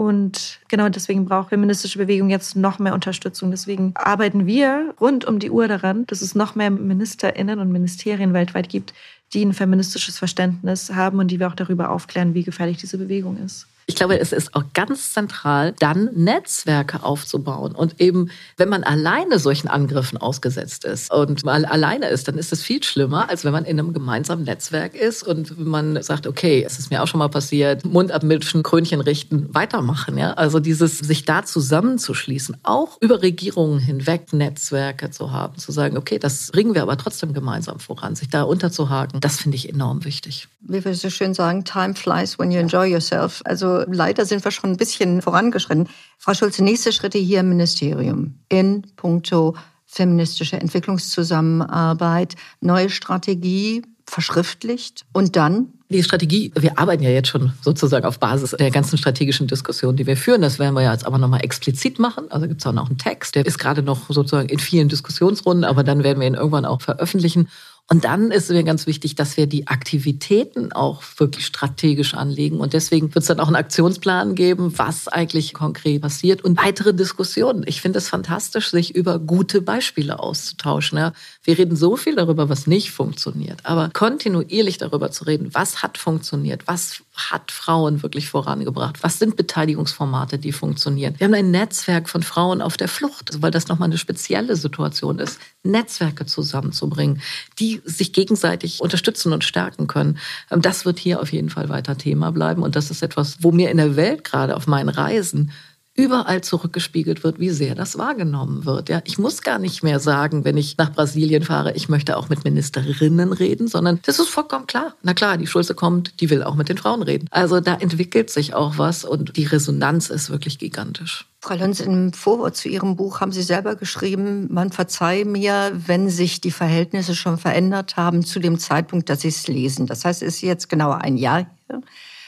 Und 0.00 0.60
genau 0.68 0.88
deswegen 0.88 1.26
braucht 1.26 1.50
feministische 1.50 1.98
Bewegung 1.98 2.30
jetzt 2.30 2.56
noch 2.56 2.78
mehr 2.78 2.94
Unterstützung. 2.94 3.50
Deswegen 3.50 3.92
arbeiten 3.96 4.46
wir 4.46 4.94
rund 4.98 5.26
um 5.26 5.38
die 5.38 5.50
Uhr 5.50 5.68
daran, 5.68 6.06
dass 6.06 6.22
es 6.22 6.34
noch 6.34 6.54
mehr 6.54 6.70
Ministerinnen 6.70 7.58
und 7.58 7.70
Ministerien 7.70 8.32
weltweit 8.32 8.70
gibt, 8.70 8.94
die 9.34 9.44
ein 9.44 9.52
feministisches 9.52 10.16
Verständnis 10.16 10.90
haben 10.94 11.18
und 11.18 11.30
die 11.30 11.38
wir 11.38 11.48
auch 11.48 11.54
darüber 11.54 11.90
aufklären, 11.90 12.32
wie 12.32 12.44
gefährlich 12.44 12.78
diese 12.78 12.96
Bewegung 12.96 13.36
ist. 13.44 13.66
Ich 13.90 13.96
glaube, 13.96 14.20
es 14.20 14.30
ist 14.30 14.54
auch 14.54 14.62
ganz 14.72 15.12
zentral, 15.12 15.74
dann 15.80 16.10
Netzwerke 16.14 17.02
aufzubauen. 17.02 17.72
Und 17.72 18.00
eben, 18.00 18.30
wenn 18.56 18.68
man 18.68 18.84
alleine 18.84 19.40
solchen 19.40 19.66
Angriffen 19.66 20.16
ausgesetzt 20.16 20.84
ist 20.84 21.12
und 21.12 21.42
mal 21.42 21.64
alleine 21.64 22.06
ist, 22.06 22.28
dann 22.28 22.38
ist 22.38 22.52
es 22.52 22.62
viel 22.62 22.84
schlimmer, 22.84 23.28
als 23.28 23.44
wenn 23.44 23.50
man 23.50 23.64
in 23.64 23.80
einem 23.80 23.92
gemeinsamen 23.92 24.44
Netzwerk 24.44 24.94
ist 24.94 25.24
und 25.24 25.58
man 25.58 26.00
sagt, 26.04 26.28
okay, 26.28 26.62
es 26.64 26.78
ist 26.78 26.92
mir 26.92 27.02
auch 27.02 27.08
schon 27.08 27.18
mal 27.18 27.30
passiert, 27.30 27.84
Mund 27.84 28.12
abmischen, 28.12 28.62
Krönchen 28.62 29.00
richten, 29.00 29.52
weitermachen. 29.52 30.16
Ja? 30.16 30.34
Also 30.34 30.60
dieses, 30.60 30.98
sich 30.98 31.24
da 31.24 31.44
zusammenzuschließen, 31.44 32.58
auch 32.62 32.96
über 33.00 33.22
Regierungen 33.22 33.80
hinweg 33.80 34.32
Netzwerke 34.32 35.10
zu 35.10 35.32
haben, 35.32 35.58
zu 35.58 35.72
sagen, 35.72 35.96
okay, 35.96 36.20
das 36.20 36.52
bringen 36.52 36.74
wir 36.74 36.82
aber 36.82 36.96
trotzdem 36.96 37.34
gemeinsam 37.34 37.80
voran, 37.80 38.14
sich 38.14 38.28
da 38.30 38.44
unterzuhaken, 38.44 39.20
das 39.20 39.38
finde 39.38 39.56
ich 39.56 39.68
enorm 39.68 40.04
wichtig. 40.04 40.46
Wie 40.60 40.84
wir 40.84 40.94
so 40.94 41.10
schön 41.10 41.34
sagen, 41.34 41.64
time 41.64 41.96
flies 41.96 42.38
when 42.38 42.52
you 42.52 42.60
enjoy 42.60 42.86
yourself. 42.86 43.42
Also 43.44 43.79
Also 43.80 43.92
leider 43.92 44.26
sind 44.26 44.44
wir 44.44 44.50
schon 44.50 44.70
ein 44.70 44.76
bisschen 44.76 45.22
vorangeschritten. 45.22 45.88
Frau 46.18 46.34
Schulze, 46.34 46.62
nächste 46.62 46.92
Schritte 46.92 47.18
hier 47.18 47.40
im 47.40 47.48
Ministerium 47.48 48.34
in 48.48 48.82
puncto 48.96 49.56
feministische 49.86 50.56
Entwicklungszusammenarbeit, 50.60 52.36
neue 52.60 52.90
Strategie 52.90 53.82
verschriftlicht 54.06 55.04
und 55.12 55.36
dann 55.36 55.72
die 55.88 56.04
Strategie, 56.04 56.52
wir 56.54 56.78
arbeiten 56.78 57.02
ja 57.02 57.10
jetzt 57.10 57.28
schon 57.28 57.52
sozusagen 57.62 58.04
auf 58.04 58.20
Basis 58.20 58.52
der 58.52 58.70
ganzen 58.70 58.96
strategischen 58.96 59.48
Diskussion, 59.48 59.96
die 59.96 60.06
wir 60.06 60.16
führen. 60.16 60.40
Das 60.40 60.60
werden 60.60 60.74
wir 60.74 60.82
ja 60.82 60.92
jetzt 60.92 61.04
aber 61.04 61.18
nochmal 61.18 61.42
explizit 61.42 61.98
machen. 61.98 62.30
Also 62.30 62.46
gibt 62.46 62.60
es 62.60 62.66
auch 62.66 62.72
noch 62.72 62.88
einen 62.88 62.98
Text, 62.98 63.34
der 63.34 63.44
ist 63.44 63.58
gerade 63.58 63.82
noch 63.82 64.08
sozusagen 64.08 64.48
in 64.48 64.60
vielen 64.60 64.88
Diskussionsrunden, 64.88 65.64
aber 65.64 65.82
dann 65.82 66.04
werden 66.04 66.20
wir 66.20 66.28
ihn 66.28 66.34
irgendwann 66.34 66.64
auch 66.64 66.80
veröffentlichen. 66.80 67.48
Und 67.92 68.04
dann 68.04 68.30
ist 68.30 68.48
mir 68.50 68.62
ganz 68.62 68.86
wichtig, 68.86 69.16
dass 69.16 69.36
wir 69.36 69.48
die 69.48 69.66
Aktivitäten 69.66 70.70
auch 70.70 71.02
wirklich 71.16 71.44
strategisch 71.44 72.14
anlegen. 72.14 72.60
Und 72.60 72.72
deswegen 72.72 73.12
wird 73.12 73.22
es 73.22 73.26
dann 73.26 73.40
auch 73.40 73.48
einen 73.48 73.56
Aktionsplan 73.56 74.36
geben, 74.36 74.78
was 74.78 75.08
eigentlich 75.08 75.54
konkret 75.54 76.00
passiert 76.00 76.44
und 76.44 76.56
weitere 76.62 76.94
Diskussionen. 76.94 77.64
Ich 77.66 77.80
finde 77.80 77.98
es 77.98 78.08
fantastisch, 78.08 78.70
sich 78.70 78.94
über 78.94 79.18
gute 79.18 79.60
Beispiele 79.60 80.20
auszutauschen. 80.20 80.98
Ja. 80.98 81.12
Wir 81.42 81.58
reden 81.58 81.74
so 81.74 81.96
viel 81.96 82.14
darüber, 82.14 82.48
was 82.48 82.68
nicht 82.68 82.92
funktioniert, 82.92 83.58
aber 83.64 83.90
kontinuierlich 83.92 84.78
darüber 84.78 85.10
zu 85.10 85.24
reden, 85.24 85.52
was 85.52 85.82
hat 85.82 85.98
funktioniert, 85.98 86.68
was 86.68 87.02
hat 87.28 87.50
Frauen 87.50 88.02
wirklich 88.02 88.28
vorangebracht, 88.28 89.02
was 89.02 89.18
sind 89.18 89.36
Beteiligungsformate, 89.36 90.38
die 90.38 90.52
funktionieren. 90.52 91.14
Wir 91.18 91.26
haben 91.26 91.34
ein 91.34 91.50
Netzwerk 91.50 92.08
von 92.08 92.22
Frauen 92.22 92.62
auf 92.62 92.76
der 92.76 92.88
Flucht, 92.88 93.42
weil 93.42 93.50
das 93.50 93.68
nochmal 93.68 93.88
eine 93.88 93.98
spezielle 93.98 94.56
Situation 94.56 95.18
ist, 95.18 95.38
Netzwerke 95.62 96.24
zusammenzubringen, 96.24 97.20
die 97.58 97.82
sich 97.84 98.12
gegenseitig 98.12 98.80
unterstützen 98.80 99.32
und 99.32 99.44
stärken 99.44 99.86
können. 99.86 100.18
Ähm, 100.50 100.62
das 100.62 100.84
wird 100.84 100.98
hier 100.98 101.20
auf 101.20 101.32
jeden 101.32 101.50
Fall 101.50 101.68
weiter 101.68 101.98
Thema 101.98 102.32
bleiben. 102.32 102.62
Und 102.62 102.76
das 102.76 102.90
ist 102.90 103.02
etwas, 103.02 103.42
wo 103.42 103.52
mir 103.52 103.70
in 103.70 103.76
der 103.76 103.96
Welt 103.96 104.24
gerade 104.24 104.56
auf 104.56 104.66
meinen 104.66 104.88
Reisen 104.88 105.52
überall 105.94 106.40
zurückgespiegelt 106.40 107.24
wird, 107.24 107.40
wie 107.40 107.50
sehr 107.50 107.74
das 107.74 107.98
wahrgenommen 107.98 108.64
wird. 108.64 108.88
Ja, 108.88 109.02
ich 109.04 109.18
muss 109.18 109.42
gar 109.42 109.58
nicht 109.58 109.82
mehr 109.82 110.00
sagen, 110.00 110.44
wenn 110.44 110.56
ich 110.56 110.78
nach 110.78 110.92
Brasilien 110.92 111.42
fahre, 111.42 111.72
ich 111.72 111.88
möchte 111.88 112.16
auch 112.16 112.28
mit 112.28 112.44
Ministerinnen 112.44 113.32
reden, 113.32 113.68
sondern 113.68 114.00
das 114.04 114.18
ist 114.18 114.28
vollkommen 114.28 114.66
klar. 114.66 114.94
Na 115.02 115.14
klar, 115.14 115.36
die 115.36 115.46
Schulze 115.46 115.74
kommt, 115.74 116.20
die 116.20 116.30
will 116.30 116.42
auch 116.42 116.54
mit 116.54 116.68
den 116.68 116.78
Frauen 116.78 117.02
reden. 117.02 117.26
Also 117.30 117.60
da 117.60 117.74
entwickelt 117.74 118.30
sich 118.30 118.54
auch 118.54 118.78
was 118.78 119.04
und 119.04 119.36
die 119.36 119.44
Resonanz 119.44 120.10
ist 120.10 120.30
wirklich 120.30 120.58
gigantisch. 120.58 121.26
Frau 121.42 121.54
Lenz, 121.54 121.80
im 121.80 122.12
Vorwort 122.12 122.56
zu 122.56 122.68
Ihrem 122.68 122.96
Buch 122.96 123.20
haben 123.20 123.32
Sie 123.32 123.42
selber 123.42 123.74
geschrieben, 123.74 124.46
man 124.50 124.72
verzeihe 124.72 125.24
mir, 125.24 125.72
wenn 125.74 126.10
sich 126.10 126.40
die 126.40 126.50
Verhältnisse 126.50 127.14
schon 127.14 127.38
verändert 127.38 127.96
haben 127.96 128.24
zu 128.24 128.40
dem 128.40 128.58
Zeitpunkt, 128.58 129.08
dass 129.08 129.22
Sie 129.22 129.28
es 129.28 129.48
lesen. 129.48 129.86
Das 129.86 130.04
heißt, 130.04 130.22
es 130.22 130.36
ist 130.36 130.40
jetzt 130.42 130.68
genau 130.68 130.92
ein 130.92 131.16
Jahr. 131.16 131.46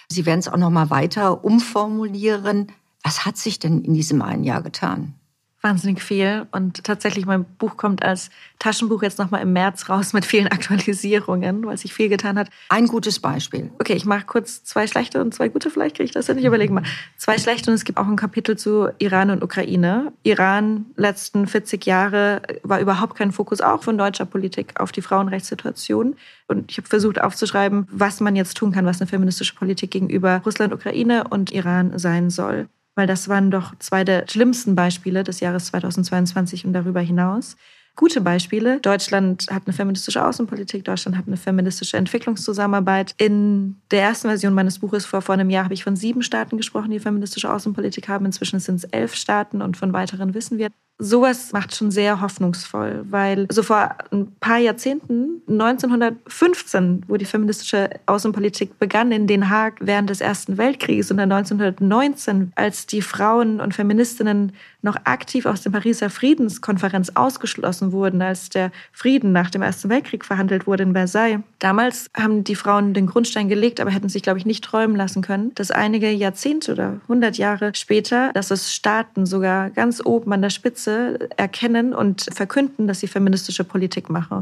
Sie 0.08 0.26
werden 0.26 0.40
es 0.40 0.48
auch 0.48 0.56
noch 0.56 0.70
mal 0.70 0.90
weiter 0.90 1.44
umformulieren. 1.44 2.72
Was 3.02 3.26
hat 3.26 3.36
sich 3.36 3.58
denn 3.58 3.82
in 3.84 3.94
diesem 3.94 4.22
einen 4.22 4.44
Jahr 4.44 4.62
getan? 4.62 5.14
wahnsinnig 5.62 6.02
viel. 6.02 6.46
Und 6.50 6.84
tatsächlich, 6.84 7.24
mein 7.24 7.44
Buch 7.44 7.76
kommt 7.76 8.02
als 8.02 8.30
Taschenbuch 8.58 9.02
jetzt 9.02 9.18
nochmal 9.18 9.42
im 9.42 9.52
März 9.52 9.88
raus 9.88 10.12
mit 10.12 10.24
vielen 10.24 10.46
Aktualisierungen, 10.50 11.64
weil 11.64 11.78
sich 11.78 11.94
viel 11.94 12.08
getan 12.08 12.38
hat. 12.38 12.48
Ein 12.68 12.86
gutes 12.86 13.20
Beispiel. 13.20 13.70
Okay, 13.78 13.94
ich 13.94 14.04
mache 14.04 14.26
kurz 14.26 14.64
zwei 14.64 14.86
schlechte 14.86 15.20
und 15.20 15.32
zwei 15.32 15.48
gute, 15.48 15.70
vielleicht 15.70 15.96
kriege 15.96 16.06
ich 16.06 16.10
das 16.10 16.26
ja 16.26 16.34
nicht. 16.34 16.44
Überlegen 16.44 16.74
mal. 16.74 16.82
Zwei 17.16 17.38
schlechte 17.38 17.70
und 17.70 17.74
es 17.74 17.84
gibt 17.84 17.98
auch 17.98 18.06
ein 18.06 18.16
Kapitel 18.16 18.58
zu 18.58 18.88
Iran 18.98 19.30
und 19.30 19.42
Ukraine. 19.42 20.12
Iran, 20.24 20.86
letzten 20.96 21.46
40 21.46 21.86
Jahre, 21.86 22.42
war 22.62 22.80
überhaupt 22.80 23.16
kein 23.16 23.32
Fokus 23.32 23.60
auch 23.60 23.82
von 23.82 23.96
deutscher 23.96 24.26
Politik 24.26 24.80
auf 24.80 24.92
die 24.92 25.02
Frauenrechtssituation. 25.02 26.16
Und 26.48 26.70
ich 26.70 26.78
habe 26.78 26.88
versucht 26.88 27.20
aufzuschreiben, 27.20 27.86
was 27.90 28.20
man 28.20 28.36
jetzt 28.36 28.56
tun 28.56 28.72
kann, 28.72 28.84
was 28.84 29.00
eine 29.00 29.08
feministische 29.08 29.54
Politik 29.54 29.92
gegenüber 29.92 30.42
Russland, 30.44 30.72
Ukraine 30.72 31.24
und 31.28 31.52
Iran 31.52 31.98
sein 31.98 32.30
soll 32.30 32.68
weil 32.94 33.06
das 33.06 33.28
waren 33.28 33.50
doch 33.50 33.74
zwei 33.78 34.04
der 34.04 34.26
schlimmsten 34.28 34.74
Beispiele 34.74 35.24
des 35.24 35.40
Jahres 35.40 35.66
2022 35.66 36.66
und 36.66 36.72
darüber 36.72 37.00
hinaus. 37.00 37.56
Gute 37.94 38.22
Beispiele. 38.22 38.80
Deutschland 38.80 39.48
hat 39.50 39.64
eine 39.66 39.74
feministische 39.74 40.24
Außenpolitik, 40.24 40.82
Deutschland 40.84 41.16
hat 41.18 41.26
eine 41.26 41.36
feministische 41.36 41.98
Entwicklungszusammenarbeit. 41.98 43.14
In 43.18 43.76
der 43.90 44.02
ersten 44.02 44.28
Version 44.28 44.54
meines 44.54 44.78
Buches 44.78 45.04
vor, 45.04 45.20
vor 45.20 45.34
einem 45.34 45.50
Jahr 45.50 45.64
habe 45.64 45.74
ich 45.74 45.84
von 45.84 45.94
sieben 45.94 46.22
Staaten 46.22 46.56
gesprochen, 46.56 46.90
die 46.90 47.00
feministische 47.00 47.52
Außenpolitik 47.52 48.08
haben. 48.08 48.24
Inzwischen 48.24 48.60
sind 48.60 48.76
es 48.76 48.84
elf 48.84 49.14
Staaten 49.14 49.60
und 49.60 49.76
von 49.76 49.92
weiteren 49.92 50.32
wissen 50.32 50.56
wir 50.56 50.70
sowas 50.98 51.52
macht 51.52 51.74
schon 51.74 51.90
sehr 51.90 52.20
hoffnungsvoll, 52.20 53.04
weil 53.10 53.46
so 53.50 53.62
vor 53.62 53.96
ein 54.12 54.32
paar 54.40 54.58
Jahrzehnten, 54.58 55.42
1915, 55.48 57.04
wo 57.08 57.16
die 57.16 57.24
feministische 57.24 57.90
Außenpolitik 58.06 58.78
begann 58.78 59.10
in 59.10 59.26
Den 59.26 59.50
Haag 59.50 59.78
während 59.80 60.10
des 60.10 60.20
Ersten 60.20 60.58
Weltkrieges 60.58 61.10
und 61.10 61.16
dann 61.16 61.32
1919, 61.32 62.52
als 62.54 62.86
die 62.86 63.02
Frauen 63.02 63.60
und 63.60 63.74
Feministinnen 63.74 64.52
noch 64.82 64.96
aktiv 65.04 65.46
aus 65.46 65.62
der 65.62 65.70
Pariser 65.70 66.10
Friedenskonferenz 66.10 67.10
ausgeschlossen 67.14 67.92
wurden, 67.92 68.22
als 68.22 68.48
der 68.48 68.70
Frieden 68.92 69.32
nach 69.32 69.50
dem 69.50 69.62
Ersten 69.62 69.88
Weltkrieg 69.88 70.24
verhandelt 70.24 70.66
wurde 70.66 70.84
in 70.84 70.92
Versailles. 70.92 71.40
Damals 71.62 72.10
haben 72.16 72.42
die 72.42 72.56
Frauen 72.56 72.92
den 72.92 73.06
Grundstein 73.06 73.48
gelegt, 73.48 73.78
aber 73.78 73.92
hätten 73.92 74.08
sich, 74.08 74.24
glaube 74.24 74.36
ich, 74.36 74.44
nicht 74.44 74.64
träumen 74.64 74.96
lassen 74.96 75.22
können, 75.22 75.54
dass 75.54 75.70
einige 75.70 76.10
Jahrzehnte 76.10 76.72
oder 76.72 77.00
100 77.02 77.38
Jahre 77.38 77.72
später, 77.76 78.32
dass 78.32 78.50
es 78.50 78.74
Staaten 78.74 79.26
sogar 79.26 79.70
ganz 79.70 80.04
oben 80.04 80.32
an 80.32 80.42
der 80.42 80.50
Spitze 80.50 81.30
erkennen 81.36 81.94
und 81.94 82.26
verkünden, 82.32 82.88
dass 82.88 82.98
sie 82.98 83.06
feministische 83.06 83.62
Politik 83.62 84.10
machen. 84.10 84.38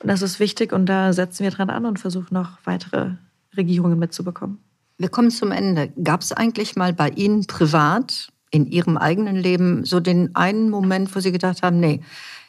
Und 0.00 0.08
das 0.08 0.22
ist 0.22 0.38
wichtig 0.38 0.72
und 0.72 0.86
da 0.86 1.12
setzen 1.12 1.42
wir 1.42 1.50
dran 1.50 1.70
an 1.70 1.86
und 1.86 1.98
versuchen 1.98 2.32
noch 2.32 2.58
weitere 2.62 3.14
Regierungen 3.56 3.98
mitzubekommen. 3.98 4.60
Wir 4.96 5.08
kommen 5.08 5.32
zum 5.32 5.50
Ende. 5.50 5.92
Gab 6.04 6.20
es 6.20 6.30
eigentlich 6.30 6.76
mal 6.76 6.92
bei 6.92 7.08
Ihnen 7.08 7.48
privat 7.48 8.28
in 8.52 8.68
Ihrem 8.68 8.96
eigenen 8.96 9.34
Leben 9.34 9.84
so 9.84 9.98
den 9.98 10.36
einen 10.36 10.70
Moment, 10.70 11.16
wo 11.16 11.18
Sie 11.18 11.32
gedacht 11.32 11.64
haben, 11.64 11.80
nee, 11.80 12.00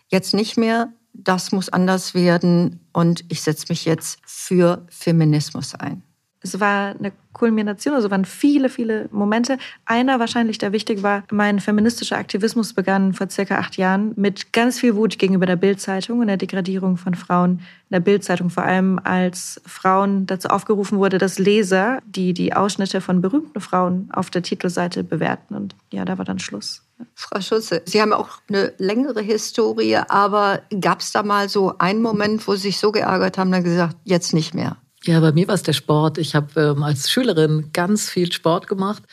jetzt 0.10 0.36
nicht 0.36 0.58
mehr, 0.58 0.94
das 1.14 1.52
muss 1.52 1.70
anders 1.70 2.14
werden 2.14 2.80
und 2.94 3.26
ich 3.30 3.42
setze 3.42 3.68
mich 3.70 3.86
jetzt 3.86 4.20
für 4.26 4.86
Feminismus 4.90 5.76
ein? 5.76 6.04
Es 6.44 6.60
war 6.60 6.96
eine 6.98 7.12
Kulmination, 7.34 7.94
also 7.94 8.10
waren 8.10 8.26
viele, 8.26 8.70
viele 8.70 9.08
Momente. 9.12 9.58
Einer 9.86 10.20
wahrscheinlich, 10.20 10.58
der 10.58 10.72
wichtig 10.72 11.04
war, 11.04 11.24
mein 11.32 11.60
feministischer 11.60 12.18
Aktivismus 12.18 12.74
begann 12.74 13.14
vor 13.14 13.30
circa 13.30 13.60
acht 13.60 13.78
Jahren 13.78 14.14
mit 14.16 14.52
ganz 14.52 14.80
viel 14.80 14.96
Wut 14.96 15.20
gegenüber 15.20 15.46
der 15.46 15.56
Bildzeitung 15.56 16.20
und 16.20 16.28
der 16.28 16.38
Degradierung 16.38 16.98
von 16.98 17.14
Frauen 17.14 17.60
in 17.90 17.94
der 17.94 18.00
Bildzeitung, 18.00 18.50
vor 18.50 18.64
allem 18.64 19.00
als 19.04 19.62
Frauen 19.66 20.26
dazu 20.26 20.48
aufgerufen 20.50 20.98
wurde, 20.98 21.20
dass 21.20 21.38
Leser, 21.38 22.00
die 22.06 22.34
die 22.34 22.54
Ausschnitte 22.54 23.02
von 23.02 23.22
berühmten 23.22 23.62
Frauen 23.62 24.10
auf 24.12 24.32
der 24.32 24.42
Titelseite 24.42 25.04
bewerten. 25.04 25.54
Und 25.54 25.76
ja, 25.92 26.06
da 26.06 26.18
war 26.18 26.26
dann 26.26 26.40
Schluss. 26.40 26.84
Frau 27.14 27.40
Schulze, 27.40 27.82
Sie 27.86 28.02
haben 28.02 28.14
auch 28.14 28.40
eine 28.50 28.74
längere 28.78 29.22
Historie, 29.22 29.96
aber 29.96 30.62
gab 30.80 31.02
es 31.02 31.12
da 31.12 31.24
mal 31.24 31.50
so 31.50 31.78
einen 31.78 32.02
Moment, 32.02 32.48
wo 32.48 32.56
Sie 32.56 32.64
sich 32.64 32.80
so 32.80 32.92
geärgert 32.92 33.38
haben, 33.38 33.52
dann 33.52 33.64
gesagt, 33.64 33.96
jetzt 34.04 34.34
nicht 34.34 34.54
mehr? 34.54 34.78
Ja, 35.04 35.20
bei 35.20 35.32
mir 35.32 35.48
war 35.48 35.56
es 35.56 35.64
der 35.64 35.74
Sport. 35.74 36.18
Ich 36.20 36.36
habe 36.36 36.62
ähm, 36.62 36.84
als 36.84 37.10
Schülerin 37.10 37.70
ganz 37.74 38.10
viel 38.10 38.32
Sport 38.32 38.68
gemacht. 38.68 39.04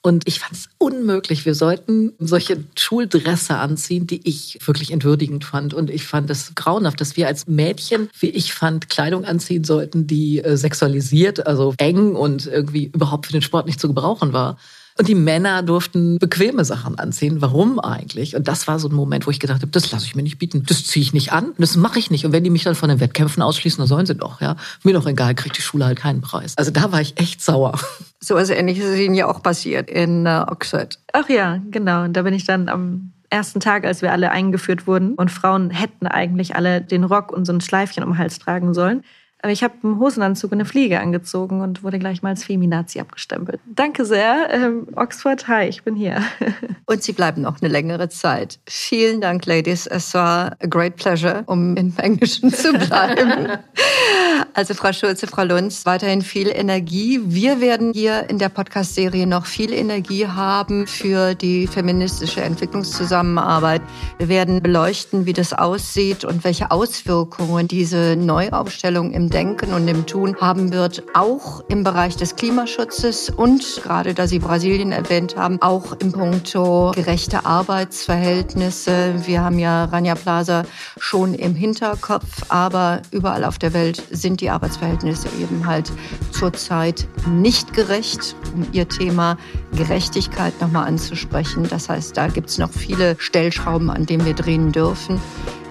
Und 0.00 0.28
ich 0.28 0.38
fand 0.38 0.52
es 0.52 0.68
unmöglich. 0.78 1.44
Wir 1.44 1.54
sollten 1.54 2.12
solche 2.18 2.62
Schuldresse 2.76 3.56
anziehen, 3.56 4.06
die 4.06 4.20
ich 4.28 4.58
wirklich 4.64 4.92
entwürdigend 4.92 5.44
fand. 5.44 5.74
Und 5.74 5.90
ich 5.90 6.06
fand 6.06 6.30
es 6.30 6.54
grauenhaft, 6.54 7.00
dass 7.00 7.16
wir 7.16 7.26
als 7.26 7.46
Mädchen, 7.46 8.08
wie 8.20 8.28
ich 8.28 8.52
fand, 8.52 8.88
Kleidung 8.90 9.24
anziehen 9.24 9.64
sollten, 9.64 10.06
die 10.06 10.38
äh, 10.38 10.56
sexualisiert, 10.56 11.46
also 11.46 11.74
eng 11.78 12.14
und 12.14 12.46
irgendwie 12.46 12.84
überhaupt 12.94 13.26
für 13.26 13.32
den 13.32 13.42
Sport 13.42 13.66
nicht 13.66 13.80
zu 13.80 13.88
gebrauchen 13.88 14.32
war. 14.32 14.58
Und 14.98 15.06
die 15.06 15.14
Männer 15.14 15.62
durften 15.62 16.18
bequeme 16.18 16.64
Sachen 16.64 16.98
anziehen. 16.98 17.40
Warum 17.40 17.78
eigentlich? 17.78 18.34
Und 18.34 18.48
das 18.48 18.66
war 18.66 18.80
so 18.80 18.88
ein 18.88 18.94
Moment, 18.94 19.28
wo 19.28 19.30
ich 19.30 19.38
gedacht 19.38 19.62
habe, 19.62 19.70
das 19.70 19.92
lasse 19.92 20.04
ich 20.06 20.16
mir 20.16 20.24
nicht 20.24 20.38
bieten. 20.38 20.64
Das 20.66 20.84
ziehe 20.84 21.02
ich 21.02 21.12
nicht 21.12 21.32
an. 21.32 21.52
Das 21.56 21.76
mache 21.76 22.00
ich 22.00 22.10
nicht. 22.10 22.26
Und 22.26 22.32
wenn 22.32 22.42
die 22.42 22.50
mich 22.50 22.64
dann 22.64 22.74
von 22.74 22.88
den 22.88 22.98
Wettkämpfen 22.98 23.40
ausschließen, 23.40 23.78
dann 23.78 23.86
sollen 23.86 24.06
sie 24.06 24.16
doch. 24.16 24.40
Ja, 24.40 24.56
mir 24.82 24.94
doch 24.94 25.06
egal, 25.06 25.36
kriegt 25.36 25.56
die 25.56 25.62
Schule 25.62 25.84
halt 25.84 25.98
keinen 25.98 26.20
Preis. 26.20 26.58
Also 26.58 26.72
da 26.72 26.90
war 26.90 27.00
ich 27.00 27.18
echt 27.18 27.42
sauer. 27.42 27.78
So 28.20 28.34
was 28.34 28.50
Ähnliches 28.50 28.84
ist 28.84 28.98
Ihnen 28.98 29.14
ja 29.14 29.28
auch 29.28 29.44
passiert 29.44 29.88
in 29.88 30.26
uh, 30.26 30.42
Oxford. 30.48 30.98
Ach 31.12 31.28
ja, 31.28 31.62
genau. 31.70 32.02
Und 32.02 32.14
da 32.14 32.22
bin 32.22 32.34
ich 32.34 32.44
dann 32.44 32.68
am 32.68 33.12
ersten 33.30 33.60
Tag, 33.60 33.84
als 33.84 34.02
wir 34.02 34.10
alle 34.10 34.32
eingeführt 34.32 34.88
wurden 34.88 35.14
und 35.14 35.30
Frauen 35.30 35.70
hätten 35.70 36.08
eigentlich 36.08 36.56
alle 36.56 36.80
den 36.80 37.04
Rock 37.04 37.30
und 37.30 37.44
so 37.44 37.52
ein 37.52 37.60
Schleifchen 37.60 38.02
um 38.02 38.10
den 38.10 38.18
Hals 38.18 38.40
tragen 38.40 38.74
sollen, 38.74 39.04
aber 39.40 39.52
ich 39.52 39.62
habe 39.62 39.74
einen 39.82 39.98
Hosenanzug 40.00 40.50
und 40.50 40.58
eine 40.58 40.64
Fliege 40.64 41.00
angezogen 41.00 41.60
und 41.60 41.84
wurde 41.84 41.98
gleich 41.98 42.22
mal 42.22 42.30
als 42.30 42.44
Feminazi 42.44 42.98
abgestempelt. 42.98 43.60
Danke 43.66 44.04
sehr. 44.04 44.48
Ähm, 44.50 44.88
Oxford, 44.96 45.46
hi, 45.46 45.66
ich 45.68 45.84
bin 45.84 45.94
hier. 45.94 46.22
und 46.86 47.02
Sie 47.02 47.12
bleiben 47.12 47.42
noch 47.42 47.60
eine 47.60 47.70
längere 47.70 48.08
Zeit. 48.08 48.58
Vielen 48.66 49.20
Dank, 49.20 49.46
Ladies. 49.46 49.86
Es 49.86 50.12
war 50.14 50.56
a 50.60 50.66
great 50.66 50.96
pleasure, 50.96 51.44
um 51.46 51.76
im 51.76 51.94
Englischen 51.98 52.52
zu 52.52 52.72
bleiben. 52.72 53.48
Also 54.58 54.74
Frau 54.74 54.92
Schulze, 54.92 55.28
Frau 55.28 55.44
Lunz, 55.44 55.86
weiterhin 55.86 56.20
viel 56.20 56.48
Energie. 56.48 57.20
Wir 57.22 57.60
werden 57.60 57.92
hier 57.92 58.28
in 58.28 58.40
der 58.40 58.48
Podcast-Serie 58.48 59.24
noch 59.24 59.46
viel 59.46 59.72
Energie 59.72 60.26
haben 60.26 60.88
für 60.88 61.36
die 61.36 61.68
feministische 61.68 62.40
Entwicklungszusammenarbeit. 62.40 63.82
Wir 64.18 64.28
werden 64.28 64.60
beleuchten, 64.60 65.26
wie 65.26 65.32
das 65.32 65.52
aussieht 65.52 66.24
und 66.24 66.42
welche 66.42 66.72
Auswirkungen 66.72 67.68
diese 67.68 68.16
Neuaufstellung 68.16 69.12
im 69.12 69.30
Denken 69.30 69.72
und 69.72 69.86
im 69.86 70.06
Tun 70.06 70.34
haben 70.40 70.72
wird, 70.72 71.04
auch 71.14 71.62
im 71.68 71.84
Bereich 71.84 72.16
des 72.16 72.34
Klimaschutzes 72.34 73.30
und 73.30 73.80
gerade 73.84 74.12
da 74.12 74.26
Sie 74.26 74.40
Brasilien 74.40 74.90
erwähnt 74.90 75.36
haben, 75.36 75.62
auch 75.62 75.92
im 76.00 76.10
Punkto 76.10 76.90
gerechte 76.96 77.46
Arbeitsverhältnisse. 77.46 79.24
Wir 79.24 79.44
haben 79.44 79.60
ja 79.60 79.84
Rania 79.84 80.16
Plaza 80.16 80.64
schon 80.98 81.34
im 81.34 81.54
Hinterkopf, 81.54 82.46
aber 82.48 83.02
überall 83.12 83.44
auf 83.44 83.60
der 83.60 83.72
Welt 83.72 84.02
sind 84.10 84.40
die 84.40 84.47
die 84.48 84.52
Arbeitsverhältnisse 84.52 85.28
eben 85.42 85.66
halt 85.66 85.92
zurzeit 86.30 87.06
nicht 87.28 87.74
gerecht, 87.74 88.34
um 88.54 88.66
ihr 88.72 88.88
Thema 88.88 89.36
Gerechtigkeit 89.76 90.58
nochmal 90.62 90.86
anzusprechen. 90.86 91.66
Das 91.68 91.90
heißt, 91.90 92.16
da 92.16 92.28
gibt 92.28 92.48
es 92.48 92.56
noch 92.56 92.70
viele 92.70 93.16
Stellschrauben, 93.18 93.90
an 93.90 94.06
denen 94.06 94.24
wir 94.24 94.32
drehen 94.32 94.72
dürfen. 94.72 95.20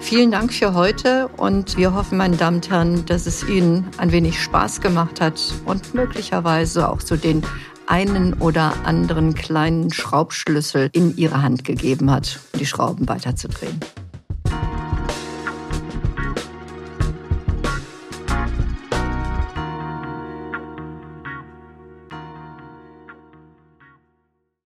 Vielen 0.00 0.30
Dank 0.30 0.52
für 0.52 0.74
heute 0.74 1.26
und 1.36 1.76
wir 1.76 1.92
hoffen, 1.92 2.18
meine 2.18 2.36
Damen 2.36 2.58
und 2.58 2.70
Herren, 2.70 3.04
dass 3.06 3.26
es 3.26 3.42
Ihnen 3.48 3.88
ein 3.96 4.12
wenig 4.12 4.40
Spaß 4.40 4.80
gemacht 4.80 5.20
hat 5.20 5.40
und 5.64 5.92
möglicherweise 5.94 6.88
auch 6.88 7.00
so 7.00 7.16
den 7.16 7.42
einen 7.88 8.34
oder 8.34 8.74
anderen 8.84 9.34
kleinen 9.34 9.92
Schraubschlüssel 9.92 10.88
in 10.92 11.16
Ihre 11.16 11.42
Hand 11.42 11.64
gegeben 11.64 12.12
hat, 12.12 12.38
um 12.52 12.60
die 12.60 12.66
Schrauben 12.66 13.08
weiterzudrehen. 13.08 13.80